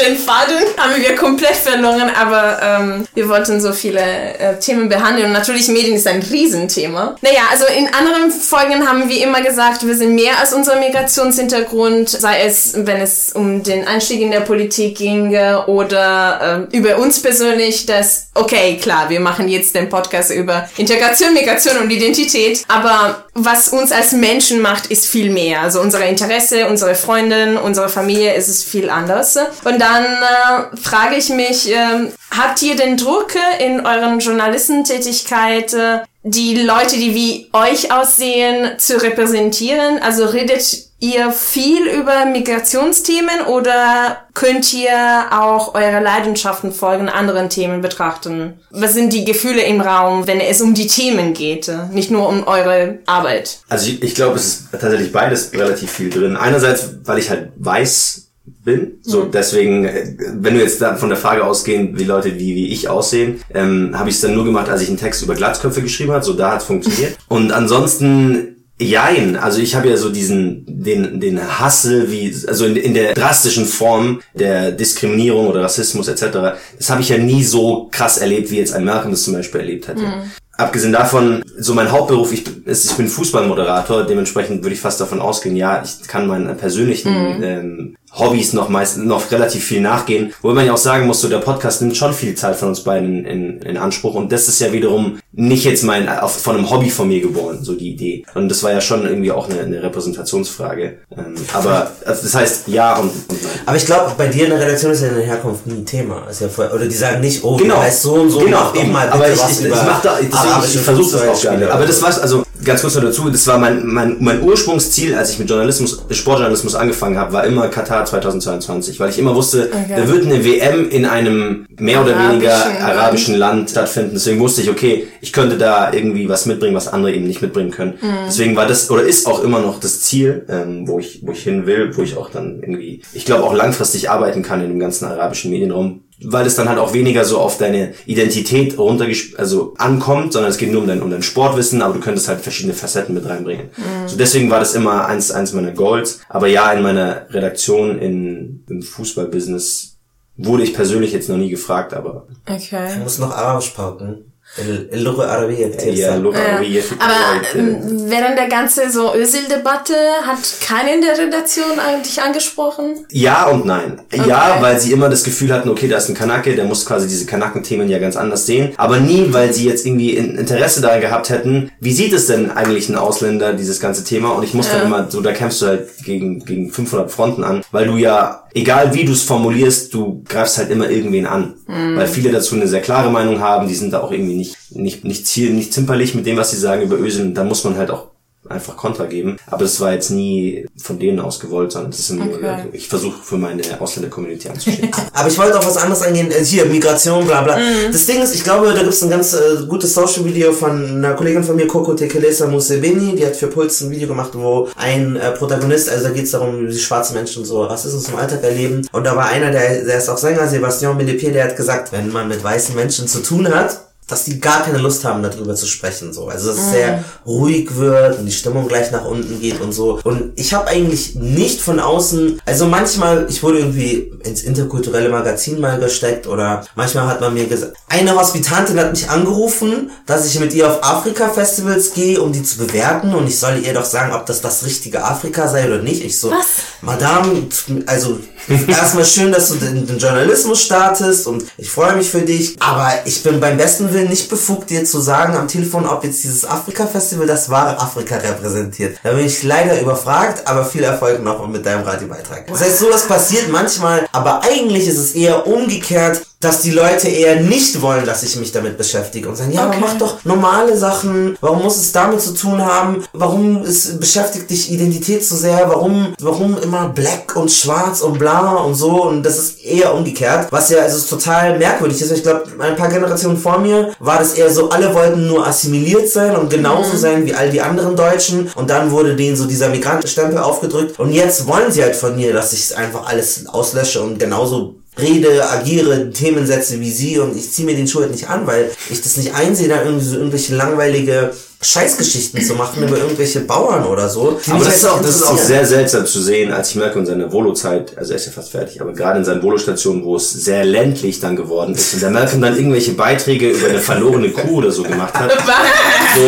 den 0.00 0.18
Faden 0.18 0.58
haben 0.76 1.00
wir 1.00 1.16
komplett 1.16 1.56
verloren, 1.56 2.10
aber 2.18 2.58
ähm, 2.62 3.06
wir 3.14 3.28
wollten 3.28 3.60
so 3.60 3.72
viele 3.72 4.00
äh, 4.00 4.58
Themen 4.58 4.88
behandeln 4.88 5.11
und 5.20 5.32
natürlich 5.32 5.68
Medien 5.68 5.94
ist 5.94 6.06
ein 6.06 6.22
Riesenthema. 6.22 7.16
Naja, 7.20 7.42
also 7.50 7.64
in 7.66 7.92
anderen 7.92 8.30
Folgen 8.30 8.88
haben 8.88 9.08
wir 9.08 9.22
immer 9.22 9.42
gesagt, 9.42 9.86
wir 9.86 9.94
sind 9.94 10.14
mehr 10.14 10.38
als 10.38 10.52
unser 10.52 10.76
Migrationshintergrund, 10.76 12.08
sei 12.08 12.42
es, 12.42 12.72
wenn 12.76 13.00
es 13.00 13.32
um 13.32 13.62
den 13.62 13.86
Einstieg 13.86 14.20
in 14.20 14.30
der 14.30 14.40
Politik 14.40 14.96
ging 14.96 15.36
oder 15.66 16.68
äh, 16.72 16.76
über 16.76 16.98
uns 16.98 17.20
persönlich, 17.20 17.86
dass, 17.86 18.28
okay, 18.34 18.78
klar, 18.80 19.10
wir 19.10 19.20
machen 19.20 19.48
jetzt 19.48 19.74
den 19.74 19.88
Podcast 19.88 20.30
über 20.30 20.68
Integration, 20.76 21.34
Migration 21.34 21.76
und 21.78 21.90
Identität, 21.90 22.64
aber 22.68 23.24
was 23.34 23.68
uns 23.68 23.92
als 23.92 24.12
Menschen 24.12 24.60
macht, 24.60 24.86
ist 24.86 25.06
viel 25.06 25.30
mehr. 25.30 25.62
Also 25.62 25.80
unsere 25.80 26.04
Interesse, 26.06 26.66
unsere 26.66 26.94
Freundin, 26.94 27.56
unsere 27.56 27.88
Familie 27.88 28.34
ist 28.34 28.48
es 28.48 28.62
viel 28.62 28.90
anders. 28.90 29.36
Und 29.64 29.78
dann 29.80 30.04
äh, 30.04 30.76
frage 30.76 31.16
ich 31.16 31.28
mich, 31.30 31.70
äh, 31.72 32.10
habt 32.36 32.62
ihr 32.62 32.76
den 32.76 32.96
Druck 32.96 33.34
in 33.58 33.84
euren 33.84 34.18
Journalistentätigkeit, 34.18 35.72
äh, 35.74 35.98
die 36.24 36.54
Leute, 36.56 36.96
die 36.96 37.14
wie 37.14 37.50
euch 37.52 37.92
aussehen, 37.92 38.78
zu 38.78 39.00
repräsentieren? 39.02 39.98
Also 40.00 40.26
redet 40.26 40.92
ihr 41.00 41.32
viel 41.32 41.88
über 41.88 42.26
Migrationsthemen 42.26 43.46
oder 43.48 44.18
könnt 44.34 44.72
ihr 44.72 45.26
auch 45.32 45.74
eure 45.74 46.00
Leidenschaften 46.00 46.72
folgen, 46.72 47.08
anderen 47.08 47.50
Themen 47.50 47.80
betrachten? 47.80 48.60
Was 48.70 48.94
sind 48.94 49.12
die 49.12 49.24
Gefühle 49.24 49.62
im 49.62 49.80
Raum, 49.80 50.28
wenn 50.28 50.40
es 50.40 50.60
um 50.60 50.74
die 50.74 50.86
Themen 50.86 51.34
geht, 51.34 51.68
nicht 51.90 52.12
nur 52.12 52.28
um 52.28 52.46
eure 52.46 53.00
Arbeit? 53.06 53.58
Also 53.68 53.90
ich, 53.90 54.00
ich 54.00 54.14
glaube, 54.14 54.36
es 54.36 54.46
ist 54.46 54.68
tatsächlich 54.70 55.10
beides 55.10 55.52
relativ 55.52 55.90
viel 55.90 56.08
drin. 56.08 56.36
Einerseits, 56.36 56.90
weil 57.04 57.18
ich 57.18 57.30
halt 57.30 57.50
weiß, 57.56 58.28
bin. 58.44 58.98
So, 59.02 59.24
mhm. 59.24 59.30
deswegen, 59.32 59.84
äh, 59.84 60.16
wenn 60.34 60.54
du 60.54 60.60
jetzt 60.60 60.82
von 60.82 61.08
der 61.08 61.18
Frage 61.18 61.44
ausgehen, 61.44 61.98
wie 61.98 62.04
Leute 62.04 62.38
wie, 62.38 62.54
wie 62.54 62.68
ich 62.68 62.88
aussehen, 62.88 63.40
ähm, 63.54 63.98
habe 63.98 64.08
ich 64.08 64.16
es 64.16 64.20
dann 64.20 64.34
nur 64.34 64.44
gemacht, 64.44 64.68
als 64.68 64.82
ich 64.82 64.88
einen 64.88 64.98
Text 64.98 65.22
über 65.22 65.34
Glatzköpfe 65.34 65.82
geschrieben 65.82 66.12
habe. 66.12 66.24
So, 66.24 66.32
da 66.32 66.52
hat 66.52 66.62
funktioniert. 66.62 67.16
Und 67.28 67.52
ansonsten 67.52 68.52
Jein, 68.82 69.36
also 69.36 69.60
ich 69.60 69.74
habe 69.74 69.88
ja 69.88 69.96
so 69.96 70.10
diesen, 70.10 70.64
den, 70.66 71.20
den 71.20 71.60
Hassel, 71.60 72.10
wie, 72.10 72.34
also 72.48 72.66
in, 72.66 72.76
in 72.76 72.94
der 72.94 73.14
drastischen 73.14 73.64
Form 73.64 74.20
der 74.34 74.72
Diskriminierung 74.72 75.46
oder 75.46 75.62
Rassismus 75.62 76.08
etc., 76.08 76.56
das 76.78 76.90
habe 76.90 77.00
ich 77.00 77.10
ja 77.10 77.18
nie 77.18 77.44
so 77.44 77.88
krass 77.92 78.18
erlebt, 78.18 78.50
wie 78.50 78.56
jetzt 78.56 78.72
ein 78.72 78.84
Malcolm 78.84 79.12
das 79.12 79.22
zum 79.22 79.34
Beispiel 79.34 79.60
erlebt 79.60 79.88
hätte. 79.88 80.00
Mhm. 80.00 80.30
Abgesehen 80.56 80.92
davon, 80.92 81.42
so 81.58 81.74
mein 81.74 81.92
Hauptberuf, 81.92 82.32
ich, 82.32 82.44
ist, 82.66 82.90
ich 82.90 82.96
bin 82.96 83.08
Fußballmoderator, 83.08 84.04
dementsprechend 84.04 84.62
würde 84.62 84.74
ich 84.74 84.80
fast 84.80 85.00
davon 85.00 85.20
ausgehen, 85.20 85.56
ja, 85.56 85.82
ich 85.82 86.06
kann 86.08 86.26
meinen 86.26 86.56
persönlichen 86.56 87.12
mhm. 87.12 87.42
ähm, 87.42 87.96
Hobbys 88.14 88.52
noch 88.52 88.68
meist 88.68 88.98
noch 88.98 89.30
relativ 89.30 89.64
viel 89.64 89.80
nachgehen. 89.80 90.32
Wobei 90.42 90.54
man 90.54 90.66
ja 90.66 90.74
auch 90.74 90.78
sagen 90.78 91.06
muss, 91.06 91.20
so 91.20 91.28
der 91.28 91.38
Podcast 91.38 91.80
nimmt 91.80 91.96
schon 91.96 92.12
viel 92.12 92.34
Zeit 92.34 92.56
von 92.56 92.68
uns 92.68 92.84
beiden 92.84 93.24
in, 93.24 93.60
in 93.62 93.76
Anspruch 93.76 94.14
und 94.14 94.30
das 94.30 94.48
ist 94.48 94.60
ja 94.60 94.72
wiederum 94.72 95.18
nicht 95.32 95.64
jetzt 95.64 95.82
mein 95.82 96.08
auf, 96.08 96.38
von 96.38 96.56
einem 96.56 96.70
Hobby 96.70 96.90
von 96.90 97.08
mir 97.08 97.20
geboren, 97.20 97.64
so 97.64 97.74
die 97.74 97.90
Idee. 97.90 98.24
Und 98.34 98.50
das 98.50 98.62
war 98.62 98.72
ja 98.72 98.80
schon 98.80 99.06
irgendwie 99.06 99.32
auch 99.32 99.48
eine, 99.48 99.60
eine 99.60 99.82
Repräsentationsfrage. 99.82 100.98
Ähm, 101.16 101.34
aber 101.54 101.90
also 102.04 102.22
das 102.22 102.34
heißt 102.34 102.68
ja 102.68 102.96
und, 102.98 103.10
und 103.28 103.42
nein. 103.42 103.52
Aber 103.64 103.76
ich 103.76 103.86
glaube, 103.86 104.12
bei 104.16 104.28
dir 104.28 104.44
in 104.44 104.50
der 104.50 104.60
Redaktion 104.60 104.92
ist 104.92 105.00
ja 105.00 105.08
in 105.08 105.16
der 105.16 105.24
Herkunft 105.24 105.66
nie 105.66 105.74
ein 105.74 105.86
Thema. 105.86 106.26
Ist 106.28 106.42
ja 106.42 106.48
voll, 106.48 106.70
oder 106.74 106.84
die 106.84 106.94
sagen 106.94 107.20
nicht, 107.20 107.42
oh, 107.42 107.56
genau. 107.56 107.76
du 107.76 107.82
heißt 107.82 108.02
so 108.02 108.12
und 108.14 108.30
so, 108.30 108.40
genau, 108.40 108.72
doch 108.72 108.86
mal 108.88 109.08
aber 109.08 109.32
ich, 109.32 109.40
ich, 109.50 109.64
ich, 109.64 109.70
mach 109.70 110.02
da, 110.02 110.18
ich, 110.20 110.26
ich 110.74 110.80
versuche 110.80 111.12
das 111.12 111.28
auch 111.28 111.40
gerne. 111.40 111.72
Aber 111.72 111.86
das 111.86 112.02
war's, 112.02 112.18
also 112.18 112.44
ganz 112.64 112.82
kurz 112.82 112.94
noch 112.94 113.02
dazu, 113.02 113.28
das 113.30 113.46
war 113.46 113.58
mein, 113.58 113.86
mein, 113.86 114.16
mein 114.20 114.42
Ursprungsziel, 114.42 115.14
als 115.14 115.32
ich 115.32 115.38
mit 115.38 115.48
Journalismus, 115.48 116.04
Sportjournalismus 116.10 116.74
angefangen 116.74 117.18
habe, 117.18 117.32
war 117.32 117.44
immer 117.44 117.68
Katar 117.68 118.04
2022, 118.04 119.00
weil 119.00 119.10
ich 119.10 119.18
immer 119.18 119.34
wusste, 119.34 119.70
okay. 119.72 119.94
da 119.96 120.08
wird 120.08 120.24
eine 120.24 120.44
WM 120.44 120.88
in 120.88 121.06
einem 121.06 121.66
mehr 121.78 122.02
oder 122.02 122.18
weniger 122.18 122.54
arabischen 122.80 123.36
Land 123.36 123.70
stattfinden. 123.70 124.12
Deswegen 124.14 124.40
wusste 124.40 124.62
ich, 124.62 124.70
okay, 124.70 125.08
ich 125.20 125.32
könnte 125.32 125.58
da 125.58 125.92
irgendwie 125.92 126.28
was 126.28 126.46
mitbringen, 126.46 126.74
was 126.74 126.88
andere 126.88 127.12
eben 127.12 127.26
nicht 127.26 127.42
mitbringen 127.42 127.70
können. 127.70 127.94
Mhm. 128.00 128.26
Deswegen 128.26 128.56
war 128.56 128.66
das 128.66 128.90
oder 128.90 129.02
ist 129.02 129.26
auch 129.26 129.42
immer 129.42 129.60
noch 129.60 129.80
das 129.80 130.00
Ziel, 130.00 130.46
ähm, 130.48 130.86
wo 130.86 130.98
ich 130.98 131.20
wo 131.22 131.32
ich 131.32 131.42
hin 131.42 131.66
will, 131.66 131.96
wo 131.96 132.02
ich 132.02 132.16
auch 132.16 132.30
dann 132.30 132.60
irgendwie, 132.60 133.02
ich 133.12 133.24
glaube 133.24 133.44
auch 133.44 133.54
langfristig 133.54 134.10
arbeiten 134.10 134.42
kann 134.42 134.62
in 134.62 134.68
dem 134.68 134.78
ganzen 134.78 135.06
arabischen 135.06 135.50
Medienraum 135.50 136.02
weil 136.24 136.46
es 136.46 136.56
dann 136.56 136.68
halt 136.68 136.78
auch 136.78 136.92
weniger 136.92 137.24
so 137.24 137.38
auf 137.38 137.58
deine 137.58 137.94
Identität 138.06 138.78
runtergesp 138.78 139.38
also 139.38 139.74
ankommt, 139.78 140.32
sondern 140.32 140.50
es 140.50 140.58
geht 140.58 140.70
nur 140.70 140.82
um 140.82 140.86
dein, 140.86 141.02
um 141.02 141.10
dein 141.10 141.22
Sportwissen, 141.22 141.82
aber 141.82 141.94
du 141.94 142.00
könntest 142.00 142.28
halt 142.28 142.40
verschiedene 142.40 142.74
Facetten 142.74 143.14
mit 143.14 143.26
reinbringen. 143.26 143.70
Mhm. 143.76 144.08
So 144.08 144.16
deswegen 144.16 144.50
war 144.50 144.60
das 144.60 144.74
immer 144.74 145.06
eins, 145.06 145.30
eins 145.30 145.52
meiner 145.52 145.72
Goals. 145.72 146.20
Aber 146.28 146.46
ja, 146.46 146.72
in 146.72 146.82
meiner 146.82 147.26
Redaktion 147.30 147.98
in, 147.98 148.64
im 148.68 148.82
Fußballbusiness 148.82 149.98
wurde 150.36 150.64
ich 150.64 150.74
persönlich 150.74 151.12
jetzt 151.12 151.28
noch 151.28 151.36
nie 151.36 151.50
gefragt, 151.50 151.94
aber. 151.94 152.26
Okay. 152.46 152.94
Du 152.94 153.02
musst 153.02 153.20
noch 153.20 153.36
Arabisch 153.36 153.70
packen. 153.70 154.31
اللغة 154.59 155.25
العربية 155.25 155.67
كتير 155.67 155.93
ja, 155.93 156.15
Lugha 156.15 156.39
Arabiyya 156.39 156.81
Aber 156.99 157.59
ähm, 157.59 158.09
während 158.09 158.37
der 158.37 158.47
ganzen 158.47 158.89
so 158.91 159.13
Özil-Debatte 159.13 159.93
hat 160.25 160.39
keiner 160.61 160.95
in 160.95 161.01
der 161.01 161.17
Redaktion 161.17 161.79
eigentlich 161.79 162.21
angesprochen? 162.21 163.05
Ja 163.11 163.47
und 163.47 163.65
nein. 163.65 164.01
Okay. 164.11 164.27
Ja, 164.27 164.57
weil 164.61 164.79
sie 164.79 164.91
immer 164.91 165.09
das 165.09 165.23
Gefühl 165.23 165.53
hatten, 165.53 165.69
okay, 165.69 165.87
da 165.87 165.97
ist 165.97 166.09
ein 166.09 166.15
Kanake, 166.15 166.55
der 166.55 166.65
muss 166.65 166.85
quasi 166.85 167.07
diese 167.07 167.25
Kanaken-Themen 167.25 167.87
ja 167.89 167.99
ganz 167.99 168.15
anders 168.15 168.45
sehen. 168.45 168.73
Aber 168.77 168.99
nie, 168.99 169.27
weil 169.31 169.53
sie 169.53 169.67
jetzt 169.67 169.85
irgendwie 169.85 170.15
Interesse 170.15 170.81
daran 170.81 171.01
gehabt 171.01 171.29
hätten, 171.29 171.71
wie 171.79 171.93
sieht 171.93 172.13
es 172.13 172.25
denn 172.25 172.49
eigentlich 172.49 172.89
ein 172.89 172.95
Ausländer, 172.95 173.53
dieses 173.53 173.79
ganze 173.79 174.03
Thema? 174.03 174.29
Und 174.29 174.43
ich 174.43 174.53
muss 174.53 174.67
ja. 174.67 174.77
dann 174.77 174.87
immer, 174.87 175.11
so 175.11 175.21
da 175.21 175.33
kämpfst 175.33 175.61
du 175.61 175.67
halt 175.67 175.89
gegen, 176.03 176.43
gegen 176.43 176.71
500 176.71 177.11
Fronten 177.11 177.43
an, 177.43 177.61
weil 177.71 177.85
du 177.85 177.97
ja 177.97 178.40
egal 178.54 178.94
wie 178.94 179.04
du 179.04 179.12
es 179.12 179.22
formulierst, 179.22 179.92
du 179.94 180.22
greifst 180.24 180.58
halt 180.58 180.70
immer 180.70 180.90
irgendwen 180.90 181.26
an. 181.26 181.54
Mhm. 181.66 181.96
Weil 181.96 182.06
viele 182.06 182.30
dazu 182.30 182.54
eine 182.54 182.68
sehr 182.68 182.80
klare 182.80 183.10
Meinung 183.10 183.40
haben, 183.40 183.68
die 183.68 183.74
sind 183.74 183.92
da 183.92 184.00
auch 184.00 184.12
irgendwie 184.12 184.36
nicht, 184.36 184.56
nicht, 184.70 185.04
nicht 185.04 185.26
ziel, 185.26 185.52
nicht 185.52 185.72
zimperlich 185.72 186.14
mit 186.14 186.26
dem, 186.26 186.36
was 186.36 186.50
sie 186.50 186.58
sagen 186.58 186.82
über 186.82 186.98
Ösel. 186.98 187.26
Und 187.26 187.34
da 187.34 187.44
muss 187.44 187.64
man 187.64 187.76
halt 187.76 187.90
auch 187.90 188.11
einfach 188.48 188.76
Kontra 188.76 189.06
geben. 189.06 189.36
Aber 189.46 189.64
es 189.64 189.80
war 189.80 189.92
jetzt 189.92 190.10
nie 190.10 190.66
von 190.76 190.98
denen 190.98 191.20
aus 191.20 191.38
gewollt, 191.38 191.72
sondern 191.72 191.90
das 191.90 192.00
ist 192.00 192.10
nur, 192.10 192.26
okay. 192.26 192.64
ich 192.72 192.88
versuche 192.88 193.22
für 193.22 193.36
meine 193.36 193.62
Ausländer-Community 193.80 194.48
anzustehen. 194.48 194.90
Aber 195.12 195.28
ich 195.28 195.38
wollte 195.38 195.58
auch 195.58 195.66
was 195.66 195.76
anderes 195.76 196.02
angehen. 196.02 196.30
Äh, 196.30 196.44
hier, 196.44 196.66
Migration, 196.66 197.24
bla 197.24 197.42
bla. 197.42 197.56
Mm. 197.56 197.92
Das 197.92 198.06
Ding 198.06 198.20
ist, 198.20 198.34
ich 198.34 198.42
glaube, 198.42 198.66
da 198.72 198.80
gibt 198.80 198.92
es 198.92 199.02
ein 199.02 199.10
ganz 199.10 199.34
äh, 199.34 199.64
gutes 199.68 199.94
Social-Video 199.94 200.52
von 200.52 200.96
einer 200.96 201.14
Kollegin 201.14 201.44
von 201.44 201.56
mir, 201.56 201.66
Coco 201.66 201.94
Tekelesa 201.94 202.46
Museveni, 202.46 203.14
die 203.16 203.24
hat 203.24 203.36
für 203.36 203.46
Puls 203.46 203.80
ein 203.80 203.90
Video 203.90 204.08
gemacht, 204.08 204.30
wo 204.34 204.68
ein 204.76 205.16
äh, 205.16 205.30
Protagonist, 205.32 205.88
also 205.88 206.04
da 206.04 206.10
geht 206.10 206.24
es 206.24 206.32
darum, 206.32 206.68
wie 206.68 206.78
schwarze 206.78 207.14
Menschen 207.14 207.44
so 207.44 207.62
Rassismus 207.64 208.08
im 208.08 208.16
Alltag 208.16 208.42
erleben. 208.42 208.86
Und 208.92 209.04
da 209.04 209.14
war 209.16 209.26
einer, 209.26 209.50
der, 209.50 209.84
der 209.84 209.98
ist 209.98 210.08
auch 210.08 210.18
Sänger, 210.18 210.48
Sebastian 210.48 210.96
Melepier, 210.96 211.32
der 211.32 211.44
hat 211.44 211.56
gesagt, 211.56 211.92
wenn 211.92 212.10
man 212.10 212.28
mit 212.28 212.42
weißen 212.42 212.74
Menschen 212.74 213.06
zu 213.06 213.22
tun 213.22 213.48
hat, 213.48 213.91
dass 214.12 214.24
die 214.24 214.40
gar 214.40 214.62
keine 214.62 214.76
Lust 214.76 215.04
haben, 215.04 215.22
darüber 215.22 215.54
zu 215.54 215.66
sprechen. 215.66 216.12
So. 216.12 216.28
Also 216.28 216.48
dass 216.48 216.58
es 216.58 216.70
sehr 216.70 216.98
mhm. 216.98 217.04
ruhig 217.24 217.76
wird 217.76 218.18
und 218.18 218.26
die 218.26 218.32
Stimmung 218.32 218.68
gleich 218.68 218.90
nach 218.90 219.06
unten 219.06 219.40
geht 219.40 219.60
und 219.62 219.72
so. 219.72 220.00
Und 220.04 220.32
ich 220.36 220.52
habe 220.52 220.68
eigentlich 220.68 221.14
nicht 221.14 221.62
von 221.62 221.80
außen, 221.80 222.40
also 222.44 222.66
manchmal, 222.66 223.26
ich 223.30 223.42
wurde 223.42 223.60
irgendwie 223.60 224.12
ins 224.22 224.42
interkulturelle 224.42 225.08
Magazin 225.08 225.60
mal 225.60 225.78
gesteckt 225.78 226.26
oder 226.26 226.62
manchmal 226.74 227.06
hat 227.06 227.22
man 227.22 227.32
mir 227.32 227.46
gesagt, 227.46 227.74
eine 227.88 228.14
Hospitantin 228.14 228.78
hat 228.78 228.90
mich 228.90 229.08
angerufen, 229.08 229.90
dass 230.04 230.26
ich 230.26 230.38
mit 230.38 230.52
ihr 230.52 230.68
auf 230.68 230.84
Afrika-Festivals 230.84 231.94
gehe, 231.94 232.20
um 232.20 232.32
die 232.32 232.42
zu 232.42 232.58
bewerten 232.58 233.14
und 233.14 233.26
ich 233.26 233.38
soll 233.38 233.62
ihr 233.64 233.72
doch 233.72 233.86
sagen, 233.86 234.12
ob 234.12 234.26
das 234.26 234.42
das 234.42 234.66
richtige 234.66 235.04
Afrika 235.04 235.48
sei 235.48 235.66
oder 235.66 235.78
nicht. 235.78 236.04
Ich 236.04 236.20
so, 236.20 236.30
Was? 236.30 236.46
Madame, 236.82 237.48
also 237.86 238.18
erstmal 238.68 239.04
schön, 239.04 239.32
dass 239.32 239.48
du 239.48 239.54
den, 239.56 239.86
den, 239.86 239.98
Journalismus 239.98 240.62
startest 240.62 241.26
und 241.26 241.44
ich 241.56 241.70
freue 241.70 241.96
mich 241.96 242.08
für 242.08 242.22
dich. 242.22 242.56
Aber 242.60 242.92
ich 243.04 243.22
bin 243.22 243.40
beim 243.40 243.56
besten 243.56 243.92
Willen 243.92 244.08
nicht 244.08 244.28
befugt, 244.28 244.70
dir 244.70 244.84
zu 244.84 245.00
sagen 245.00 245.36
am 245.36 245.48
Telefon, 245.48 245.86
ob 245.86 246.04
jetzt 246.04 246.22
dieses 246.24 246.44
Afrika-Festival 246.44 247.26
das 247.26 247.48
wahre 247.48 247.80
Afrika 247.80 248.16
repräsentiert. 248.16 248.98
Da 249.02 249.12
bin 249.12 249.26
ich 249.26 249.42
leider 249.42 249.80
überfragt, 249.80 250.46
aber 250.46 250.64
viel 250.64 250.82
Erfolg 250.82 251.22
noch 251.22 251.46
mit 251.46 251.64
deinem 251.64 251.84
Radiobeitrag. 251.84 252.46
Das 252.48 252.60
heißt, 252.60 252.78
sowas 252.78 253.06
passiert 253.06 253.50
manchmal, 253.50 254.06
aber 254.12 254.42
eigentlich 254.42 254.86
ist 254.86 254.98
es 254.98 255.12
eher 255.12 255.46
umgekehrt 255.46 256.22
dass 256.42 256.60
die 256.60 256.72
Leute 256.72 257.08
eher 257.08 257.40
nicht 257.40 257.80
wollen, 257.80 258.04
dass 258.04 258.22
ich 258.24 258.36
mich 258.36 258.50
damit 258.50 258.76
beschäftige 258.76 259.28
und 259.28 259.36
sagen, 259.36 259.52
ja, 259.52 259.68
okay. 259.68 259.78
mach 259.80 259.96
doch 259.96 260.24
normale 260.24 260.76
Sachen. 260.76 261.36
Warum 261.40 261.62
muss 261.62 261.76
es 261.76 261.92
damit 261.92 262.20
zu 262.20 262.34
tun 262.34 262.60
haben? 262.60 263.04
Warum 263.12 263.62
ist, 263.62 264.00
beschäftigt 264.00 264.50
dich 264.50 264.70
Identität 264.72 265.24
so 265.24 265.36
sehr? 265.36 265.68
Warum, 265.68 266.14
warum 266.20 266.58
immer 266.58 266.88
black 266.88 267.36
und 267.36 267.50
schwarz 267.50 268.00
und 268.00 268.18
bla 268.18 268.56
und 268.56 268.74
so? 268.74 269.04
Und 269.04 269.22
das 269.22 269.38
ist 269.38 269.64
eher 269.64 269.94
umgekehrt, 269.94 270.48
was 270.50 270.68
ja 270.70 270.80
also 270.80 271.16
total 271.16 271.58
merkwürdig 271.58 272.02
ist. 272.02 272.10
Ich 272.10 272.24
glaube, 272.24 272.44
ein 272.58 272.76
paar 272.76 272.88
Generationen 272.88 273.36
vor 273.36 273.58
mir 273.58 273.92
war 274.00 274.18
das 274.18 274.34
eher 274.34 274.50
so, 274.50 274.68
alle 274.70 274.92
wollten 274.94 275.28
nur 275.28 275.46
assimiliert 275.46 276.08
sein 276.08 276.36
und 276.36 276.50
genauso 276.50 276.94
mhm. 276.94 276.98
sein 276.98 277.26
wie 277.26 277.34
all 277.34 277.50
die 277.50 277.60
anderen 277.60 277.94
Deutschen. 277.94 278.50
Und 278.56 278.68
dann 278.68 278.90
wurde 278.90 279.14
denen 279.14 279.36
so 279.36 279.46
dieser 279.46 279.68
Migrantenstempel 279.68 280.38
aufgedrückt. 280.38 280.98
Und 280.98 281.12
jetzt 281.12 281.46
wollen 281.46 281.70
sie 281.70 281.84
halt 281.84 281.94
von 281.94 282.16
mir, 282.16 282.32
dass 282.32 282.52
ich 282.52 282.76
einfach 282.76 283.06
alles 283.06 283.46
auslösche 283.46 284.02
und 284.02 284.18
genauso 284.18 284.81
rede, 285.00 285.48
agiere, 285.48 286.10
Themen 286.10 286.46
setze 286.46 286.78
wie 286.80 286.90
sie 286.90 287.18
und 287.18 287.36
ich 287.36 287.50
ziehe 287.50 287.66
mir 287.66 287.74
den 287.74 287.88
Schuh 287.88 288.00
halt 288.00 288.10
nicht 288.10 288.28
an, 288.28 288.46
weil 288.46 288.70
ich 288.90 289.00
das 289.00 289.16
nicht 289.16 289.34
einsehe, 289.34 289.68
da 289.68 289.82
irgendwie 289.82 290.04
so 290.04 290.16
irgendwelche 290.16 290.54
langweilige 290.54 291.32
Scheißgeschichten 291.62 292.42
zu 292.42 292.54
machen 292.54 292.82
über 292.82 292.98
irgendwelche 292.98 293.40
Bauern 293.40 293.84
oder 293.84 294.08
so. 294.08 294.38
Aber 294.50 294.64
das 294.64 294.76
ist, 294.76 294.84
auch, 294.84 295.00
das 295.00 295.16
ist 295.16 295.22
auch 295.22 295.38
sehr 295.38 295.64
seltsam 295.64 296.04
zu 296.04 296.20
sehen, 296.20 296.52
als 296.52 296.70
ich 296.70 296.76
merke 296.76 296.98
in 296.98 297.06
seiner 297.06 297.32
Volo-Zeit, 297.32 297.96
also 297.96 298.12
er 298.12 298.16
ist 298.16 298.26
ja 298.26 298.32
fast 298.32 298.50
fertig, 298.50 298.80
aber 298.80 298.92
gerade 298.92 299.20
in 299.20 299.24
seinen 299.24 299.42
Volo-Stationen, 299.42 300.04
wo 300.04 300.16
es 300.16 300.30
sehr 300.30 300.64
ländlich 300.64 301.20
dann 301.20 301.36
geworden 301.36 301.74
ist 301.74 301.94
und 301.94 302.02
der 302.02 302.10
Malcolm 302.10 302.42
dann 302.42 302.56
irgendwelche 302.56 302.92
Beiträge 302.92 303.50
über 303.50 303.68
eine 303.68 303.78
verlorene 303.78 304.30
Kuh 304.30 304.58
oder 304.58 304.72
so 304.72 304.82
gemacht 304.82 305.14
hat. 305.14 305.30
so, 306.16 306.20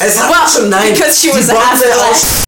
es 0.00 0.18
hat 0.18 0.30
well, 0.30 0.62
schon, 0.62 0.70
nein, 0.70 0.94
because 0.94 1.20
she 1.20 1.28
was 1.28 1.48
half 1.48 1.78
black. 1.78 2.44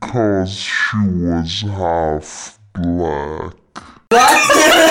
Because 0.00 0.52
she 0.52 0.96
was 1.24 1.64
half 1.76 2.58
black. 2.74 3.54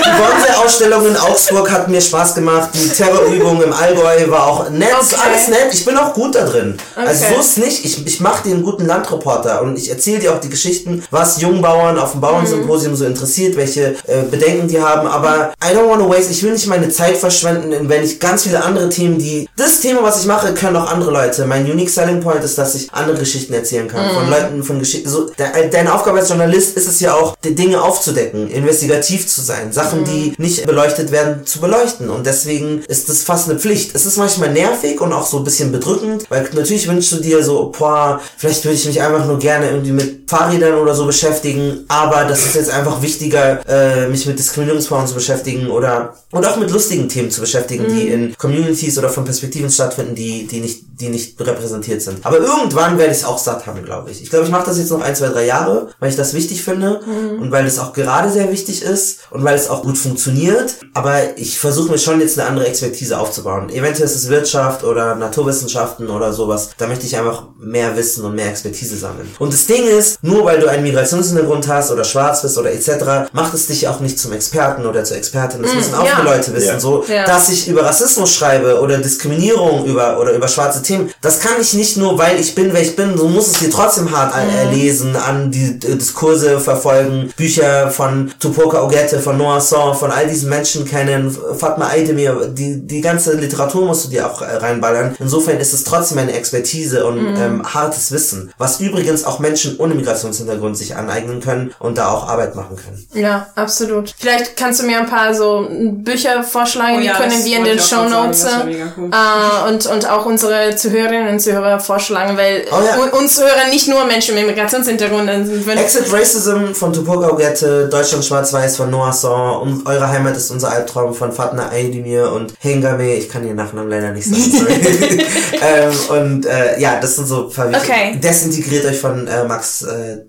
Die 0.09 0.21
Bonsai-Ausstellung 0.21 1.05
in 1.07 1.17
Augsburg 1.17 1.71
hat 1.71 1.87
mir 1.87 2.01
Spaß 2.01 2.35
gemacht. 2.35 2.69
Die 2.73 2.89
Terrorübung 2.89 3.61
im 3.61 3.73
Allgäu 3.73 4.29
war 4.29 4.47
auch 4.47 4.69
nett. 4.69 4.89
Okay. 4.93 5.15
Alles 5.23 5.47
nett. 5.47 5.67
Ich 5.71 5.85
bin 5.85 5.97
auch 5.97 6.13
gut 6.13 6.35
da 6.35 6.45
drin. 6.45 6.77
Okay. 6.95 7.07
Also 7.07 7.25
so 7.33 7.39
ist 7.39 7.57
nicht. 7.57 7.85
Ich, 7.85 8.05
ich 8.05 8.19
mache 8.19 8.43
dir 8.43 8.55
einen 8.55 8.63
guten 8.63 8.85
Landreporter 8.85 9.61
und 9.61 9.77
ich 9.77 9.89
erzähle 9.89 10.19
dir 10.19 10.33
auch 10.33 10.39
die 10.39 10.49
Geschichten, 10.49 11.03
was 11.11 11.41
Jungbauern 11.41 11.99
auf 11.99 12.13
dem 12.13 12.21
Bauernsymposium 12.21 12.93
mhm. 12.93 12.97
so 12.97 13.05
interessiert, 13.05 13.55
welche 13.55 13.95
äh, 14.07 14.23
Bedenken 14.29 14.67
die 14.67 14.81
haben. 14.81 15.07
Aber 15.07 15.53
I 15.63 15.75
don't 15.75 15.89
want 15.89 16.01
to 16.01 16.09
waste. 16.09 16.31
Ich 16.31 16.41
will 16.43 16.53
nicht 16.53 16.67
meine 16.67 16.89
Zeit 16.89 17.17
verschwenden, 17.17 17.87
wenn 17.87 18.03
ich 18.03 18.19
ganz 18.19 18.43
viele 18.43 18.63
andere 18.63 18.89
Themen, 18.89 19.19
die 19.19 19.47
das 19.57 19.79
Thema, 19.81 20.03
was 20.03 20.21
ich 20.21 20.25
mache, 20.25 20.53
können 20.53 20.75
auch 20.75 20.91
andere 20.91 21.11
Leute. 21.11 21.45
Mein 21.45 21.69
unique 21.69 21.89
selling 21.89 22.21
point 22.21 22.43
ist, 22.43 22.57
dass 22.57 22.75
ich 22.75 22.91
andere 22.93 23.17
Geschichten 23.17 23.53
erzählen 23.53 23.87
kann. 23.87 24.07
Mhm. 24.07 24.15
Von 24.15 24.29
Leuten, 24.29 24.63
von 24.63 24.79
Geschichten. 24.79 25.09
So, 25.09 25.29
de 25.37 25.69
deine 25.69 25.93
Aufgabe 25.93 26.19
als 26.19 26.29
Journalist 26.29 26.77
ist 26.77 26.87
es 26.87 26.99
ja 26.99 27.13
auch, 27.13 27.35
die 27.43 27.53
Dinge 27.53 27.81
aufzudecken, 27.81 28.49
investigativ 28.49 29.27
zu 29.27 29.41
sein, 29.41 29.71
Sachen, 29.71 29.98
mhm. 30.01 30.05
die 30.05 30.33
nicht 30.37 30.65
beleuchtet 30.65 31.11
werden, 31.11 31.45
zu 31.45 31.59
beleuchten. 31.59 32.09
Und 32.09 32.25
deswegen 32.25 32.81
ist 32.87 33.09
das 33.09 33.23
fast 33.23 33.49
eine 33.49 33.59
Pflicht. 33.59 33.95
Es 33.95 34.05
ist 34.05 34.17
manchmal 34.17 34.51
nervig 34.51 34.99
und 35.01 35.13
auch 35.13 35.25
so 35.25 35.37
ein 35.37 35.43
bisschen 35.43 35.71
bedrückend, 35.71 36.25
weil 36.29 36.49
natürlich 36.53 36.87
wünschst 36.87 37.11
du 37.11 37.17
dir 37.17 37.43
so, 37.43 37.71
boah, 37.77 38.21
vielleicht 38.37 38.63
würde 38.65 38.75
ich 38.75 38.85
mich 38.85 39.01
einfach 39.01 39.25
nur 39.25 39.39
gerne 39.39 39.69
irgendwie 39.69 39.91
mit 39.91 40.29
Fahrrädern 40.29 40.75
oder 40.75 40.93
so 40.93 41.05
beschäftigen, 41.05 41.85
aber 41.87 42.25
das 42.25 42.45
ist 42.45 42.55
jetzt 42.55 42.69
einfach 42.69 43.01
wichtiger, 43.01 43.59
äh, 43.67 44.07
mich 44.07 44.25
mit 44.25 44.37
Diskriminierungsformen 44.37 45.07
zu 45.07 45.15
beschäftigen 45.15 45.67
oder 45.67 46.13
und 46.31 46.45
auch 46.45 46.57
mit 46.57 46.69
lustigen 46.69 47.09
Themen 47.09 47.31
zu 47.31 47.41
beschäftigen, 47.41 47.85
mhm. 47.85 47.95
die 47.95 48.07
in 48.07 48.37
Communities 48.37 48.99
oder 48.99 49.09
von 49.09 49.25
Perspektiven 49.25 49.71
stattfinden, 49.71 50.13
die, 50.13 50.45
die 50.45 50.59
nicht, 50.59 50.83
die 50.99 51.09
nicht 51.09 51.39
repräsentiert 51.41 52.03
sind. 52.03 52.23
Aber 52.23 52.37
irgendwann 52.37 52.99
werde 52.99 53.11
ich 53.11 53.19
es 53.19 53.25
auch 53.25 53.39
satt 53.39 53.65
haben, 53.65 53.83
glaube 53.83 54.11
ich. 54.11 54.21
Ich 54.21 54.29
glaube, 54.29 54.45
ich 54.45 54.51
mache 54.51 54.65
das 54.65 54.77
jetzt 54.77 54.91
noch 54.91 55.01
ein, 55.01 55.15
zwei, 55.15 55.29
drei 55.29 55.45
Jahre, 55.47 55.89
weil 55.99 56.11
ich 56.11 56.15
das 56.15 56.35
wichtig 56.35 56.61
finde 56.61 57.01
mhm. 57.03 57.41
und 57.41 57.51
weil 57.51 57.65
es 57.65 57.79
auch 57.79 57.93
gerade 57.93 58.29
sehr 58.29 58.51
wichtig 58.51 58.83
ist 58.83 59.21
und 59.31 59.43
weil 59.43 59.55
es 59.55 59.69
auch 59.69 59.83
gut 59.89 59.97
funktioniert. 59.97 60.75
Aber 60.93 61.37
ich 61.37 61.59
versuche 61.59 61.91
mir 61.91 61.97
schon 61.97 62.21
jetzt 62.21 62.39
eine 62.39 62.47
andere 62.47 62.67
Expertise 62.67 63.17
aufzubauen. 63.17 63.69
Eventuell 63.69 64.05
ist 64.05 64.15
es 64.15 64.29
Wirtschaft 64.29 64.83
oder 64.83 65.15
Naturwissenschaften 65.15 66.09
oder 66.09 66.31
sowas. 66.31 66.69
Da 66.77 66.87
möchte 66.87 67.05
ich 67.05 67.17
einfach 67.17 67.43
mehr 67.59 67.95
Wissen 67.95 68.23
und 68.23 68.35
mehr 68.35 68.49
Expertise 68.49 68.97
sammeln. 68.97 69.29
Und 69.39 69.53
das 69.53 69.65
Ding 69.65 69.85
ist, 69.87 70.23
nur 70.23 70.45
weil 70.45 70.59
du 70.59 70.67
einen 70.67 70.83
Migrationshintergrund 70.83 71.67
hast 71.67 71.91
oder 71.91 72.03
schwarz 72.03 72.41
bist 72.41 72.57
oder 72.57 72.71
etc., 72.71 73.31
macht 73.33 73.53
es 73.53 73.67
dich 73.67 73.87
auch 73.87 73.99
nicht 73.99 74.19
zum 74.19 74.31
Experten 74.33 74.85
oder 74.85 75.03
zur 75.03 75.17
Expertin. 75.17 75.63
Das 75.63 75.73
mm, 75.73 75.75
müssen 75.75 75.95
auch 75.95 76.05
ja. 76.05 76.19
die 76.19 76.25
Leute 76.25 76.53
wissen. 76.53 76.67
Ja. 76.67 76.79
So, 76.79 77.03
ja. 77.07 77.25
dass 77.25 77.49
ich 77.49 77.67
über 77.67 77.83
Rassismus 77.83 78.33
schreibe 78.33 78.79
oder 78.79 78.97
Diskriminierung 78.97 79.85
über 79.85 80.19
oder 80.19 80.33
über 80.33 80.47
schwarze 80.47 80.81
Themen. 80.81 81.11
Das 81.21 81.39
kann 81.39 81.53
ich 81.59 81.73
nicht 81.73 81.97
nur, 81.97 82.17
weil 82.17 82.39
ich 82.39 82.55
bin, 82.55 82.73
wer 82.73 82.81
ich 82.81 82.95
bin. 82.95 83.15
Du 83.15 83.27
musst 83.27 83.55
es 83.55 83.59
dir 83.59 83.71
trotzdem 83.71 84.11
hart 84.11 84.33
mm. 84.35 84.73
lesen, 84.73 85.15
an 85.15 85.51
die 85.51 85.79
äh, 85.87 85.95
Diskurse 85.95 86.59
verfolgen, 86.59 87.33
Bücher 87.35 87.89
von 87.89 88.31
Tupoka 88.39 88.83
Ogette, 88.83 89.19
von 89.19 89.37
Noah 89.37 89.61
Saw, 89.69 89.93
von 89.93 90.11
all 90.11 90.27
diesen 90.27 90.49
Menschen 90.49 90.85
kennen, 90.85 91.35
Fatma 91.57 91.89
Aydemir, 91.89 92.47
die, 92.47 92.85
die 92.85 93.01
ganze 93.01 93.35
Literatur 93.35 93.85
musst 93.85 94.05
du 94.05 94.09
dir 94.09 94.29
auch 94.29 94.41
äh, 94.41 94.55
reinballern. 94.55 95.15
Insofern 95.19 95.57
ist 95.57 95.73
es 95.73 95.83
trotzdem 95.83 96.17
eine 96.17 96.33
Expertise 96.33 97.05
und 97.05 97.33
mhm. 97.33 97.41
ähm, 97.41 97.73
hartes 97.73 98.11
Wissen, 98.11 98.51
was 98.57 98.79
übrigens 98.79 99.23
auch 99.25 99.39
Menschen 99.39 99.77
ohne 99.77 99.95
Migrationshintergrund 99.95 100.77
sich 100.77 100.95
aneignen 100.95 101.41
können 101.41 101.73
und 101.79 101.97
da 101.97 102.09
auch 102.09 102.27
Arbeit 102.27 102.55
machen 102.55 102.75
können. 102.75 103.07
Ja, 103.13 103.47
absolut. 103.55 104.13
Vielleicht 104.17 104.57
kannst 104.57 104.81
du 104.81 104.85
mir 104.85 104.99
ein 104.99 105.09
paar 105.09 105.33
so 105.33 105.67
Bücher 105.69 106.43
vorschlagen, 106.43 106.97
oh, 106.97 107.01
die 107.01 107.07
ja, 107.07 107.13
können 107.13 107.43
wir 107.43 107.57
in 107.57 107.63
den 107.63 107.79
Show 107.79 108.07
Notes 108.09 108.45
cool. 108.65 109.11
äh, 109.11 109.69
und, 109.69 109.85
und 109.85 110.09
auch 110.09 110.25
unsere 110.25 110.75
Zuhörerinnen 110.75 111.29
und 111.29 111.39
Zuhörer 111.39 111.79
vorschlagen, 111.79 112.37
weil 112.37 112.65
oh, 112.71 112.75
ja. 112.83 113.17
uns 113.17 113.39
hören 113.39 113.69
nicht 113.69 113.87
nur 113.87 114.05
Menschen 114.05 114.35
mit 114.35 114.47
Migrationshintergrund. 114.47 115.29
Exit 115.29 116.11
Racism 116.11 116.73
von 116.73 116.93
Tupoka 116.93 117.29
Ogette, 117.29 117.87
Deutschland 117.89 118.25
schwarz-weiß 118.25 118.77
von 118.77 118.89
Noah 118.89 119.13
Saw 119.13 119.58
und 119.61 119.85
Eure 119.85 120.09
Heimat 120.09 120.35
ist 120.37 120.51
unser 120.51 120.71
Albtraum 120.71 121.13
von 121.13 121.31
Fatna 121.31 121.69
Aydemir 121.71 122.31
und 122.31 122.53
Hengame, 122.59 123.15
ich 123.15 123.29
kann 123.29 123.45
ihren 123.45 123.55
Nachnamen 123.55 123.89
leider 123.89 124.11
nicht 124.11 124.27
sagen, 124.27 124.67
ähm, 125.61 125.93
und 126.09 126.45
äh, 126.45 126.79
ja, 126.79 126.99
das 126.99 127.15
sind 127.15 127.27
so 127.27 127.47
okay. 127.47 128.17
Desintegriert 128.21 128.85
euch 128.85 128.99
von 128.99 129.27
äh, 129.27 129.43
Max 129.43 129.81
äh, 129.83 130.25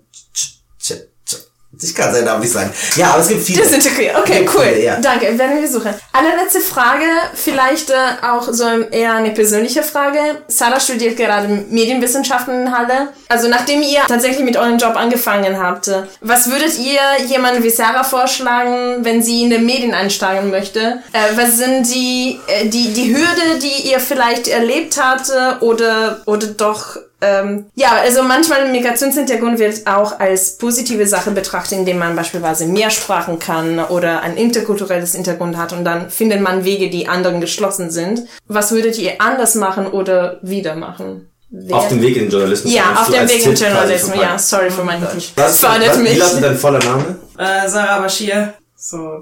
ich 1.81 1.95
kann 1.95 2.13
seinen 2.13 2.25
Namen 2.25 2.41
nicht 2.41 2.53
sagen. 2.53 2.71
Ja, 2.95 3.11
aber 3.11 3.21
es 3.21 3.27
gibt 3.27 3.43
viele. 3.43 3.61
Desintegriert. 3.63 4.15
Okay, 4.17 4.47
cool. 4.53 4.63
Viele, 4.63 4.83
ja. 4.83 4.99
Danke, 4.99 5.37
werden 5.37 5.59
wir 5.59 5.67
suchen. 5.67 5.93
Allerletzte 6.13 6.59
Frage, 6.59 7.05
vielleicht 7.33 7.89
äh, 7.89 7.95
auch 8.21 8.47
so 8.51 8.65
eher 8.65 9.13
eine 9.13 9.31
persönliche 9.31 9.81
Frage. 9.83 10.19
Sarah 10.47 10.79
studiert 10.79 11.17
gerade 11.17 11.47
Medienwissenschaften 11.47 12.67
in 12.67 12.77
Halle. 12.77 13.09
Also 13.29 13.47
nachdem 13.47 13.81
ihr 13.81 14.01
tatsächlich 14.07 14.43
mit 14.43 14.57
eurem 14.57 14.77
Job 14.77 14.95
angefangen 14.95 15.59
habt, 15.59 15.87
äh, 15.87 16.03
was 16.21 16.51
würdet 16.51 16.77
ihr 16.77 17.01
jemandem 17.27 17.63
wie 17.63 17.69
Sarah 17.69 18.03
vorschlagen, 18.03 19.03
wenn 19.03 19.23
sie 19.23 19.43
in 19.43 19.49
den 19.49 19.65
Medien 19.65 19.93
einsteigen 19.93 20.51
möchte? 20.51 21.01
Äh, 21.13 21.35
was 21.35 21.57
sind 21.57 21.91
die, 21.93 22.39
äh, 22.47 22.67
die, 22.67 22.93
die 22.93 23.15
Hürde, 23.15 23.59
die 23.61 23.89
ihr 23.89 23.99
vielleicht 23.99 24.47
erlebt 24.47 24.99
habt 25.01 25.31
oder, 25.61 26.21
oder 26.25 26.47
doch 26.47 26.97
ähm, 27.21 27.65
ja, 27.75 27.97
also 28.01 28.23
manchmal 28.23 28.71
Migrationshintergrund 28.71 29.59
wird 29.59 29.85
auch 29.85 30.19
als 30.19 30.57
positive 30.57 31.05
Sache 31.05 31.31
betrachtet, 31.31 31.77
indem 31.77 31.99
man 31.99 32.15
beispielsweise 32.15 32.65
mehr 32.65 32.89
Sprachen 32.89 33.37
kann 33.37 33.79
oder 33.79 34.21
ein 34.21 34.35
interkulturelles 34.37 35.13
Hintergrund 35.13 35.55
hat 35.55 35.71
und 35.71 35.85
dann 35.85 36.09
findet 36.09 36.41
man 36.41 36.65
Wege, 36.65 36.89
die 36.89 37.07
anderen 37.07 37.39
geschlossen 37.39 37.91
sind. 37.91 38.23
Was 38.47 38.71
würdet 38.71 38.97
ihr 38.97 39.21
anders 39.21 39.55
machen 39.55 39.87
oder 39.87 40.39
wieder 40.41 40.75
machen? 40.75 41.27
Wer? 41.51 41.75
Auf 41.75 41.89
dem 41.89 42.01
Weg 42.01 42.15
in 42.15 42.23
den 42.23 42.31
Journalismus. 42.31 42.73
Ja, 42.73 42.93
auf 42.93 43.09
dem 43.09 43.27
Weg 43.27 43.45
in 43.45 43.53
den 43.53 43.55
Journalismus. 43.55 44.17
Ja, 44.19 44.37
sorry 44.39 44.71
für 44.71 44.83
mein 44.83 45.01
Deutsch. 45.01 45.33
Was, 45.35 45.61
was, 45.61 45.79
was, 45.79 45.99
wie 46.03 46.17
lautet 46.17 46.43
dein 46.43 46.57
voller 46.57 46.79
Name? 46.79 47.17
Äh, 47.37 47.67
Sarah 47.67 47.99
Bashir. 47.99 48.53
So, 48.75 49.21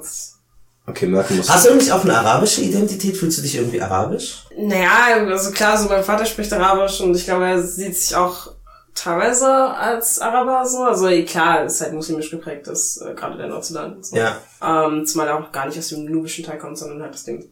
Okay, 0.90 1.06
merken 1.08 1.38
muss. 1.38 1.50
Hast 1.50 1.66
du 1.66 1.70
irgendwie 1.70 1.92
auch 1.92 2.04
eine 2.04 2.18
arabische 2.18 2.62
Identität? 2.62 3.16
Fühlst 3.16 3.38
du 3.38 3.42
dich 3.42 3.56
irgendwie 3.56 3.82
arabisch? 3.82 4.44
Naja, 4.58 5.26
also 5.28 5.52
klar, 5.52 5.78
so 5.78 5.88
mein 5.88 6.04
Vater 6.04 6.26
spricht 6.26 6.52
Arabisch 6.52 7.00
und 7.02 7.16
ich 7.16 7.26
glaube, 7.26 7.46
er 7.46 7.62
sieht 7.62 7.96
sich 7.96 8.16
auch 8.16 8.52
teilweise 8.96 9.48
als 9.48 10.20
Araber 10.20 10.66
so. 10.66 10.84
Also 10.84 11.08
klar, 11.24 11.66
ist 11.66 11.82
halt 11.82 11.94
muslimisch 11.94 12.32
geprägt, 12.32 12.68
ist 12.68 13.02
äh, 13.02 13.14
gerade 13.14 13.38
der 13.38 13.48
Nordsudan. 13.48 14.04
So. 14.04 14.16
Ja. 14.16 14.38
Ähm, 14.62 15.06
zumal 15.06 15.28
er 15.28 15.38
auch 15.38 15.52
gar 15.52 15.68
nicht 15.68 15.78
aus 15.78 15.90
dem 15.90 16.06
nubischen 16.06 16.46
Teil 16.46 16.58
kommt, 16.58 16.78
sondern 16.78 17.02
halt 17.02 17.14
aus 17.14 17.24
dem 17.24 17.48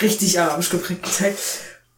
richtig 0.00 0.38
arabisch 0.38 0.70
geprägten 0.70 1.10
Teil. 1.10 1.34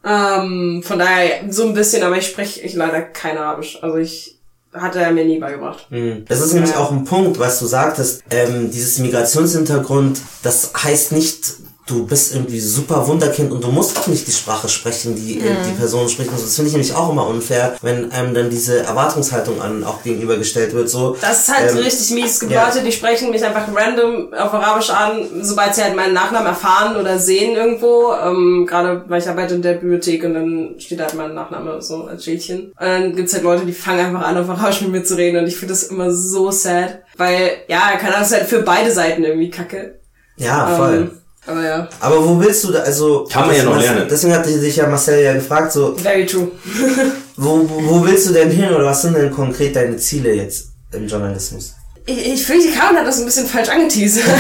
Ähm, 0.05 0.83
von 0.85 0.99
daher 0.99 1.51
so 1.51 1.65
ein 1.65 1.75
bisschen, 1.75 2.03
aber 2.03 2.19
ich 2.19 2.27
spreche 2.27 2.61
ich 2.61 2.75
leider 2.75 3.03
kein 3.03 3.39
Arabisch. 3.39 3.83
Also 3.83 3.97
ich 3.97 4.34
hat 4.75 4.97
er 4.97 5.13
mir 5.13 5.25
nie 5.25 5.39
beigebracht. 5.39 5.87
Hm. 5.91 6.25
Das 6.29 6.41
ist 6.41 6.53
nämlich 6.53 6.75
auch 6.75 6.91
ein 6.91 7.05
Punkt, 7.05 7.39
was 7.39 7.61
du 7.61 7.67
sagtest. 7.67 8.25
Ähm, 8.31 8.71
dieses 8.71 8.99
Migrationshintergrund, 8.99 10.21
das 10.43 10.73
heißt 10.77 11.13
nicht 11.13 11.55
du 11.87 12.07
bist 12.07 12.35
irgendwie 12.35 12.61
super 12.61 13.07
Wunderkind 13.07 13.53
und 13.53 13.63
du 13.63 13.69
musst 13.69 13.99
auch 13.99 14.07
nicht 14.07 14.27
die 14.27 14.33
Sprache 14.33 14.69
sprechen, 14.69 15.17
die 15.17 15.39
äh, 15.41 15.55
die 15.67 15.73
Person 15.79 16.09
spricht. 16.09 16.33
Das 16.33 16.55
finde 16.55 16.69
ich 16.69 16.73
nämlich 16.75 16.95
auch 16.95 17.11
immer 17.11 17.27
unfair, 17.27 17.77
wenn 17.83 18.11
einem 18.11 18.33
dann 18.33 18.49
diese 18.49 18.79
Erwartungshaltung 18.79 19.61
an 19.61 19.85
auch 19.85 20.03
gegenübergestellt 20.03 20.73
wird. 20.73 20.89
So, 20.89 21.17
Das 21.21 21.41
ist 21.49 21.55
halt 21.55 21.73
ähm, 21.73 21.79
richtig 21.79 22.11
mies. 22.13 22.33
Es 22.33 22.41
gibt 22.41 22.53
ja. 22.53 22.67
Leute, 22.67 22.83
die 22.83 22.93
sprechen 22.93 23.31
mich 23.31 23.45
einfach 23.45 23.67
random 23.75 24.33
auf 24.33 24.55
Arabisch 24.55 24.91
an, 24.91 25.29
sobald 25.43 25.75
sie 25.75 25.83
halt 25.83 25.95
meinen 25.95 26.15
Nachnamen 26.15 26.47
erfahren 26.47 26.97
oder 26.97 27.19
sehen 27.19 27.55
irgendwo. 27.55 28.13
Ähm, 28.15 28.67
Gerade 28.67 29.05
weil 29.09 29.21
ich 29.21 29.29
arbeite 29.29 29.55
in 29.55 29.63
der 29.63 29.75
Bibliothek 29.75 30.25
und 30.25 30.35
dann 30.35 30.75
steht 30.79 31.01
halt 31.01 31.15
mein 31.15 31.35
Nachname 31.35 31.83
so 31.83 32.05
als 32.05 32.25
Schildchen. 32.25 32.69
Und 32.69 32.75
dann 32.81 33.15
gibt's 33.15 33.35
halt 33.35 33.43
Leute, 33.43 33.67
die 33.67 33.73
fangen 33.73 34.07
einfach 34.07 34.27
an, 34.27 34.39
auf 34.39 34.49
Arabisch 34.49 34.81
mit 34.81 34.91
mir 34.91 35.05
zu 35.05 35.17
reden 35.17 35.39
und 35.39 35.47
ich 35.47 35.57
finde 35.57 35.75
das 35.75 35.85
immer 35.85 36.11
so 36.11 36.51
sad. 36.51 37.03
Weil, 37.17 37.51
ja, 37.69 37.93
keine 37.99 38.15
Ahnung, 38.15 38.21
das 38.21 38.31
ist 38.31 38.39
halt 38.39 38.49
für 38.49 38.63
beide 38.63 38.91
Seiten 38.91 39.23
irgendwie 39.23 39.51
kacke. 39.51 40.01
Ja, 40.37 40.67
voll. 40.77 40.95
Ähm, 40.95 41.11
aber 41.47 41.63
ja, 41.63 41.89
Aber 42.01 42.27
wo 42.27 42.41
willst 42.41 42.65
du 42.65 42.73
da, 42.73 42.81
also... 42.81 43.27
Kann 43.31 43.47
man 43.47 43.57
ja 43.57 43.65
noch 43.65 43.79
lernen. 43.79 44.07
Deswegen 44.11 44.33
hatte 44.35 44.49
sich 44.49 44.77
ja 44.77 44.87
Marcel 44.87 45.23
ja 45.23 45.35
gefragt, 45.35 45.73
so, 45.73 45.95
very 45.95 46.25
true. 46.25 46.51
wo, 47.37 47.69
wo, 47.69 48.05
willst 48.05 48.29
du 48.29 48.33
denn 48.33 48.51
hin 48.51 48.71
oder 48.71 48.87
was 48.87 49.03
sind 49.03 49.15
denn 49.15 49.31
konkret 49.31 49.77
deine 49.77 49.97
Ziele 49.99 50.33
jetzt 50.33 50.69
im 50.93 51.07
Journalismus? 51.07 51.75
Ich, 52.07 52.35
ich 52.35 52.47
finde, 52.47 52.67
die 52.67 52.73
Karin 52.73 52.97
hat 52.97 53.07
das 53.07 53.19
ein 53.19 53.27
bisschen 53.27 53.47
falsch 53.47 53.69
angeteasert. 53.69 54.25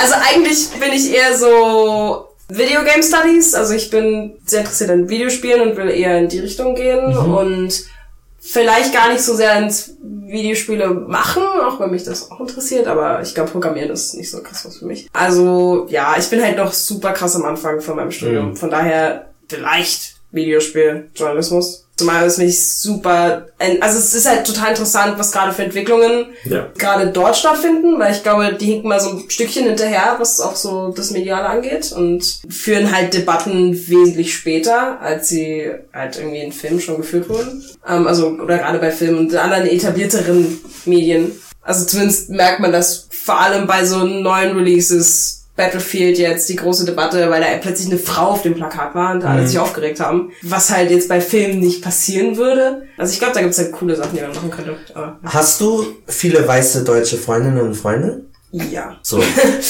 also 0.00 0.14
eigentlich 0.32 0.68
bin 0.80 0.92
ich 0.92 1.12
eher 1.14 1.36
so 1.36 2.26
Video 2.48 2.82
Game 2.82 3.02
Studies. 3.02 3.54
Also 3.54 3.74
ich 3.74 3.88
bin 3.90 4.34
sehr 4.44 4.60
interessiert 4.60 4.90
an 4.90 5.08
Videospielen 5.08 5.60
und 5.60 5.76
will 5.76 5.90
eher 5.90 6.18
in 6.18 6.28
die 6.28 6.40
Richtung 6.40 6.74
gehen 6.74 7.16
und 7.16 7.84
vielleicht 8.44 8.92
gar 8.92 9.10
nicht 9.10 9.22
so 9.22 9.34
sehr 9.36 9.56
ins 9.56 9.94
Videospiele 10.02 10.90
machen, 10.90 11.44
auch 11.64 11.78
wenn 11.78 11.92
mich 11.92 12.02
das 12.02 12.30
auch 12.30 12.40
interessiert, 12.40 12.88
aber 12.88 13.22
ich 13.22 13.34
glaube, 13.34 13.50
Programmieren 13.50 13.90
ist 13.90 14.14
nicht 14.14 14.30
so 14.30 14.42
krass 14.42 14.64
was 14.64 14.78
für 14.78 14.86
mich. 14.86 15.08
Also 15.12 15.86
ja, 15.88 16.16
ich 16.18 16.28
bin 16.28 16.42
halt 16.42 16.56
noch 16.56 16.72
super 16.72 17.12
krass 17.12 17.36
am 17.36 17.44
Anfang 17.44 17.80
von 17.80 17.96
meinem 17.96 18.10
Studium. 18.10 18.56
Von 18.56 18.70
daher 18.70 19.30
vielleicht 19.48 20.16
Videospiel, 20.32 21.10
Journalismus. 21.14 21.86
Zumal 22.02 22.26
es 22.26 22.38
mich 22.38 22.60
super, 22.76 23.46
also 23.80 23.98
es 23.98 24.14
ist 24.14 24.28
halt 24.28 24.46
total 24.46 24.70
interessant, 24.70 25.18
was 25.18 25.30
gerade 25.32 25.52
für 25.52 25.62
Entwicklungen 25.62 26.26
Ja. 26.44 26.68
gerade 26.76 27.08
dort 27.08 27.36
stattfinden, 27.36 27.98
weil 27.98 28.12
ich 28.12 28.22
glaube, 28.22 28.54
die 28.54 28.66
hinken 28.66 28.88
mal 28.88 29.00
so 29.00 29.10
ein 29.10 29.24
Stückchen 29.30 29.64
hinterher, 29.64 30.16
was 30.18 30.40
auch 30.40 30.56
so 30.56 30.88
das 30.88 31.10
Mediale 31.12 31.46
angeht 31.48 31.92
und 31.92 32.40
führen 32.48 32.94
halt 32.94 33.14
Debatten 33.14 33.74
wesentlich 33.88 34.34
später, 34.34 35.00
als 35.00 35.28
sie 35.28 35.70
halt 35.92 36.18
irgendwie 36.18 36.40
in 36.40 36.52
Filmen 36.52 36.80
schon 36.80 36.96
geführt 36.96 37.28
wurden. 37.28 37.64
Ähm, 37.88 38.06
also, 38.06 38.28
oder 38.28 38.58
gerade 38.58 38.78
bei 38.78 38.90
Filmen 38.90 39.18
und 39.18 39.34
anderen 39.36 39.66
etablierteren 39.66 40.58
Medien. 40.84 41.32
Also 41.62 41.86
zumindest 41.86 42.30
merkt 42.30 42.58
man 42.58 42.72
das 42.72 43.06
vor 43.10 43.40
allem 43.40 43.66
bei 43.68 43.84
so 43.84 44.04
neuen 44.04 44.56
Releases, 44.56 45.41
Battlefield 45.56 46.18
jetzt 46.18 46.48
die 46.48 46.56
große 46.56 46.86
Debatte, 46.86 47.28
weil 47.28 47.42
da 47.42 47.46
plötzlich 47.60 47.88
eine 47.88 47.98
Frau 47.98 48.28
auf 48.30 48.42
dem 48.42 48.54
Plakat 48.54 48.94
war 48.94 49.12
und 49.14 49.22
alle 49.24 49.46
sich 49.46 49.58
aufgeregt 49.58 50.00
haben, 50.00 50.32
was 50.42 50.70
halt 50.70 50.90
jetzt 50.90 51.08
bei 51.08 51.20
Filmen 51.20 51.60
nicht 51.60 51.82
passieren 51.82 52.36
würde. 52.38 52.82
Also 52.96 53.12
ich 53.12 53.18
glaube, 53.18 53.34
da 53.34 53.42
gibt's 53.42 53.58
halt 53.58 53.72
coole 53.72 53.94
Sachen, 53.94 54.16
die 54.16 54.22
man 54.22 54.32
machen 54.32 54.50
könnte. 54.50 54.76
Aber 54.94 55.18
Hast 55.24 55.60
du 55.60 55.84
viele 56.06 56.46
weiße 56.46 56.84
deutsche 56.84 57.18
Freundinnen 57.18 57.60
und 57.60 57.74
Freunde? 57.74 58.24
ja. 58.52 58.96
So. 59.02 59.22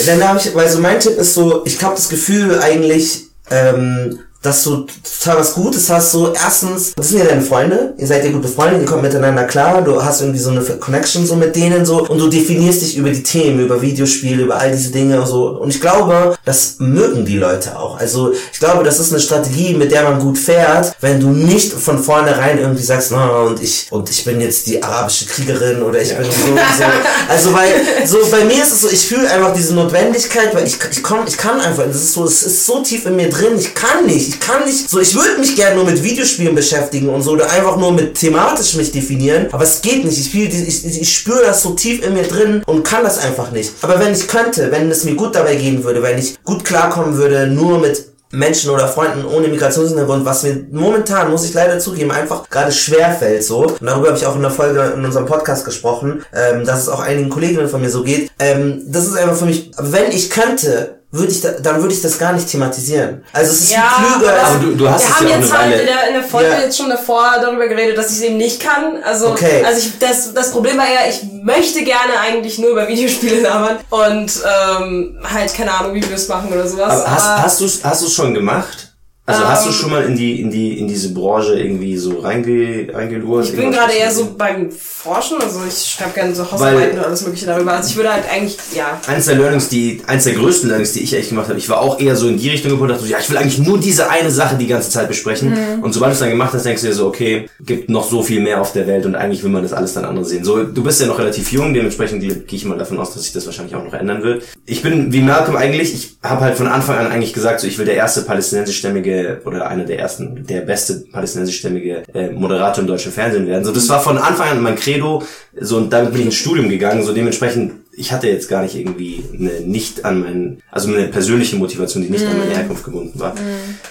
Dann 0.06 0.28
habe 0.28 0.38
ich, 0.38 0.54
weil 0.54 0.68
so 0.68 0.80
mein 0.80 0.98
Tipp 1.00 1.16
ist 1.16 1.34
so, 1.34 1.62
ich 1.64 1.78
glaube 1.78 1.94
das 1.96 2.08
Gefühl 2.08 2.58
eigentlich, 2.60 3.24
ähm, 3.50 4.18
dass 4.42 4.64
du 4.64 4.86
total 5.20 5.40
was 5.40 5.54
Gutes 5.54 5.88
hast, 5.90 6.12
so 6.12 6.32
erstens, 6.32 6.94
das 6.94 7.08
sind 7.08 7.20
ja 7.20 7.24
deine 7.26 7.42
Freunde, 7.42 7.94
ihr 7.96 8.06
seid 8.06 8.24
ja 8.24 8.30
gute 8.30 8.48
Freunde, 8.48 8.80
ihr 8.80 8.86
kommt 8.86 9.02
miteinander 9.02 9.44
klar, 9.44 9.82
du 9.82 10.02
hast 10.02 10.20
irgendwie 10.20 10.40
so 10.40 10.50
eine 10.50 10.60
Connection 10.60 11.26
so 11.26 11.36
mit 11.36 11.54
denen 11.56 11.84
so 11.84 12.06
und 12.06 12.18
du 12.18 12.28
definierst 12.28 12.82
dich 12.82 12.96
über 12.96 13.10
die 13.10 13.22
Themen, 13.22 13.60
über 13.60 13.80
Videospiele, 13.80 14.42
über 14.42 14.58
all 14.58 14.72
diese 14.72 14.90
Dinge 14.90 15.20
und 15.20 15.26
so 15.26 15.48
und 15.48 15.70
ich 15.70 15.80
glaube, 15.80 16.36
das 16.44 16.76
mögen 16.78 17.24
die 17.24 17.38
Leute 17.38 17.78
auch. 17.78 17.98
Also 17.98 18.32
ich 18.52 18.58
glaube, 18.58 18.84
das 18.84 18.98
ist 18.98 19.12
eine 19.12 19.20
Strategie, 19.20 19.74
mit 19.74 19.92
der 19.92 20.02
man 20.04 20.18
gut 20.18 20.38
fährt, 20.38 20.94
wenn 21.00 21.20
du 21.20 21.28
nicht 21.28 21.72
von 21.72 22.02
vornherein 22.02 22.58
irgendwie 22.58 22.82
sagst, 22.82 23.12
na 23.12 23.42
und 23.42 23.62
ich 23.62 23.86
und 23.90 24.10
ich 24.10 24.24
bin 24.24 24.40
jetzt 24.40 24.66
die 24.66 24.82
arabische 24.82 25.26
Kriegerin 25.26 25.82
oder 25.82 26.00
ich 26.00 26.16
bin 26.16 26.24
so 26.24 26.30
und 26.30 26.58
so. 26.76 26.84
Also 27.28 27.52
weil 27.52 27.72
so 28.06 28.18
bei 28.30 28.44
mir 28.44 28.62
ist 28.62 28.72
es 28.72 28.80
so, 28.82 28.88
ich 28.88 29.06
fühle 29.06 29.30
einfach 29.30 29.54
diese 29.54 29.74
Notwendigkeit, 29.74 30.54
weil 30.54 30.66
ich 30.66 30.78
ich 30.90 31.02
komm, 31.02 31.20
ich 31.26 31.36
kann 31.36 31.60
einfach, 31.60 31.84
das 31.86 31.96
ist 31.96 32.14
so, 32.14 32.24
es 32.24 32.42
ist 32.42 32.66
so 32.66 32.82
tief 32.82 33.06
in 33.06 33.16
mir 33.16 33.28
drin, 33.28 33.52
ich 33.58 33.74
kann 33.74 34.06
nicht, 34.06 34.31
ich 34.32 34.40
kann 34.40 34.64
nicht, 34.64 34.88
so 34.88 35.00
ich 35.00 35.14
würde 35.14 35.38
mich 35.38 35.56
gerne 35.56 35.76
nur 35.76 35.84
mit 35.84 36.02
Videospielen 36.02 36.54
beschäftigen 36.54 37.08
und 37.08 37.22
so 37.22 37.32
oder 37.32 37.50
einfach 37.50 37.76
nur 37.76 37.92
mit 37.92 38.14
thematisch 38.14 38.74
mich 38.74 38.92
definieren, 38.92 39.48
aber 39.52 39.64
es 39.64 39.82
geht 39.82 40.04
nicht. 40.04 40.18
Ich 40.18 40.34
ich, 40.34 40.86
ich, 40.86 41.00
ich 41.00 41.14
spüre 41.14 41.42
das 41.42 41.62
so 41.62 41.70
tief 41.70 42.04
in 42.04 42.14
mir 42.14 42.24
drin 42.24 42.62
und 42.66 42.82
kann 42.84 43.04
das 43.04 43.18
einfach 43.18 43.50
nicht. 43.50 43.72
Aber 43.82 44.00
wenn 44.00 44.12
ich 44.12 44.28
könnte, 44.28 44.70
wenn 44.70 44.90
es 44.90 45.04
mir 45.04 45.14
gut 45.14 45.34
dabei 45.34 45.56
gehen 45.56 45.84
würde, 45.84 46.02
wenn 46.02 46.18
ich 46.18 46.42
gut 46.44 46.64
klarkommen 46.64 47.16
würde, 47.16 47.46
nur 47.46 47.78
mit 47.78 48.12
Menschen 48.30 48.70
oder 48.70 48.88
Freunden 48.88 49.26
ohne 49.26 49.48
Migrationshintergrund, 49.48 50.24
was 50.24 50.42
mir 50.42 50.64
momentan, 50.70 51.30
muss 51.30 51.44
ich 51.44 51.52
leider 51.52 51.78
zugeben, 51.78 52.10
einfach 52.10 52.48
gerade 52.48 52.72
schwer 52.72 53.12
fällt 53.12 53.44
so. 53.44 53.66
Und 53.66 53.82
darüber 53.82 54.08
habe 54.08 54.16
ich 54.16 54.24
auch 54.24 54.36
in 54.36 54.42
der 54.42 54.50
Folge 54.50 54.94
in 54.96 55.04
unserem 55.04 55.26
Podcast 55.26 55.66
gesprochen, 55.66 56.24
ähm, 56.34 56.64
dass 56.64 56.80
es 56.80 56.88
auch 56.88 57.00
einigen 57.00 57.28
Kolleginnen 57.28 57.68
von 57.68 57.82
mir 57.82 57.90
so 57.90 58.02
geht. 58.02 58.30
Ähm, 58.38 58.82
das 58.86 59.06
ist 59.06 59.16
einfach 59.16 59.36
für 59.36 59.44
mich, 59.44 59.70
wenn 59.78 60.10
ich 60.10 60.30
könnte, 60.30 61.01
würde 61.14 61.30
ich 61.30 61.42
da, 61.42 61.50
dann 61.50 61.80
würde 61.82 61.92
ich 61.94 62.00
das 62.00 62.18
gar 62.18 62.32
nicht 62.32 62.48
thematisieren. 62.48 63.22
Also 63.34 63.52
es 63.52 63.60
ist 63.60 63.72
Ja, 63.72 63.82
klüger. 64.16 64.32
aber 64.32 64.46
Aber 64.48 64.58
du, 64.60 64.74
du 64.74 64.88
hast 64.90 65.02
Wir 65.02 65.08
es 65.10 65.16
haben 65.20 65.28
ja 65.28 65.36
jetzt 65.38 65.52
halt 65.58 65.80
in 65.80 65.86
der, 65.86 66.08
in 66.08 66.14
der 66.14 66.24
Folge 66.24 66.48
Ja. 66.50 66.60
jetzt 66.60 66.76
schon 66.78 66.88
davor 66.88 67.32
darüber 67.40 67.68
geredet, 67.68 67.98
dass 67.98 68.10
ich 68.10 68.16
es 68.16 68.22
eben 68.22 68.38
nicht 68.38 68.60
kann. 68.60 69.02
Also, 69.04 69.28
Okay. 69.28 69.62
also 69.64 69.78
ich, 69.78 69.98
das, 69.98 70.32
das 70.32 70.50
Problem 70.52 70.78
war 70.78 70.86
ja, 70.86 71.00
ich 71.10 71.22
möchte 71.44 71.84
gerne 71.84 72.18
eigentlich 72.20 72.58
nur 72.58 72.70
über 72.70 72.88
Videospiele 72.88 73.40
labern 73.40 73.76
und 73.90 74.32
ähm, 74.80 75.18
halt, 75.22 75.52
keine 75.54 75.72
Ahnung, 75.74 75.92
Videos 75.94 76.28
machen 76.28 76.50
oder 76.52 76.66
sowas. 76.66 77.02
Aber 77.02 77.10
hast, 77.10 77.26
aber- 77.26 77.42
hast 77.42 77.60
du 77.60 77.68
hast 77.84 78.02
du's 78.02 78.14
schon 78.14 78.32
gemacht? 78.32 78.91
Also 79.24 79.48
hast 79.48 79.68
du 79.68 79.70
schon 79.70 79.90
mal 79.90 80.02
in 80.02 80.16
die 80.16 80.40
in 80.40 80.50
die 80.50 80.80
in 80.80 80.88
diese 80.88 81.14
Branche 81.14 81.54
irgendwie 81.54 81.96
so 81.96 82.18
reinge, 82.18 82.88
reingelurrt? 82.92 83.46
ich 83.46 83.54
bin 83.54 83.70
gerade 83.70 83.92
eher 83.92 84.10
so 84.10 84.34
beim 84.36 84.72
Forschen, 84.72 85.40
also 85.40 85.60
ich 85.66 85.92
schreibe 85.92 86.10
gerne 86.14 86.34
so 86.34 86.50
Hausarbeiten 86.50 86.98
und 86.98 87.04
alles 87.04 87.22
mögliche 87.22 87.46
darüber. 87.46 87.72
Also 87.72 87.90
ich 87.90 87.96
würde 87.96 88.12
halt 88.12 88.24
eigentlich, 88.28 88.58
ja, 88.74 89.00
eins 89.06 89.26
der 89.26 89.36
Learnings, 89.36 89.68
die, 89.68 90.02
eins 90.08 90.24
der 90.24 90.34
größten 90.34 90.68
Learnings, 90.68 90.94
die 90.94 91.04
ich 91.04 91.14
echt 91.14 91.28
gemacht 91.28 91.48
habe, 91.48 91.56
ich 91.56 91.68
war 91.68 91.80
auch 91.80 92.00
eher 92.00 92.16
so 92.16 92.26
in 92.26 92.36
die 92.36 92.50
Richtung 92.50 92.72
gekommen, 92.72 92.88
dachte 92.88 93.04
so, 93.04 93.08
ja, 93.08 93.18
ich 93.20 93.30
will 93.30 93.36
eigentlich 93.36 93.60
nur 93.60 93.78
diese 93.78 94.10
eine 94.10 94.32
Sache 94.32 94.56
die 94.56 94.66
ganze 94.66 94.90
Zeit 94.90 95.06
besprechen. 95.06 95.50
Mhm. 95.50 95.84
Und 95.84 95.92
sobald 95.92 96.10
du 96.10 96.14
es 96.14 96.18
dann 96.18 96.30
gemacht 96.30 96.52
hast, 96.52 96.66
denkst 96.66 96.82
du 96.82 96.88
dir 96.88 96.94
so, 96.94 97.06
okay, 97.06 97.48
gibt 97.60 97.90
noch 97.90 98.10
so 98.10 98.24
viel 98.24 98.40
mehr 98.40 98.60
auf 98.60 98.72
der 98.72 98.88
Welt 98.88 99.06
und 99.06 99.14
eigentlich 99.14 99.44
will 99.44 99.50
man 99.50 99.62
das 99.62 99.72
alles 99.72 99.94
dann 99.94 100.04
andere 100.04 100.24
sehen. 100.24 100.44
So, 100.44 100.64
du 100.64 100.82
bist 100.82 101.00
ja 101.00 101.06
noch 101.06 101.20
relativ 101.20 101.52
jung, 101.52 101.74
dementsprechend 101.74 102.22
gehe 102.22 102.42
ich 102.50 102.64
mal 102.64 102.76
davon 102.76 102.98
aus, 102.98 103.14
dass 103.14 103.22
sich 103.22 103.32
das 103.32 103.46
wahrscheinlich 103.46 103.76
auch 103.76 103.84
noch 103.84 103.94
ändern 103.94 104.24
wird. 104.24 104.42
Ich 104.66 104.82
bin 104.82 105.12
wie 105.12 105.20
Malcolm 105.20 105.56
eigentlich, 105.56 105.94
ich 105.94 106.16
habe 106.24 106.40
halt 106.40 106.56
von 106.56 106.66
Anfang 106.66 106.98
an 106.98 107.06
eigentlich 107.06 107.32
gesagt, 107.32 107.60
so, 107.60 107.68
ich 107.68 107.78
will 107.78 107.86
der 107.86 107.94
erste 107.94 108.22
palästinensischstämmige 108.22 109.11
oder 109.44 109.68
einer 109.68 109.84
der 109.84 109.98
ersten, 109.98 110.46
der 110.46 110.60
beste 110.62 111.04
palästinensischstämmige 111.12 112.02
äh, 112.14 112.30
Moderator 112.30 112.82
im 112.82 112.88
deutschen 112.88 113.12
Fernsehen 113.12 113.46
werden. 113.46 113.64
So, 113.64 113.72
das 113.72 113.88
war 113.88 114.00
von 114.00 114.18
Anfang 114.18 114.48
an 114.48 114.62
mein 114.62 114.76
Credo, 114.76 115.22
so, 115.60 115.76
und 115.76 115.92
damit 115.92 116.12
bin 116.12 116.20
ich 116.20 116.26
ins 116.26 116.36
Studium 116.36 116.68
gegangen, 116.68 117.02
so 117.02 117.12
dementsprechend 117.12 117.72
ich 117.94 118.10
hatte 118.10 118.26
jetzt 118.26 118.48
gar 118.48 118.62
nicht 118.62 118.74
irgendwie 118.74 119.22
eine 119.38 119.60
nicht 119.60 120.04
an 120.04 120.20
meinen, 120.20 120.62
also 120.70 120.88
eine 120.88 121.08
persönliche 121.08 121.56
Motivation, 121.56 122.02
die 122.02 122.08
nicht 122.08 122.24
an 122.24 122.38
meine 122.38 122.54
Herkunft 122.54 122.84
gebunden 122.84 123.20
war. 123.20 123.34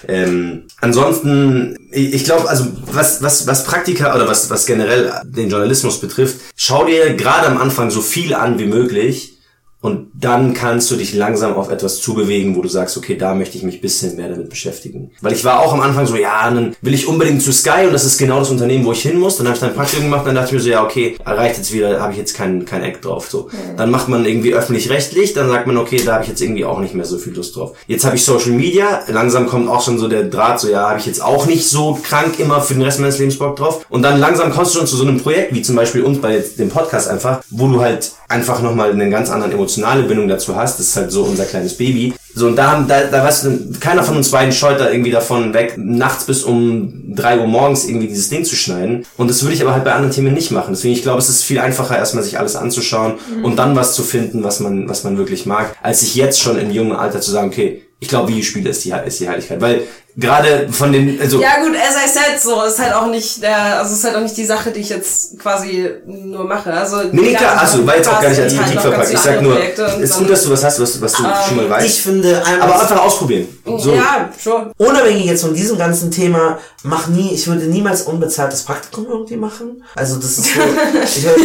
Ähm, 0.08 0.64
ansonsten, 0.80 1.76
ich, 1.92 2.12
ich 2.12 2.24
glaube, 2.24 2.48
also 2.48 2.66
was, 2.86 3.22
was, 3.22 3.46
was 3.46 3.64
Praktika 3.64 4.14
oder 4.14 4.26
was, 4.26 4.50
was 4.50 4.66
generell 4.66 5.12
den 5.24 5.48
Journalismus 5.48 6.00
betrifft, 6.00 6.40
schau 6.56 6.84
dir 6.84 7.14
gerade 7.14 7.46
am 7.46 7.58
Anfang 7.58 7.90
so 7.90 8.00
viel 8.00 8.34
an 8.34 8.58
wie 8.58 8.66
möglich 8.66 9.38
und 9.82 10.12
dann 10.14 10.54
kannst 10.54 10.90
du 10.92 10.96
dich 10.96 11.12
langsam 11.12 11.54
auf 11.54 11.68
etwas 11.68 12.00
zubewegen, 12.00 12.54
wo 12.54 12.62
du 12.62 12.68
sagst, 12.68 12.96
okay, 12.96 13.16
da 13.16 13.34
möchte 13.34 13.58
ich 13.58 13.64
mich 13.64 13.80
bisschen 13.80 14.14
mehr 14.14 14.28
damit 14.28 14.48
beschäftigen. 14.48 15.10
Weil 15.20 15.32
ich 15.32 15.44
war 15.44 15.58
auch 15.58 15.72
am 15.72 15.80
Anfang 15.80 16.06
so, 16.06 16.14
ja, 16.14 16.48
dann 16.48 16.76
will 16.82 16.94
ich 16.94 17.08
unbedingt 17.08 17.42
zu 17.42 17.52
Sky 17.52 17.86
und 17.86 17.92
das 17.92 18.04
ist 18.04 18.16
genau 18.16 18.38
das 18.38 18.50
Unternehmen, 18.50 18.84
wo 18.84 18.92
ich 18.92 19.02
hin 19.02 19.18
muss. 19.18 19.38
Dann 19.38 19.48
habe 19.48 19.56
ich 19.56 19.60
dann 19.60 19.74
Praktikum 19.74 20.04
gemacht, 20.04 20.24
dann 20.24 20.36
dachte 20.36 20.48
ich 20.48 20.52
mir 20.52 20.60
so, 20.60 20.70
ja, 20.70 20.84
okay, 20.84 21.16
reicht 21.26 21.56
jetzt 21.56 21.72
wieder, 21.72 22.00
habe 22.00 22.12
ich 22.12 22.18
jetzt 22.18 22.34
kein, 22.34 22.64
kein 22.64 22.84
Eck 22.84 23.02
drauf. 23.02 23.28
So. 23.28 23.50
Dann 23.76 23.90
macht 23.90 24.08
man 24.08 24.24
irgendwie 24.24 24.54
öffentlich-rechtlich, 24.54 25.32
dann 25.32 25.48
sagt 25.48 25.66
man, 25.66 25.76
okay, 25.76 26.00
da 26.04 26.14
habe 26.14 26.22
ich 26.22 26.30
jetzt 26.30 26.40
irgendwie 26.40 26.64
auch 26.64 26.78
nicht 26.78 26.94
mehr 26.94 27.04
so 27.04 27.18
viel 27.18 27.34
Lust 27.34 27.56
drauf. 27.56 27.76
Jetzt 27.88 28.04
habe 28.04 28.14
ich 28.14 28.24
Social 28.24 28.52
Media, 28.52 29.00
langsam 29.08 29.48
kommt 29.48 29.68
auch 29.68 29.82
schon 29.82 29.98
so 29.98 30.06
der 30.06 30.22
Draht, 30.22 30.60
so 30.60 30.70
ja, 30.70 30.88
habe 30.88 31.00
ich 31.00 31.06
jetzt 31.06 31.20
auch 31.20 31.46
nicht 31.46 31.68
so 31.68 31.98
krank 32.00 32.38
immer 32.38 32.60
für 32.60 32.74
den 32.74 32.84
Rest 32.84 33.00
meines 33.00 33.18
Lebens 33.18 33.36
Bock 33.36 33.56
drauf. 33.56 33.84
Und 33.88 34.02
dann 34.02 34.20
langsam 34.20 34.52
kommst 34.52 34.74
du 34.74 34.78
schon 34.78 34.86
zu 34.86 34.94
so 34.94 35.02
einem 35.02 35.20
Projekt, 35.20 35.52
wie 35.52 35.62
zum 35.62 35.74
Beispiel 35.74 36.04
uns 36.04 36.20
bei 36.20 36.40
dem 36.56 36.68
Podcast 36.68 37.08
einfach, 37.08 37.42
wo 37.50 37.66
du 37.66 37.80
halt 37.80 38.12
einfach 38.32 38.62
nochmal 38.62 38.90
eine 38.90 39.08
ganz 39.10 39.30
andere 39.30 39.52
emotionale 39.52 40.02
Bindung 40.04 40.26
dazu 40.28 40.56
hast. 40.56 40.78
Das 40.78 40.88
ist 40.88 40.96
halt 40.96 41.12
so 41.12 41.22
unser 41.22 41.44
kleines 41.44 41.76
Baby. 41.76 42.14
So, 42.34 42.46
und 42.46 42.56
da, 42.56 42.72
haben- 42.72 42.88
da, 42.88 43.04
da 43.04 43.22
weißt 43.22 43.44
du, 43.44 43.72
keiner 43.78 44.02
von 44.02 44.16
uns 44.16 44.30
beiden 44.30 44.52
scheut 44.52 44.80
da 44.80 44.90
irgendwie 44.90 45.10
davon 45.10 45.52
weg, 45.52 45.74
nachts 45.76 46.24
bis 46.24 46.42
um 46.44 47.14
drei 47.14 47.38
Uhr 47.38 47.46
morgens 47.46 47.84
irgendwie 47.86 48.06
dieses 48.08 48.30
Ding 48.30 48.44
zu 48.44 48.56
schneiden. 48.56 49.04
Und 49.18 49.28
das 49.28 49.42
würde 49.42 49.54
ich 49.54 49.60
aber 49.62 49.74
halt 49.74 49.84
bei 49.84 49.92
anderen 49.92 50.14
Themen 50.14 50.32
nicht 50.32 50.50
machen. 50.50 50.72
Deswegen, 50.74 50.94
ich 50.94 51.02
glaube, 51.02 51.18
es 51.18 51.28
ist 51.28 51.44
viel 51.44 51.58
einfacher, 51.58 51.96
erstmal 51.98 52.24
sich 52.24 52.38
alles 52.38 52.56
anzuschauen 52.56 53.14
und 53.42 53.56
dann 53.58 53.76
was 53.76 53.94
zu 53.94 54.02
finden, 54.02 54.42
was 54.44 54.60
man, 54.60 54.88
was 54.88 55.04
man 55.04 55.18
wirklich 55.18 55.44
mag, 55.44 55.76
als 55.82 56.00
sich 56.00 56.14
jetzt 56.14 56.40
schon 56.40 56.58
im 56.58 56.70
jungen 56.70 56.92
Alter 56.96 57.20
zu 57.20 57.30
sagen, 57.30 57.48
okay, 57.48 57.82
ich 58.00 58.08
glaube, 58.08 58.30
Videospiele 58.30 58.68
ist 58.70 58.84
die, 58.84 58.92
ist 59.06 59.20
die 59.20 59.28
Heiligkeit. 59.28 59.60
Weil 59.60 59.82
gerade 60.16 60.68
von 60.70 60.92
den, 60.92 61.20
also. 61.20 61.40
Ja 61.40 61.62
gut, 61.62 61.74
as 61.76 61.94
I 61.96 62.08
said, 62.08 62.40
so 62.40 62.62
ist 62.62 62.78
halt 62.78 62.94
auch 62.94 63.06
nicht 63.06 63.42
der, 63.42 63.78
also 63.78 63.94
ist 63.94 64.04
halt 64.04 64.16
auch 64.16 64.20
nicht 64.20 64.36
die 64.36 64.44
Sache, 64.44 64.70
die 64.70 64.80
ich 64.80 64.90
jetzt 64.90 65.38
quasi 65.38 65.90
nur 66.04 66.44
mache. 66.44 66.72
Also 66.72 66.96
Nee, 67.12 67.22
nee, 67.22 67.34
klar, 67.34 67.58
also 67.58 67.78
achso, 67.78 67.86
war 67.86 67.96
jetzt 67.96 68.08
auch 68.08 68.20
gar 68.20 68.28
nicht 68.28 68.40
als 68.40 68.56
halt 68.56 68.66
Kritik 68.66 68.80
verpackt. 68.80 69.12
Ich 69.12 69.18
sag 69.18 69.42
nur, 69.42 69.58
ist 70.00 70.18
gut, 70.18 70.30
dass 70.30 70.42
du 70.44 70.50
was 70.50 70.64
hast, 70.64 70.80
was, 70.80 71.00
was 71.00 71.12
du 71.12 71.22
schon 71.48 71.56
mal 71.56 71.70
weißt. 71.70 71.86
Ich 71.86 72.02
finde 72.02 72.42
aber 72.60 72.80
einfach 72.80 73.00
ausprobieren. 73.00 73.48
So. 73.78 73.94
Ja, 73.94 74.28
schon. 74.42 74.72
unabhängig 74.76 75.26
jetzt 75.26 75.42
von 75.42 75.54
diesem 75.54 75.78
ganzen 75.78 76.10
Thema, 76.10 76.58
mach 76.82 77.06
nie, 77.06 77.32
ich 77.34 77.46
würde 77.46 77.64
niemals 77.64 78.02
unbezahltes 78.02 78.62
Praktikum 78.62 79.06
irgendwie 79.08 79.36
machen. 79.36 79.82
Also 79.94 80.16
das 80.16 80.38
ist 80.38 80.54
so, 80.54 80.60
ich 81.04 81.24
würde, 81.24 81.42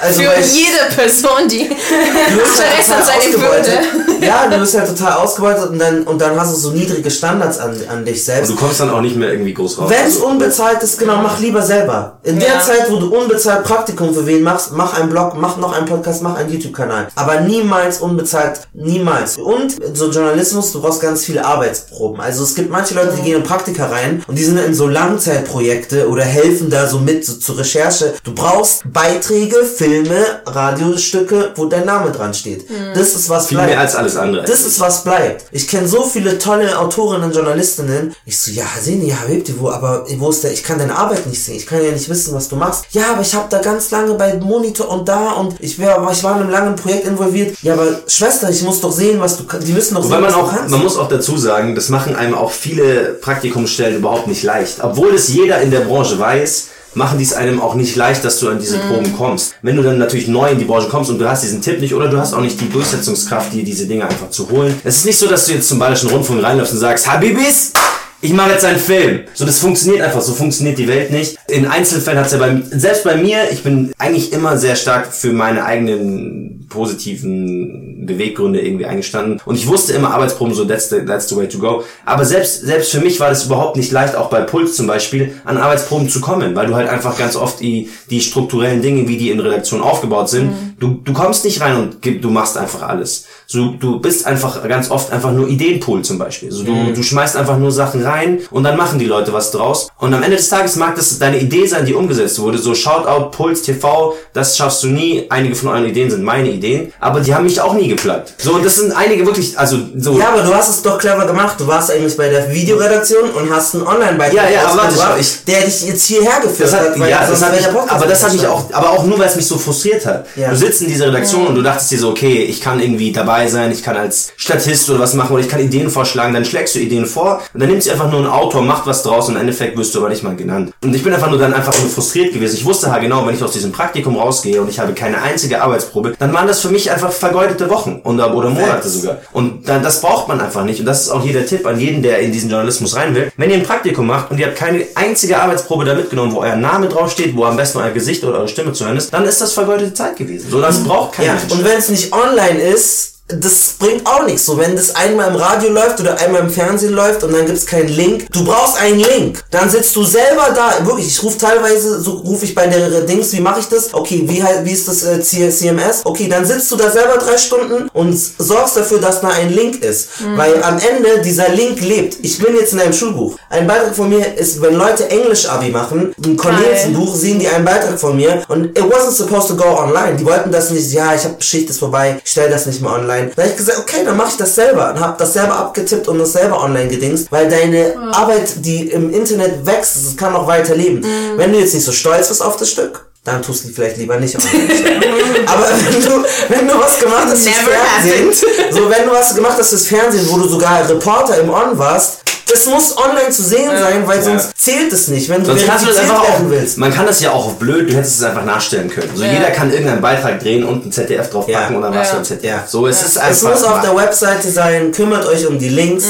also 0.00 0.22
Für 0.22 0.40
jede 0.40 0.94
Person, 0.94 1.48
die 1.48 1.62
Interesse 1.62 2.94
an 2.94 3.02
total 3.02 3.04
seine. 3.04 3.38
Würde. 3.38 4.26
Ja, 4.26 4.46
du 4.48 4.58
bist 4.58 4.78
halt 4.78 4.88
total 4.88 5.12
ausgebeutet 5.14 5.70
und 5.70 5.78
dann, 5.78 6.02
und 6.02 6.20
dann 6.20 6.38
hast 6.38 6.52
du 6.52 6.56
so 6.56 6.70
niedrige 6.70 7.10
Standards 7.10 7.58
an, 7.58 7.77
an 7.88 8.04
dich 8.04 8.16
Und 8.18 8.24
selbst. 8.24 8.50
du 8.50 8.56
kommst 8.56 8.80
dann 8.80 8.90
auch 8.90 9.00
nicht 9.00 9.16
mehr 9.16 9.30
irgendwie 9.30 9.54
groß 9.54 9.78
raus. 9.78 9.90
Wenn 9.90 10.06
es 10.06 10.16
unbezahlt 10.16 10.82
ist, 10.82 10.98
genau, 10.98 11.16
mach 11.22 11.38
lieber 11.40 11.62
selber. 11.62 12.18
In 12.22 12.38
der 12.38 12.48
Ja. 12.54 12.60
Zeit, 12.60 12.90
wo 12.90 12.96
du 12.96 13.14
unbezahlt 13.14 13.64
Praktikum 13.64 14.14
für 14.14 14.26
wen 14.26 14.42
machst, 14.42 14.72
mach 14.72 14.98
einen 14.98 15.10
Blog, 15.10 15.34
mach 15.36 15.56
noch 15.58 15.72
einen 15.72 15.86
Podcast, 15.86 16.22
mach 16.22 16.36
einen 16.36 16.50
YouTube-Kanal. 16.50 17.08
Aber 17.14 17.40
niemals 17.40 17.98
unbezahlt, 17.98 18.60
niemals. 18.72 19.36
Und 19.36 19.76
so 19.94 20.10
Journalismus, 20.10 20.72
du 20.72 20.80
brauchst 20.80 21.00
ganz 21.00 21.24
viele 21.24 21.44
Arbeitsproben. 21.44 22.20
Also 22.20 22.42
es 22.44 22.54
gibt 22.54 22.70
manche 22.70 22.94
Leute, 22.94 23.12
die 23.16 23.22
gehen 23.22 23.36
in 23.36 23.42
Praktika 23.42 23.86
rein 23.86 24.22
und 24.26 24.36
die 24.38 24.44
sind 24.44 24.58
in 24.58 24.74
so 24.74 24.86
Langzeitprojekte 24.88 26.08
oder 26.08 26.22
helfen 26.24 26.70
da 26.70 26.86
so 26.88 26.98
mit 26.98 27.24
so 27.24 27.34
zur 27.34 27.58
Recherche. 27.58 28.14
Du 28.24 28.32
brauchst 28.34 28.82
Beiträge, 28.92 29.56
Filme, 29.64 30.16
Radiostücke, 30.46 31.52
wo 31.56 31.66
dein 31.66 31.84
Name 31.86 32.10
dran 32.10 32.34
steht. 32.34 32.66
Das 32.94 33.14
ist 33.14 33.28
was 33.28 33.46
Viel 33.48 33.56
bleibt. 33.58 33.70
mehr 33.70 33.80
als 33.80 33.94
alles 33.96 34.16
andere. 34.16 34.44
Das 34.44 34.60
ist 34.64 34.80
was 34.80 35.04
bleibt. 35.04 35.44
Ich 35.52 35.68
kenne 35.68 35.88
so 35.88 36.02
viele 36.04 36.38
tolle 36.38 36.78
Autorinnen 36.78 37.24
und 37.24 37.34
Journalistinnen. 37.76 38.14
Ich 38.24 38.38
so, 38.38 38.50
ja, 38.50 38.64
Seni, 38.80 39.08
ja, 39.08 39.16
wo, 39.58 39.70
aber 39.70 40.04
wo 40.16 40.30
ist 40.30 40.44
der? 40.44 40.52
Ich 40.52 40.62
kann 40.62 40.78
deine 40.78 40.96
Arbeit 40.96 41.26
nicht 41.26 41.42
sehen. 41.42 41.56
Ich 41.56 41.66
kann 41.66 41.82
ja 41.82 41.90
nicht 41.90 42.08
wissen, 42.08 42.34
was 42.34 42.48
du 42.48 42.56
machst. 42.56 42.86
Ja, 42.92 43.12
aber 43.12 43.22
ich 43.22 43.34
habe 43.34 43.46
da 43.50 43.58
ganz 43.60 43.90
lange 43.90 44.14
bei 44.14 44.34
Monitor 44.34 44.88
und 44.88 45.08
da 45.08 45.32
und 45.32 45.54
ich 45.60 45.78
wär, 45.78 45.96
aber 45.96 46.12
ich 46.12 46.22
war 46.24 46.36
in 46.36 46.42
einem 46.42 46.50
langen 46.50 46.76
Projekt 46.76 47.06
involviert. 47.06 47.56
Ja, 47.62 47.74
aber 47.74 48.00
Schwester, 48.06 48.50
ich 48.50 48.62
muss 48.62 48.80
doch 48.80 48.92
sehen, 48.92 49.20
was 49.20 49.36
du 49.36 49.44
kannst. 49.44 49.66
Die 49.66 49.72
müssen 49.72 49.94
doch 49.94 50.02
sehen, 50.02 50.12
man 50.12 50.24
was 50.24 50.34
auch, 50.34 50.50
du 50.50 50.56
kannst. 50.56 50.70
man 50.70 50.82
muss 50.82 50.96
auch 50.96 51.08
dazu 51.08 51.36
sagen, 51.36 51.74
das 51.74 51.88
machen 51.88 52.16
einem 52.16 52.34
auch 52.34 52.50
viele 52.50 53.14
Praktikumsstellen 53.20 53.96
überhaupt 53.98 54.26
nicht 54.26 54.42
leicht. 54.42 54.78
Obwohl 54.82 55.14
es 55.14 55.28
jeder 55.28 55.60
in 55.60 55.70
der 55.70 55.80
Branche 55.80 56.18
weiß, 56.18 56.68
machen 56.98 57.16
die 57.16 57.24
es 57.24 57.32
einem 57.32 57.62
auch 57.62 57.74
nicht 57.74 57.96
leicht, 57.96 58.24
dass 58.24 58.38
du 58.40 58.50
an 58.50 58.58
diese 58.58 58.78
Proben 58.78 59.16
kommst. 59.16 59.54
Wenn 59.62 59.76
du 59.76 59.82
dann 59.82 59.98
natürlich 59.98 60.28
neu 60.28 60.50
in 60.50 60.58
die 60.58 60.64
Branche 60.64 60.88
kommst 60.88 61.10
und 61.10 61.18
du 61.18 61.28
hast 61.28 61.42
diesen 61.42 61.62
Tipp 61.62 61.80
nicht 61.80 61.94
oder 61.94 62.08
du 62.08 62.18
hast 62.18 62.34
auch 62.34 62.40
nicht 62.40 62.60
die 62.60 62.68
Durchsetzungskraft, 62.68 63.52
dir 63.54 63.64
diese 63.64 63.86
Dinge 63.86 64.04
einfach 64.04 64.28
zu 64.28 64.50
holen. 64.50 64.74
Es 64.84 64.96
ist 64.96 65.06
nicht 65.06 65.18
so, 65.18 65.26
dass 65.28 65.46
du 65.46 65.52
jetzt 65.52 65.68
zum 65.68 65.78
Bayerischen 65.78 66.10
Rundfunk 66.10 66.42
reinläufst 66.42 66.74
und 66.74 66.80
sagst, 66.80 67.10
Habibis, 67.10 67.72
ich 68.20 68.32
mache 68.32 68.50
jetzt 68.50 68.64
einen 68.64 68.78
Film. 68.78 69.20
So, 69.34 69.44
das 69.44 69.60
funktioniert 69.60 70.02
einfach. 70.02 70.20
So 70.20 70.32
funktioniert 70.32 70.78
die 70.78 70.88
Welt 70.88 71.12
nicht. 71.12 71.36
In 71.46 71.66
Einzelfällen 71.66 72.18
hat's 72.18 72.32
ja 72.32 72.38
bei 72.38 72.60
selbst 72.70 73.04
bei 73.04 73.16
mir, 73.16 73.50
ich 73.52 73.62
bin 73.62 73.92
eigentlich 73.98 74.32
immer 74.32 74.56
sehr 74.56 74.74
stark 74.74 75.12
für 75.12 75.32
meine 75.32 75.64
eigenen 75.64 76.66
positiven 76.68 78.06
Beweggründe 78.06 78.60
irgendwie 78.60 78.86
eingestanden. 78.86 79.40
Und 79.44 79.54
ich 79.54 79.68
wusste 79.68 79.92
immer 79.92 80.10
Arbeitsproben, 80.10 80.54
so 80.54 80.64
that's 80.64 80.88
the, 80.88 81.04
that's 81.04 81.28
the 81.28 81.36
way 81.36 81.48
to 81.48 81.58
go. 81.58 81.84
Aber 82.04 82.24
selbst, 82.24 82.62
selbst 82.62 82.90
für 82.90 83.00
mich 83.00 83.20
war 83.20 83.28
das 83.28 83.46
überhaupt 83.46 83.76
nicht 83.76 83.92
leicht, 83.92 84.16
auch 84.16 84.30
bei 84.30 84.40
Puls 84.40 84.74
zum 84.74 84.86
Beispiel, 84.86 85.34
an 85.44 85.56
Arbeitsproben 85.56 86.08
zu 86.08 86.20
kommen, 86.20 86.54
weil 86.56 86.66
du 86.66 86.74
halt 86.74 86.88
einfach 86.88 87.16
ganz 87.16 87.36
oft 87.36 87.60
die, 87.60 87.88
die 88.10 88.20
strukturellen 88.20 88.82
Dinge, 88.82 89.06
wie 89.08 89.16
die 89.16 89.30
in 89.30 89.40
Redaktion 89.40 89.80
aufgebaut 89.80 90.28
sind, 90.28 90.67
du, 90.78 91.00
du 91.04 91.12
kommst 91.12 91.44
nicht 91.44 91.60
rein 91.60 91.76
und 91.76 92.02
gib- 92.02 92.22
du 92.22 92.30
machst 92.30 92.56
einfach 92.56 92.82
alles. 92.82 93.24
So, 93.46 93.70
du 93.80 93.98
bist 94.00 94.26
einfach 94.26 94.66
ganz 94.68 94.90
oft 94.90 95.10
einfach 95.12 95.32
nur 95.32 95.48
Ideenpool 95.48 96.02
zum 96.02 96.18
Beispiel. 96.18 96.50
So, 96.52 96.62
du, 96.64 96.92
du 96.94 97.02
schmeißt 97.02 97.36
einfach 97.36 97.56
nur 97.58 97.72
Sachen 97.72 98.02
rein 98.04 98.40
und 98.50 98.62
dann 98.64 98.76
machen 98.76 98.98
die 98.98 99.06
Leute 99.06 99.32
was 99.32 99.50
draus. 99.50 99.88
Und 99.98 100.12
am 100.14 100.22
Ende 100.22 100.36
des 100.36 100.48
Tages 100.48 100.76
mag 100.76 100.94
das 100.96 101.18
deine 101.18 101.38
Idee 101.38 101.66
sein, 101.66 101.86
die 101.86 101.94
umgesetzt 101.94 102.38
wurde. 102.40 102.58
So 102.58 102.74
Shoutout, 102.74 103.30
Puls, 103.30 103.62
TV, 103.62 104.14
das 104.34 104.56
schaffst 104.56 104.82
du 104.82 104.88
nie. 104.88 105.26
Einige 105.30 105.54
von 105.54 105.70
euren 105.70 105.86
Ideen 105.86 106.10
sind 106.10 106.22
meine 106.22 106.50
Ideen, 106.50 106.92
aber 107.00 107.20
die 107.20 107.34
haben 107.34 107.44
mich 107.44 107.60
auch 107.60 107.74
nie 107.74 107.88
geplagt. 107.88 108.34
So, 108.38 108.54
und 108.54 108.64
das 108.64 108.76
sind 108.76 108.92
einige 108.92 109.24
wirklich, 109.26 109.58
also 109.58 109.78
so. 109.96 110.18
ja, 110.18 110.28
aber 110.32 110.42
du 110.42 110.54
hast 110.54 110.68
es 110.68 110.82
doch 110.82 110.98
clever 110.98 111.26
gemacht. 111.26 111.56
Du 111.58 111.66
warst 111.66 111.90
eigentlich 111.90 112.16
bei 112.16 112.28
der 112.28 112.50
Videoredaktion 112.52 113.30
und 113.30 113.50
hast 113.50 113.74
einen 113.74 113.86
Online-Beitrag 113.86 114.34
Ja, 114.34 114.48
ja, 114.50 114.66
aber 114.68 114.82
warte, 114.96 115.20
ich- 115.20 115.44
der 115.44 115.62
dich 115.62 115.86
jetzt 115.86 116.04
hierher 116.04 116.40
geführt 116.40 116.70
Das 116.72 116.78
hat, 116.78 116.98
weil 117.00 117.10
ja, 117.10 117.26
das 117.26 117.42
hat 117.42 117.52
mich, 117.54 117.66
aber 117.66 118.06
das 118.06 118.22
hat 118.24 118.32
mich 118.32 118.46
auch, 118.46 118.72
aber 118.72 118.90
auch 118.90 119.04
nur, 119.04 119.18
weil 119.18 119.28
es 119.28 119.36
mich 119.36 119.46
so 119.46 119.56
frustriert 119.58 120.04
hat. 120.06 120.26
Ja. 120.36 120.50
Du 120.50 120.56
sitzt 120.68 120.82
in 120.82 120.88
dieser 120.88 121.08
Redaktion 121.08 121.46
und 121.46 121.54
du 121.54 121.62
dachtest 121.62 121.90
dir 121.90 121.98
so, 121.98 122.10
okay, 122.10 122.42
ich 122.42 122.60
kann 122.60 122.80
irgendwie 122.80 123.10
dabei 123.10 123.48
sein, 123.48 123.72
ich 123.72 123.82
kann 123.82 123.96
als 123.96 124.32
Statist 124.36 124.88
oder 124.90 124.98
was 125.00 125.14
machen 125.14 125.32
oder 125.32 125.42
ich 125.42 125.48
kann 125.48 125.60
Ideen 125.60 125.88
vorschlagen, 125.88 126.34
dann 126.34 126.44
schlägst 126.44 126.74
du 126.74 126.78
Ideen 126.78 127.06
vor 127.06 127.40
und 127.54 127.60
dann 127.60 127.70
nimmt 127.70 127.82
sie 127.82 127.90
einfach 127.90 128.10
nur 128.10 128.20
ein 128.20 128.26
Autor, 128.26 128.62
macht 128.62 128.86
was 128.86 129.02
draus 129.02 129.28
und 129.28 129.36
im 129.36 129.40
Endeffekt 129.40 129.78
wirst 129.78 129.94
du 129.94 130.00
aber 130.00 130.10
nicht 130.10 130.22
mal 130.22 130.36
genannt. 130.36 130.72
Und 130.82 130.94
ich 130.94 131.02
bin 131.02 131.12
einfach 131.12 131.30
nur 131.30 131.38
dann 131.38 131.54
einfach 131.54 131.78
nur 131.80 131.88
frustriert 131.88 132.34
gewesen. 132.34 132.56
Ich 132.56 132.64
wusste 132.64 132.92
halt 132.92 133.02
genau, 133.02 133.26
wenn 133.26 133.34
ich 133.34 133.42
aus 133.42 133.52
diesem 133.52 133.72
Praktikum 133.72 134.16
rausgehe 134.16 134.60
und 134.60 134.68
ich 134.68 134.78
habe 134.78 134.92
keine 134.92 135.22
einzige 135.22 135.62
Arbeitsprobe, 135.62 136.14
dann 136.18 136.34
waren 136.34 136.46
das 136.46 136.60
für 136.60 136.68
mich 136.68 136.90
einfach 136.90 137.12
vergeudete 137.12 137.70
Wochen 137.70 138.00
und, 138.04 138.20
oder 138.20 138.50
Monate 138.50 138.88
sogar. 138.88 139.18
Und 139.32 139.68
dann, 139.68 139.82
das 139.82 140.02
braucht 140.02 140.28
man 140.28 140.40
einfach 140.40 140.64
nicht. 140.64 140.80
Und 140.80 140.86
das 140.86 141.02
ist 141.02 141.10
auch 141.10 141.22
hier 141.22 141.32
der 141.32 141.46
Tipp 141.46 141.66
an 141.66 141.80
jeden, 141.80 142.02
der 142.02 142.18
in 142.18 142.32
diesen 142.32 142.50
Journalismus 142.50 142.94
rein 142.94 143.14
will. 143.14 143.32
Wenn 143.36 143.50
ihr 143.50 143.56
ein 143.56 143.62
Praktikum 143.62 144.06
macht 144.06 144.30
und 144.30 144.38
ihr 144.38 144.46
habt 144.46 144.56
keine 144.56 144.84
einzige 144.94 145.40
Arbeitsprobe 145.40 145.84
da 145.86 145.94
mitgenommen, 145.94 146.32
wo 146.32 146.40
euer 146.40 146.56
Name 146.56 146.88
draufsteht, 146.88 147.34
wo 147.36 147.44
am 147.44 147.56
besten 147.56 147.78
euer 147.78 147.90
Gesicht 147.90 148.22
oder 148.24 148.38
eure 148.38 148.48
Stimme 148.48 148.72
zu 148.72 148.84
hören 148.84 148.96
ist, 148.98 149.12
dann 149.12 149.24
ist 149.24 149.40
das 149.40 149.52
vergeudete 149.52 149.94
Zeit 149.94 150.16
gewesen. 150.16 150.50
So, 150.50 150.57
das 150.62 150.82
braucht 150.84 151.12
kein 151.12 151.26
Ja, 151.26 151.34
Mensch. 151.34 151.52
und 151.52 151.64
wenn 151.64 151.78
es 151.78 151.88
nicht 151.88 152.12
online 152.12 152.60
ist, 152.60 153.17
das 153.28 153.74
bringt 153.78 154.06
auch 154.06 154.24
nichts. 154.24 154.46
So, 154.46 154.56
wenn 154.58 154.74
das 154.74 154.94
einmal 154.94 155.28
im 155.28 155.36
Radio 155.36 155.70
läuft 155.70 156.00
oder 156.00 156.18
einmal 156.18 156.42
im 156.42 156.50
Fernsehen 156.50 156.94
läuft 156.94 157.22
und 157.22 157.32
dann 157.32 157.44
gibt's 157.46 157.66
keinen 157.66 157.88
Link, 157.88 158.26
du 158.32 158.44
brauchst 158.44 158.80
einen 158.80 159.00
Link. 159.00 159.44
Dann 159.50 159.68
sitzt 159.68 159.94
du 159.96 160.02
selber 160.02 160.48
da. 160.54 160.86
Wirklich, 160.86 161.08
ich 161.08 161.22
rufe 161.22 161.36
teilweise, 161.36 162.00
so 162.00 162.12
rufe 162.12 162.46
ich 162.46 162.54
bei 162.54 162.66
der 162.66 163.02
Dings, 163.02 163.32
wie 163.32 163.40
mache 163.40 163.60
ich 163.60 163.68
das? 163.68 163.92
Okay, 163.92 164.22
wie, 164.26 164.42
wie 164.64 164.72
ist 164.72 164.88
das 164.88 165.02
äh, 165.02 165.20
CMS? 165.20 166.00
Okay, 166.04 166.28
dann 166.28 166.46
sitzt 166.46 166.70
du 166.70 166.76
da 166.76 166.90
selber 166.90 167.18
drei 167.18 167.36
Stunden 167.36 167.88
und 167.92 168.16
sorgst 168.16 168.76
dafür, 168.76 168.98
dass 168.98 169.20
da 169.20 169.28
ein 169.28 169.50
Link 169.50 169.84
ist. 169.84 170.08
Weil 170.36 170.62
am 170.62 170.78
Ende 170.78 171.20
dieser 171.22 171.50
Link 171.50 171.80
lebt. 171.80 172.18
Ich 172.22 172.38
bin 172.38 172.56
jetzt 172.56 172.72
in 172.72 172.80
einem 172.80 172.92
Schulbuch. 172.92 173.36
Ein 173.50 173.66
Beitrag 173.66 173.94
von 173.94 174.08
mir 174.08 174.36
ist, 174.36 174.60
wenn 174.62 174.74
Leute 174.74 175.08
Englisch-Abi 175.10 175.70
machen, 175.70 176.14
ein 176.24 176.36
Cornelsen-Buch, 176.36 177.14
sehen 177.14 177.38
die 177.38 177.48
einen 177.48 177.64
Beitrag 177.64 177.98
von 177.98 178.16
mir 178.16 178.42
und 178.48 178.66
it 178.66 178.84
wasn't 178.84 179.12
supposed 179.12 179.48
to 179.48 179.56
go 179.56 179.78
online. 179.78 180.16
Die 180.16 180.24
wollten 180.24 180.50
das 180.50 180.70
nicht, 180.70 180.92
ja, 180.92 181.14
ich 181.14 181.24
habe 181.24 181.36
Schicht 181.40 181.68
ist 181.68 181.78
vorbei, 181.78 182.20
ich 182.24 182.30
stell 182.30 182.48
das 182.48 182.66
nicht 182.66 182.80
mehr 182.80 182.92
online. 182.92 183.17
Da 183.34 183.42
habe 183.42 183.50
ich 183.50 183.56
gesagt, 183.56 183.78
okay, 183.78 184.04
dann 184.04 184.16
mache 184.16 184.30
ich 184.30 184.36
das 184.36 184.54
selber. 184.54 184.90
Und 184.90 185.00
habe 185.00 185.14
das 185.18 185.32
selber 185.32 185.56
abgetippt 185.56 186.08
und 186.08 186.18
das 186.18 186.32
selber 186.32 186.62
online 186.62 186.88
gedingst, 186.88 187.30
weil 187.30 187.48
deine 187.48 187.94
Arbeit, 188.12 188.64
die 188.64 188.88
im 188.90 189.12
Internet 189.12 189.64
wächst, 189.66 189.96
das 189.96 190.16
kann 190.16 190.34
auch 190.34 190.46
weiter 190.46 190.74
leben. 190.74 191.04
Wenn 191.36 191.52
du 191.52 191.58
jetzt 191.58 191.74
nicht 191.74 191.84
so 191.84 191.92
stolz 191.92 192.28
bist 192.28 192.42
auf 192.42 192.56
das 192.56 192.70
Stück, 192.70 193.06
dann 193.24 193.42
tust 193.42 193.64
du 193.64 193.68
vielleicht 193.68 193.96
lieber 193.98 194.16
nicht 194.18 194.36
online. 194.36 194.68
Aber 195.46 195.66
wenn 195.68 196.02
du, 196.02 196.24
wenn 196.48 196.68
du 196.68 196.74
was 196.78 196.98
gemacht 196.98 197.26
hast 197.30 197.46
fürs 197.46 197.56
Fernsehen, 197.56 198.32
so 198.70 198.88
wenn 198.88 199.04
du 199.06 199.12
was 199.12 199.34
gemacht 199.34 199.56
hast 199.58 199.70
fürs 199.70 199.86
Fernsehen, 199.86 200.26
wo 200.30 200.38
du 200.38 200.48
sogar 200.48 200.88
Reporter 200.88 201.38
im 201.38 201.50
On 201.50 201.76
warst, 201.78 202.22
das 202.50 202.66
muss 202.66 202.96
online 202.96 203.30
zu 203.30 203.42
sehen 203.42 203.70
sein, 203.78 204.06
weil 204.06 204.22
sonst 204.22 204.50
zählt 204.58 204.92
es 204.92 205.08
nicht. 205.08 205.28
Wenn 205.28 205.40
du 205.42 205.46
Sonst 205.50 205.66
kannst 205.66 205.84
du 205.84 205.88
das 205.88 205.96
verifiziert 205.98 206.20
einfach 206.20 206.34
auch, 206.34 206.38
werden 206.40 206.50
willst. 206.50 206.78
man 206.78 206.92
kann 206.92 207.06
das 207.06 207.20
ja 207.20 207.30
auch 207.32 207.46
auf 207.46 207.58
blöd, 207.58 207.90
du 207.90 207.94
hättest 207.96 208.18
es 208.18 208.22
einfach 208.24 208.44
nachstellen 208.44 208.88
können. 208.90 209.10
So 209.14 209.24
jeder 209.24 209.50
kann 209.50 209.70
irgendeinen 209.70 210.00
Beitrag 210.00 210.40
drehen 210.40 210.64
und 210.64 210.86
ein 210.86 210.92
ZDF 210.92 211.30
draufpacken 211.30 211.70
Ja. 211.72 211.76
und 211.76 211.82
dann 211.82 211.94
warst 211.94 212.10
Ja. 212.12 212.14
du 212.14 212.18
im 212.20 212.24
ZDF. 212.24 212.60
So, 212.68 212.86
es 212.86 213.02
ist 213.02 213.16
Es 213.16 213.18
einfach. 213.18 213.50
muss 213.50 213.62
auf 213.64 213.80
der 213.82 213.96
Webseite 213.96 214.50
sein, 214.50 214.92
kümmert 214.92 215.26
euch 215.26 215.46
um 215.46 215.58
die 215.58 215.68
Links. 215.68 216.04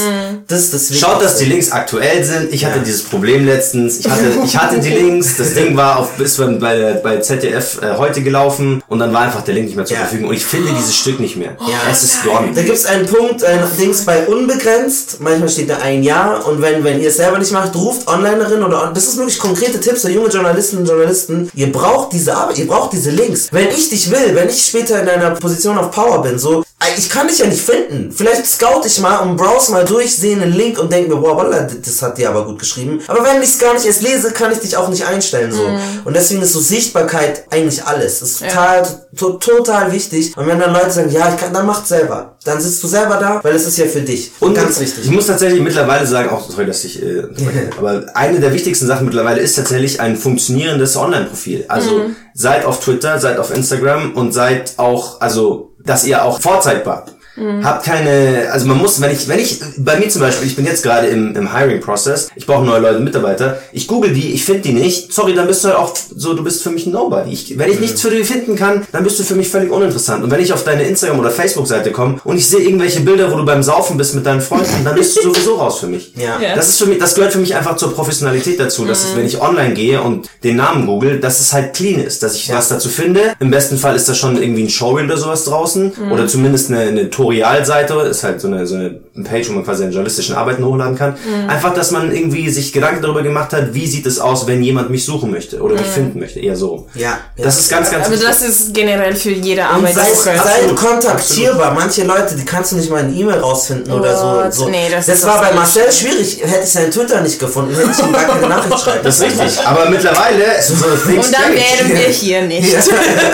Das 0.47 0.61
ist 0.61 0.73
das 0.91 0.97
Schaut, 0.99 1.21
dass 1.21 1.37
die. 1.37 1.45
Links 1.45 1.71
aktuell 1.71 2.23
sind. 2.23 2.53
Ich 2.53 2.65
hatte 2.65 2.77
Ja. 2.79 2.83
dieses 2.83 3.03
Problem 3.03 3.45
letztens. 3.45 3.99
Ich 3.99 4.09
hatte, 4.09 4.23
ich 4.45 4.57
hatte 4.57 4.79
die 4.79 4.89
Links. 4.89 5.37
Das 5.37 5.53
Ding 5.53 5.75
war 5.75 5.97
auf, 5.99 6.11
bis 6.13 6.37
bei, 6.37 6.99
bei 7.03 7.17
ZDF 7.17 7.79
äh, 7.81 7.97
heute 7.97 8.21
gelaufen 8.21 8.81
und 8.87 8.99
dann 8.99 9.13
war 9.13 9.21
einfach 9.21 9.41
der 9.41 9.55
Link 9.55 9.67
nicht 9.67 9.75
mehr 9.75 9.85
zur 9.85 9.97
Ja. 9.97 10.03
Verfügung. 10.03 10.29
Und 10.29 10.35
ich 10.35 10.45
finde 10.45 10.71
dieses 10.73 10.95
Stück 10.95 11.19
nicht 11.19 11.35
mehr. 11.37 11.51
Ja. 11.61 11.77
es 11.91 12.03
ist 12.03 12.23
gone. 12.23 12.49
Da 12.53 12.61
gibt 12.61 12.75
es 12.77 12.85
einen 12.85 13.05
Punkt, 13.05 13.43
ein 13.43 13.59
Dings 13.79 14.05
bei 14.05 14.25
unbegrenzt. 14.27 15.19
Manchmal 15.19 15.49
steht 15.49 15.69
da 15.69 15.77
ein 15.83 16.03
Jahr. 16.03 16.28
Und 16.37 16.61
wenn, 16.61 16.83
wenn 16.83 16.99
ihr 16.99 17.09
es 17.09 17.17
selber 17.17 17.37
nicht 17.37 17.51
macht, 17.51 17.75
ruft 17.75 18.07
Onlinerin 18.07 18.63
oder 18.63 18.91
das 18.93 19.07
ist 19.07 19.17
wirklich 19.17 19.39
konkrete 19.39 19.79
Tipps 19.79 20.01
für 20.01 20.11
junge 20.11 20.29
Journalistinnen 20.29 20.83
und 20.83 20.89
Journalisten. 20.89 21.49
Ihr 21.53 21.71
braucht 21.71 22.13
diese 22.13 22.35
Arbeit, 22.35 22.57
ihr 22.57 22.67
braucht 22.67 22.93
diese 22.93 23.11
Links. 23.11 23.49
Wenn 23.51 23.69
ich 23.69 23.89
dich 23.89 24.09
will, 24.11 24.35
wenn 24.35 24.49
ich 24.49 24.65
später 24.65 25.01
in 25.01 25.09
einer 25.09 25.31
Position 25.31 25.77
auf 25.77 25.91
Power 25.91 26.21
bin, 26.21 26.37
so, 26.37 26.63
ich 26.97 27.09
kann 27.09 27.27
dich 27.27 27.39
ja 27.39 27.45
nicht 27.45 27.61
finden. 27.61 28.11
Vielleicht 28.11 28.45
scout 28.45 28.85
ich 28.85 28.99
mal 28.99 29.17
und 29.17 29.35
browse 29.35 29.71
mal 29.71 29.85
durch, 29.85 30.15
sehe 30.15 30.35
einen 30.35 30.53
Link 30.53 30.79
und 30.79 30.91
denke 30.91 31.13
mir, 31.13 31.21
wow, 31.21 31.37
wallah, 31.37 31.67
das 31.85 32.01
hat 32.01 32.17
die 32.17 32.25
aber 32.25 32.45
gut 32.45 32.59
geschrieben. 32.59 33.01
Aber 33.07 33.23
wenn 33.25 33.41
ich 33.41 33.49
es 33.49 33.59
gar 33.59 33.73
nicht 33.73 33.85
erst 33.85 34.01
lese, 34.01 34.31
kann 34.31 34.51
ich 34.51 34.59
dich 34.59 34.77
auch 34.77 34.87
nicht 34.89 35.05
einstellen, 35.05 35.51
so. 35.51 35.63
Und 36.05 36.15
deswegen 36.15 36.41
ist 36.41 36.53
so 36.53 36.59
Sichtbarkeit 36.59 37.45
eigentlich 37.51 37.83
alles. 37.83 38.19
Das 38.19 38.29
ist 38.29 38.39
total, 38.39 38.83
to 39.15 39.33
total 39.33 39.91
wichtig. 39.91 40.35
Und 40.37 40.47
wenn 40.47 40.59
dann 40.59 40.73
Leute 40.73 40.91
sagen, 40.91 41.11
ja, 41.11 41.29
ich 41.33 41.39
kann, 41.39 41.53
dann 41.53 41.65
macht 41.65 41.87
selber. 41.87 42.37
Dann 42.45 42.61
sitzt 42.61 42.81
du 42.81 42.87
selber 42.87 43.17
da, 43.17 43.39
weil 43.43 43.55
es 43.55 43.67
ist 43.67 43.77
ja 43.77 43.85
für 43.85 44.01
dich. 44.01 44.31
Und 44.39 44.55
ganz 44.55 44.79
wichtig. 44.79 45.03
Ich 45.03 45.11
muss 45.11 45.27
tatsächlich 45.27 45.61
mittlerweile 45.61 46.07
sagen, 46.07 46.29
auch 46.29 46.49
sorry, 46.49 46.65
dass 46.65 46.83
ich, 46.85 47.03
äh, 47.03 47.23
aber 47.77 48.05
eine 48.13 48.39
der 48.39 48.53
wichtigsten 48.53 48.87
Sachen 48.87 49.05
mittlerweile 49.05 49.41
ist 49.41 49.55
tatsächlich 49.55 49.99
ein 49.99 50.15
funktionierendes 50.15 50.95
Online-Profil. 50.95 51.65
Also 51.67 52.11
seid 52.33 52.65
auf 52.65 52.79
Twitter, 52.79 53.19
seid 53.19 53.37
auf 53.37 53.53
Instagram 53.53 54.13
und 54.13 54.31
seid 54.31 54.73
auch, 54.77 55.19
also 55.19 55.68
dass 55.79 56.05
ihr 56.05 56.23
auch 56.23 56.39
vorzeigbar. 56.39 57.05
Mhm. 57.39 57.63
Hab 57.63 57.83
keine, 57.83 58.49
also 58.51 58.67
man 58.67 58.77
muss, 58.77 58.99
wenn 59.01 59.11
ich, 59.11 59.27
wenn 59.27 59.39
ich, 59.39 59.59
bei 59.77 59.97
mir 59.97 60.09
zum 60.09 60.21
Beispiel, 60.21 60.47
ich 60.47 60.55
bin 60.55 60.65
jetzt 60.65 60.83
gerade 60.83 61.07
im, 61.07 61.35
im 61.35 61.55
Hiring-Prozess, 61.55 62.29
ich 62.35 62.45
brauche 62.45 62.65
neue 62.65 62.79
Leute, 62.79 62.99
Mitarbeiter, 62.99 63.59
ich 63.71 63.87
google 63.87 64.13
die, 64.13 64.33
ich 64.33 64.43
finde 64.43 64.61
die 64.61 64.73
nicht, 64.73 65.13
sorry, 65.13 65.33
dann 65.33 65.47
bist 65.47 65.63
du 65.63 65.69
halt 65.69 65.77
auch 65.77 65.93
so, 66.15 66.33
du 66.33 66.43
bist 66.43 66.63
für 66.63 66.69
mich 66.69 66.85
ein 66.85 66.91
Nobody. 66.91 67.31
Ich, 67.31 67.57
wenn 67.57 67.69
ich 67.69 67.75
mhm. 67.75 67.81
nichts 67.81 68.01
für 68.01 68.09
dich 68.09 68.27
finden 68.27 68.55
kann, 68.55 68.85
dann 68.91 69.03
bist 69.03 69.19
du 69.19 69.23
für 69.23 69.35
mich 69.35 69.49
völlig 69.49 69.71
uninteressant. 69.71 70.23
Und 70.23 70.31
wenn 70.31 70.41
ich 70.41 70.53
auf 70.53 70.63
deine 70.63 70.83
Instagram- 70.83 71.19
oder 71.19 71.31
Facebook-Seite 71.31 71.91
komme 71.91 72.19
und 72.23 72.37
ich 72.37 72.47
sehe 72.47 72.59
irgendwelche 72.59 73.01
Bilder, 73.01 73.31
wo 73.31 73.37
du 73.37 73.45
beim 73.45 73.63
Saufen 73.63 73.97
bist 73.97 74.15
mit 74.15 74.25
deinen 74.25 74.41
Freunden, 74.41 74.83
dann 74.83 74.95
bist 74.95 75.17
du 75.17 75.21
sowieso 75.33 75.55
raus 75.55 75.79
für 75.79 75.87
mich. 75.87 76.13
Ja. 76.15 76.39
Das 76.55 76.69
ist 76.69 76.79
für 76.79 76.87
mich, 76.87 76.99
das 76.99 77.15
gehört 77.15 77.31
für 77.31 77.39
mich 77.39 77.55
einfach 77.55 77.77
zur 77.77 77.93
Professionalität 77.93 78.59
dazu, 78.59 78.85
dass 78.85 79.03
mhm. 79.03 79.09
ich, 79.09 79.17
wenn 79.17 79.25
ich 79.25 79.41
online 79.41 79.73
gehe 79.73 80.01
und 80.01 80.27
den 80.43 80.57
Namen 80.57 80.85
google, 80.85 81.19
dass 81.19 81.39
es 81.39 81.53
halt 81.53 81.73
clean 81.73 82.01
ist, 82.01 82.23
dass 82.23 82.35
ich 82.35 82.47
ja. 82.47 82.57
was 82.57 82.69
dazu 82.69 82.89
finde. 82.89 83.33
Im 83.39 83.51
besten 83.51 83.77
Fall 83.77 83.95
ist 83.95 84.09
da 84.09 84.13
schon 84.13 84.41
irgendwie 84.41 84.63
ein 84.63 84.69
Showreel 84.69 85.05
oder 85.05 85.17
sowas 85.17 85.45
draußen 85.45 85.93
mhm. 85.95 86.11
oder 86.11 86.27
zumindest 86.27 86.69
eine, 86.69 86.81
eine 86.81 87.09
Tutorial-Seite, 87.29 87.93
ist 88.09 88.23
halt 88.23 88.41
so 88.41 88.47
eine, 88.47 88.65
so 88.65 88.75
eine 88.75 88.89
Page, 89.23 89.49
wo 89.49 89.53
man 89.53 89.63
quasi 89.63 89.79
seine 89.79 89.91
journalistischen 89.91 90.35
Arbeiten 90.35 90.63
hochladen 90.63 90.97
kann. 90.97 91.11
Mhm. 91.11 91.49
Einfach, 91.49 91.73
dass 91.73 91.91
man 91.91 92.13
irgendwie 92.13 92.49
sich 92.49 92.73
Gedanken 92.73 93.01
darüber 93.01 93.21
gemacht 93.21 93.53
hat, 93.53 93.73
wie 93.73 93.87
sieht 93.87 94.05
es 94.05 94.19
aus, 94.19 94.47
wenn 94.47 94.63
jemand 94.63 94.89
mich 94.89 95.05
suchen 95.05 95.31
möchte 95.31 95.61
oder 95.61 95.73
mich 95.73 95.87
mhm. 95.87 95.91
finden 95.91 96.19
möchte, 96.19 96.39
eher 96.39 96.55
so. 96.55 96.87
Ja. 96.95 97.19
Das 97.37 97.55
ja. 97.55 97.59
ist 97.61 97.69
ganz, 97.69 97.91
ganz 97.91 98.05
Aber 98.05 98.13
wichtig. 98.15 98.27
das 98.27 98.41
ist 98.41 98.73
generell 98.73 99.15
für 99.15 99.31
jede 99.31 99.65
Arbeitssuche. 99.65 100.07
Sei, 100.07 100.37
sei 100.37 100.73
kontaktierbar. 100.75 101.73
Manche 101.73 102.03
Leute, 102.03 102.35
die 102.35 102.45
kannst 102.45 102.71
du 102.71 102.77
nicht 102.77 102.89
mal 102.89 103.03
in 103.03 103.17
E-Mail 103.17 103.39
rausfinden 103.39 103.91
oh, 103.93 103.97
oder 103.97 104.49
so. 104.51 104.63
so. 104.63 104.69
Nee, 104.69 104.89
das, 104.89 105.05
das 105.05 105.25
war 105.25 105.39
bei 105.41 105.53
Marcel 105.53 105.91
schwierig. 105.91 106.41
Hätte 106.43 106.63
ich 106.63 106.71
seinen 106.71 106.91
Twitter 106.91 107.21
nicht 107.21 107.39
gefunden, 107.39 107.75
hätte 107.75 107.89
ich 107.91 108.05
ihm 108.05 108.11
gar 108.11 108.25
keine 108.25 108.47
Nachricht 108.47 108.79
schreiben. 108.79 108.99
Das 109.03 109.19
ist 109.19 109.23
richtig. 109.23 109.65
Aber 109.65 109.89
mittlerweile 109.89 110.61
so 110.61 110.73
Und 110.73 111.33
dann 111.33 111.53
wären 111.53 111.89
wir 111.89 112.07
hier 112.07 112.41
nicht. 112.43 112.69
Ja. 112.79 112.81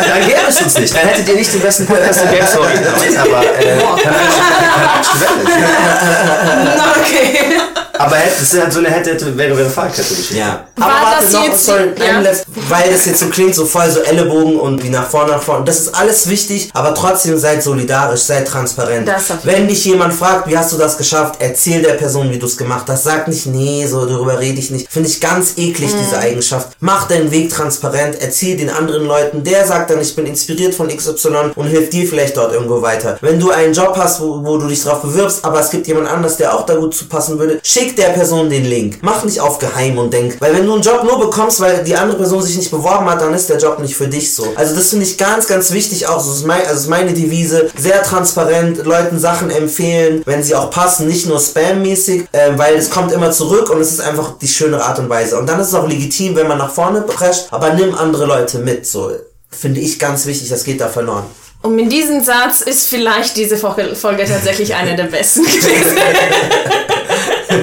dann 0.08 0.28
gäbe 0.28 0.39
es 0.50 0.62
uns 0.62 0.80
nicht. 0.80 0.96
Dann 0.96 1.08
hättet 1.08 1.28
ihr 1.28 1.36
nicht 1.36 1.54
den 1.54 1.62
besten 1.62 1.86
Podcast 1.86 2.22
der 2.22 2.32
Game 2.32 2.48
Story. 2.48 2.72
Aber 3.18 3.43
äh, 3.43 3.78
okay. 6.98 7.85
Aber 7.98 8.16
hätte, 8.16 8.36
es 8.41 8.54
ist 8.54 8.62
halt 8.62 8.74
so 8.74 8.80
eine 8.80 8.89
hätte, 8.89 9.12
hätte 9.12 9.38
wäre, 9.38 9.58
wäre 9.58 9.70
Fahrradkette-Geschichte. 9.70 10.38
Ja. 10.38 10.68
Aber 10.76 10.86
War 10.86 11.02
warte 11.04 11.32
noch, 11.32 11.43
jetzt, 11.46 11.66
sorry, 11.66 11.91
ja. 11.98 12.22
weil 12.70 12.91
das 12.91 13.06
jetzt 13.06 13.20
so 13.20 13.28
klingt, 13.28 13.56
so 13.56 13.66
voll 13.66 13.89
so 13.89 14.02
Ellenbogen 14.02 14.60
und 14.60 14.84
wie 14.84 14.89
nach 14.89 15.10
vorne, 15.10 15.32
nach 15.32 15.41
vorne. 15.41 15.66
Das 15.66 15.80
ist 15.80 15.96
alles 15.96 16.28
wichtig, 16.30 16.70
aber 16.74 16.93
trotzdem 16.93 17.38
seid 17.38 17.64
solidarisch, 17.64 18.22
seid 18.22 18.48
transparent. 18.48 19.10
Wenn 19.43 19.68
dich 19.68 19.86
jemand 19.86 20.14
fragt, 20.14 20.48
wie 20.48 20.58
hast 20.58 20.74
du 20.74 20.78
das 20.78 20.98
geschafft, 20.98 21.36
erzähl 21.39 21.82
der 21.82 21.93
Person, 21.93 22.30
wie 22.32 22.39
du 22.39 22.46
es 22.46 22.58
gemacht 22.58 22.86
hast. 22.88 23.04
Sag 23.04 23.28
nicht, 23.28 23.46
nee, 23.46 23.86
so 23.88 24.06
darüber 24.06 24.39
rede 24.39 24.60
ich 24.60 24.72
nicht. 24.72 24.91
Finde 24.91 25.10
ich 25.10 25.22
ganz 25.22 25.54
eklig, 25.58 25.93
mhm. 25.93 25.98
diese 26.00 26.18
Eigenschaft. 26.18 26.70
Mach 26.80 27.08
deinen 27.08 27.32
Weg 27.32 27.50
transparent, 27.50 28.18
erzähl 28.20 28.58
den 28.58 28.70
anderen 28.70 29.06
Leuten. 29.06 29.43
Der 29.43 29.66
sagt 29.66 29.89
dann, 29.89 30.02
ich 30.02 30.16
bin 30.16 30.26
inspiriert 30.26 30.76
von 30.76 30.88
XY 30.88 31.52
und 31.56 31.68
hilft 31.68 31.93
dir 31.93 32.08
vielleicht 32.08 32.36
dort 32.38 32.54
irgendwo 32.54 32.82
weiter. 32.82 33.18
Wenn 33.22 33.39
du 33.39 33.52
einen 33.52 33.74
Job 33.74 33.96
hast, 33.98 34.20
wo, 34.22 34.43
wo 34.43 34.58
du 34.58 34.68
dich 34.68 34.84
drauf 34.84 35.02
bewirbst, 35.02 35.46
aber 35.46 35.60
es 35.60 35.70
gibt 35.70 35.88
jemand 35.88 36.08
anders, 36.08 36.38
der 36.38 36.54
auch 36.54 36.66
da 36.66 36.76
gut 36.76 36.93
zu 36.96 37.06
passen 37.06 37.39
würde, 37.39 37.60
schick 37.64 37.85
der 37.94 38.10
Person 38.10 38.50
den 38.50 38.66
Link. 38.66 38.98
Mach 39.02 39.24
nicht 39.24 39.40
auf 39.40 39.60
geheim 39.60 39.98
und 40.00 40.12
denk, 40.12 40.42
weil 40.42 40.56
wenn 40.56 40.66
du 40.66 40.74
einen 40.74 40.82
Job 40.82 41.04
nur 41.04 41.20
bekommst, 41.20 41.60
weil 41.60 41.84
die 41.84 41.96
andere 41.96 42.18
Person 42.18 42.42
sich 42.42 42.58
nicht 42.58 42.72
beworben 42.72 43.08
hat, 43.10 43.22
dann 43.22 43.34
ist 43.34 43.50
der 43.50 43.58
Job 43.58 43.80
nicht 43.80 43.96
für 43.96 44.08
dich 44.08 44.34
so. 44.34 44.48
Also 44.56 44.74
das 44.74 44.90
finde 44.90 45.06
ich 45.06 45.18
ganz, 45.18 45.46
ganz 45.48 45.72
wichtig 45.72 46.08
auch. 46.08 46.18
Das 46.18 46.28
ist, 46.28 46.46
mein, 46.46 46.66
also 46.66 46.80
ist 46.80 46.90
meine 46.90 47.14
Devise. 47.14 47.70
Sehr 47.78 48.02
transparent, 48.02 48.86
Leuten 48.86 49.20
Sachen 49.20 49.52
empfehlen, 49.52 50.24
wenn 50.26 50.42
sie 50.42 50.56
auch 50.56 50.72
passen, 50.72 51.08
nicht 51.08 51.28
nur 51.28 51.40
spammäßig, 51.40 52.26
äh, 52.32 52.52
weil 52.56 52.76
es 52.76 52.90
kommt 52.90 53.12
immer 53.12 53.32
zurück 53.32 53.70
und 53.70 53.80
es 53.80 53.92
ist 53.92 54.02
einfach 54.02 54.38
die 54.40 54.48
schöne 54.48 54.82
Art 54.82 54.98
und 54.98 55.10
Weise. 55.10 55.38
Und 55.38 55.48
dann 55.48 55.60
ist 55.60 55.68
es 55.68 55.76
auch 55.76 55.88
legitim, 55.88 56.36
wenn 56.36 56.48
man 56.48 56.58
nach 56.58 56.72
vorne 56.72 57.02
prescht, 57.02 57.48
aber 57.52 57.74
nimm 57.74 57.94
andere 57.94 58.26
Leute 58.26 58.60
mit. 58.60 58.88
So 58.88 59.12
finde 59.50 59.82
ich 59.82 60.00
ganz 60.00 60.26
wichtig, 60.26 60.50
das 60.50 60.64
geht 60.64 60.82
da 60.82 60.88
verloren. 60.88 61.26
Und 61.62 61.76
mit 61.76 61.92
diesem 61.92 62.24
Satz 62.24 62.62
ist 62.62 62.88
vielleicht 62.88 63.36
diese 63.38 63.58
Folge, 63.58 63.96
Folge 63.96 64.26
tatsächlich 64.26 64.76
eine 64.76 64.96
der 64.96 65.06
besten 65.06 65.44
gewesen. 65.44 65.98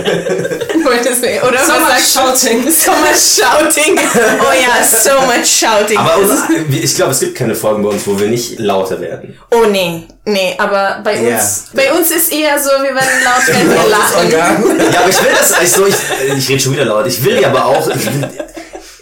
Oder 1.42 1.64
so 1.66 1.72
much 1.80 2.12
shouting. 2.12 2.70
So 2.70 2.90
much 2.92 3.16
shouting. 3.16 3.98
Oh 3.98 4.53
ja, 4.53 4.82
so 4.84 5.20
much 5.26 5.46
shouting. 5.46 5.98
Aber 5.98 6.18
ich 6.70 6.94
glaube, 6.94 7.12
es 7.12 7.20
gibt 7.20 7.34
keine 7.34 7.55
Folgen 7.55 7.82
bei 7.82 7.90
uns, 7.90 8.07
wo 8.07 8.18
wir 8.18 8.28
nicht 8.28 8.59
lauter 8.59 9.00
werden. 9.00 9.38
Oh 9.50 9.66
nee, 9.70 10.07
nee, 10.24 10.55
aber 10.59 11.00
bei 11.03 11.14
uns, 11.14 11.24
yeah. 11.24 11.48
bei 11.74 11.92
uns 11.92 12.11
ist 12.11 12.32
eher 12.32 12.59
so, 12.59 12.70
wir 12.82 12.94
werden 12.94 13.24
laut, 13.24 13.42
wenn 13.46 13.68
wir 13.68 13.88
lachen. 13.88 14.30
Ja, 14.30 15.00
aber 15.00 15.09
ich 15.11 15.22
will 15.22 15.30
das, 15.38 15.53
also 15.53 15.86
ich, 15.86 15.94
ich 16.36 16.48
rede 16.48 16.61
schon 16.61 16.72
wieder 16.72 16.84
laut. 16.84 17.07
Ich 17.07 17.24
will 17.24 17.44
aber 17.44 17.64
auch, 17.64 17.88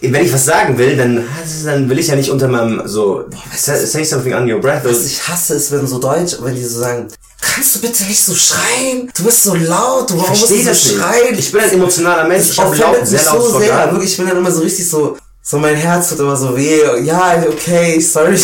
ich, 0.01 0.13
wenn 0.13 0.25
ich 0.25 0.33
was 0.33 0.45
sagen 0.45 0.79
will, 0.79 0.97
dann, 0.97 1.27
dann 1.65 1.89
will 1.89 1.99
ich 1.99 2.09
ja 2.09 2.17
nicht 2.17 2.31
unter 2.31 2.49
meinem 2.49 2.83
so 2.87 3.25
say 3.55 4.05
something 4.05 4.35
on 4.35 4.51
your 4.51 4.61
breath. 4.61 4.85
Was 4.85 5.05
ich 5.05 5.27
hasse 5.29 5.55
ist, 5.55 5.73
wenn 5.73 5.87
so 5.87 5.99
Deutsch, 5.99 6.37
wenn 6.41 6.55
die 6.55 6.65
so 6.65 6.81
sagen, 6.81 7.09
kannst 7.41 7.75
du 7.77 7.81
bitte 7.81 8.05
nicht 8.05 8.23
so 8.23 8.35
schreien? 8.35 9.11
Du 9.17 9.25
bist 9.25 9.45
so 9.45 9.55
laut, 9.55 10.11
warum 10.15 10.29
musst 10.29 10.51
du 10.51 10.63
so 10.63 10.75
schreien? 10.75 11.39
Ich 11.39 11.51
bin 11.53 11.61
ein 11.61 11.71
emotionaler 11.71 12.25
Mensch, 12.25 12.51
ich 12.51 12.59
habe 12.59 12.77
laut, 12.77 13.07
sehr 13.07 13.23
laut 13.25 13.43
so 13.43 13.59
sehr, 13.59 13.93
wirklich, 13.93 14.11
ich 14.13 14.17
bin 14.17 14.29
dann 14.29 14.37
immer 14.37 14.53
so 14.53 14.63
richtig 14.63 14.89
so, 14.89 15.17
so 15.43 15.59
mein 15.59 15.75
Herz 15.77 16.11
wird 16.11 16.21
immer 16.21 16.37
so 16.37 16.57
weh. 16.57 16.81
Ja, 17.03 17.43
okay, 17.49 17.99
sorry. 18.01 18.39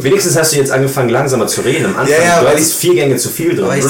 Wenigstens 0.00 0.36
hast 0.36 0.52
du 0.52 0.56
jetzt 0.56 0.70
angefangen 0.70 1.10
langsamer 1.10 1.46
zu 1.46 1.60
reden. 1.62 1.86
Am 1.86 1.96
Anfang, 1.98 2.08
ja, 2.08 2.24
ja, 2.24 2.40
du 2.40 2.48
hattest 2.48 2.74
vier 2.74 2.94
Gänge 2.94 3.16
zu 3.16 3.28
viel 3.28 3.54
drin. 3.54 3.82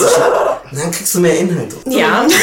Dann 0.76 0.90
kriegst 0.90 1.14
du 1.14 1.20
mehr 1.20 1.38
Inhalt. 1.38 1.74
Ja. 1.86 2.26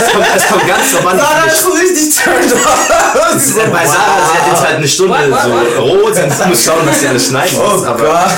Es 0.00 0.12
kommt, 0.12 0.26
es 0.34 0.48
kommt 0.48 0.66
ganz 0.66 0.92
normal. 0.92 1.16
Sarah 1.16 1.44
ist 1.44 1.66
richtig 1.66 2.16
turned 2.16 2.52
on. 2.52 3.70
Bei 3.72 3.86
Sarah, 3.86 4.30
sie 4.32 4.38
hat 4.38 4.52
jetzt 4.52 4.62
halt 4.62 4.76
eine 4.76 4.88
Stunde 4.88 5.14
what, 5.14 5.30
what, 5.30 5.50
what? 5.50 5.74
so 5.76 5.82
rot 5.82 6.24
und 6.24 6.32
sie 6.32 6.48
muss 6.48 6.64
schauen, 6.64 6.86
dass 6.86 7.00
sie 7.00 7.08
alles 7.08 7.28
schneiden 7.28 7.58
oh 7.60 7.76
muss. 7.76 7.86
Aber 7.86 8.30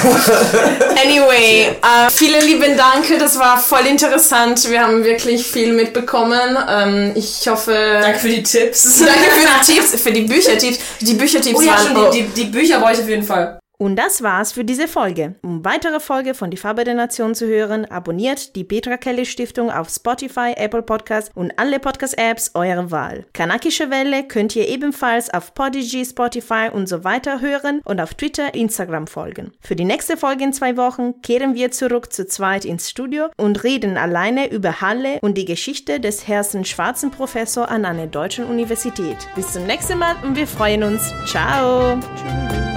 anyway, 1.03 1.71
uh, 1.83 2.11
vielen 2.11 2.45
lieben 2.45 2.77
Dank. 2.77 3.07
Das 3.19 3.39
war 3.39 3.59
voll 3.59 3.87
interessant. 3.87 4.69
Wir 4.69 4.83
haben 4.83 5.05
wirklich 5.05 5.47
viel 5.47 5.73
mitbekommen. 5.73 6.57
Um, 6.57 7.13
ich 7.15 7.49
hoffe... 7.49 8.01
Danke 8.03 8.19
für 8.19 8.29
die 8.29 8.43
Tipps. 8.43 8.99
Danke 8.99 9.31
für 9.31 9.47
die 9.47 9.73
Tipps, 9.73 10.03
für 10.03 10.13
die 10.13 10.23
Büchertipps. 10.23 10.79
Die 11.01 11.15
Büchertipps 11.15 11.59
oh, 11.59 11.63
ja, 11.63 11.73
waren... 11.73 11.95
Schon, 11.95 12.11
die, 12.13 12.23
die, 12.23 12.43
die 12.43 12.45
Bücher 12.51 12.81
wollte 12.81 12.99
ich 12.99 13.05
auf 13.05 13.09
jeden 13.09 13.25
Fall. 13.25 13.62
Und 13.83 13.97
das 13.97 14.23
war's 14.23 14.53
für 14.53 14.65
diese 14.65 14.87
Folge. 14.87 15.35
Um 15.43 15.65
weitere 15.65 15.99
Folge 15.99 16.35
von 16.35 16.53
Die 16.53 16.57
Farbe 16.57 16.85
der 16.85 16.95
Nation 16.95 17.35
zu 17.35 17.49
hören, 17.49 17.85
abonniert 17.85 18.55
die 18.55 18.63
Petra 18.63 18.97
Kelly 18.97 19.27
Stiftung 19.27 19.73
auf 19.73 19.89
Spotify, 19.89 20.53
Apple 20.55 20.83
Podcasts 20.83 21.33
und 21.35 21.59
alle 21.59 21.81
Podcast-Apps 21.81 22.53
eurer 22.55 22.93
Wahl. 22.93 23.27
Kanakische 23.33 23.91
Welle 23.91 24.23
könnt 24.23 24.55
ihr 24.55 24.69
ebenfalls 24.69 25.35
auf 25.35 25.53
Podigy, 25.55 26.05
Spotify 26.05 26.69
und 26.73 26.89
so 26.89 27.03
weiter 27.03 27.41
hören 27.41 27.81
und 27.85 28.01
auf 28.01 28.15
Twitter, 28.15 28.55
Instagram 28.55 29.09
folgen. 29.09 29.51
Für 29.61 29.75
die 29.75 29.85
nächste 29.85 30.17
Folge 30.17 30.45
in 30.45 30.53
zwei 30.53 30.77
Wochen 30.77 31.21
kehren 31.21 31.57
wir 31.57 31.73
zurück 31.73 32.13
zu 32.13 32.25
zweit 32.25 32.65
ins 32.65 32.89
Studio 32.89 33.31
und 33.37 33.65
reden 33.65 33.97
alleine 33.97 34.49
über 34.53 34.81
Halle 34.81 35.19
und 35.23 35.37
die 35.37 35.45
Geschichte 35.45 35.99
des 35.99 36.29
ersten 36.29 36.65
schwarzen 36.65 37.11
Professor 37.11 37.69
an 37.69 37.85
einer 37.85 38.07
deutschen 38.07 38.45
Universität. 38.45 39.17
Bis 39.35 39.55
zum 39.55 39.67
nächsten 39.67 39.99
Mal 39.99 40.15
und 40.23 40.37
wir 40.37 40.47
freuen 40.47 40.85
uns. 40.85 41.13
Ciao! 41.27 41.99
Tschüss. 41.99 42.72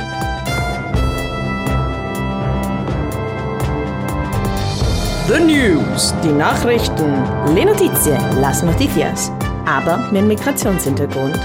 The 5.28 5.40
News, 5.40 6.14
die 6.24 6.32
Nachrichten, 6.32 7.12
le 7.56 7.66
notizie, 7.66 8.16
las 8.40 8.62
noticias, 8.62 9.32
aber 9.66 9.98
mit 10.12 10.28
Migrationshintergrund. 10.28 11.40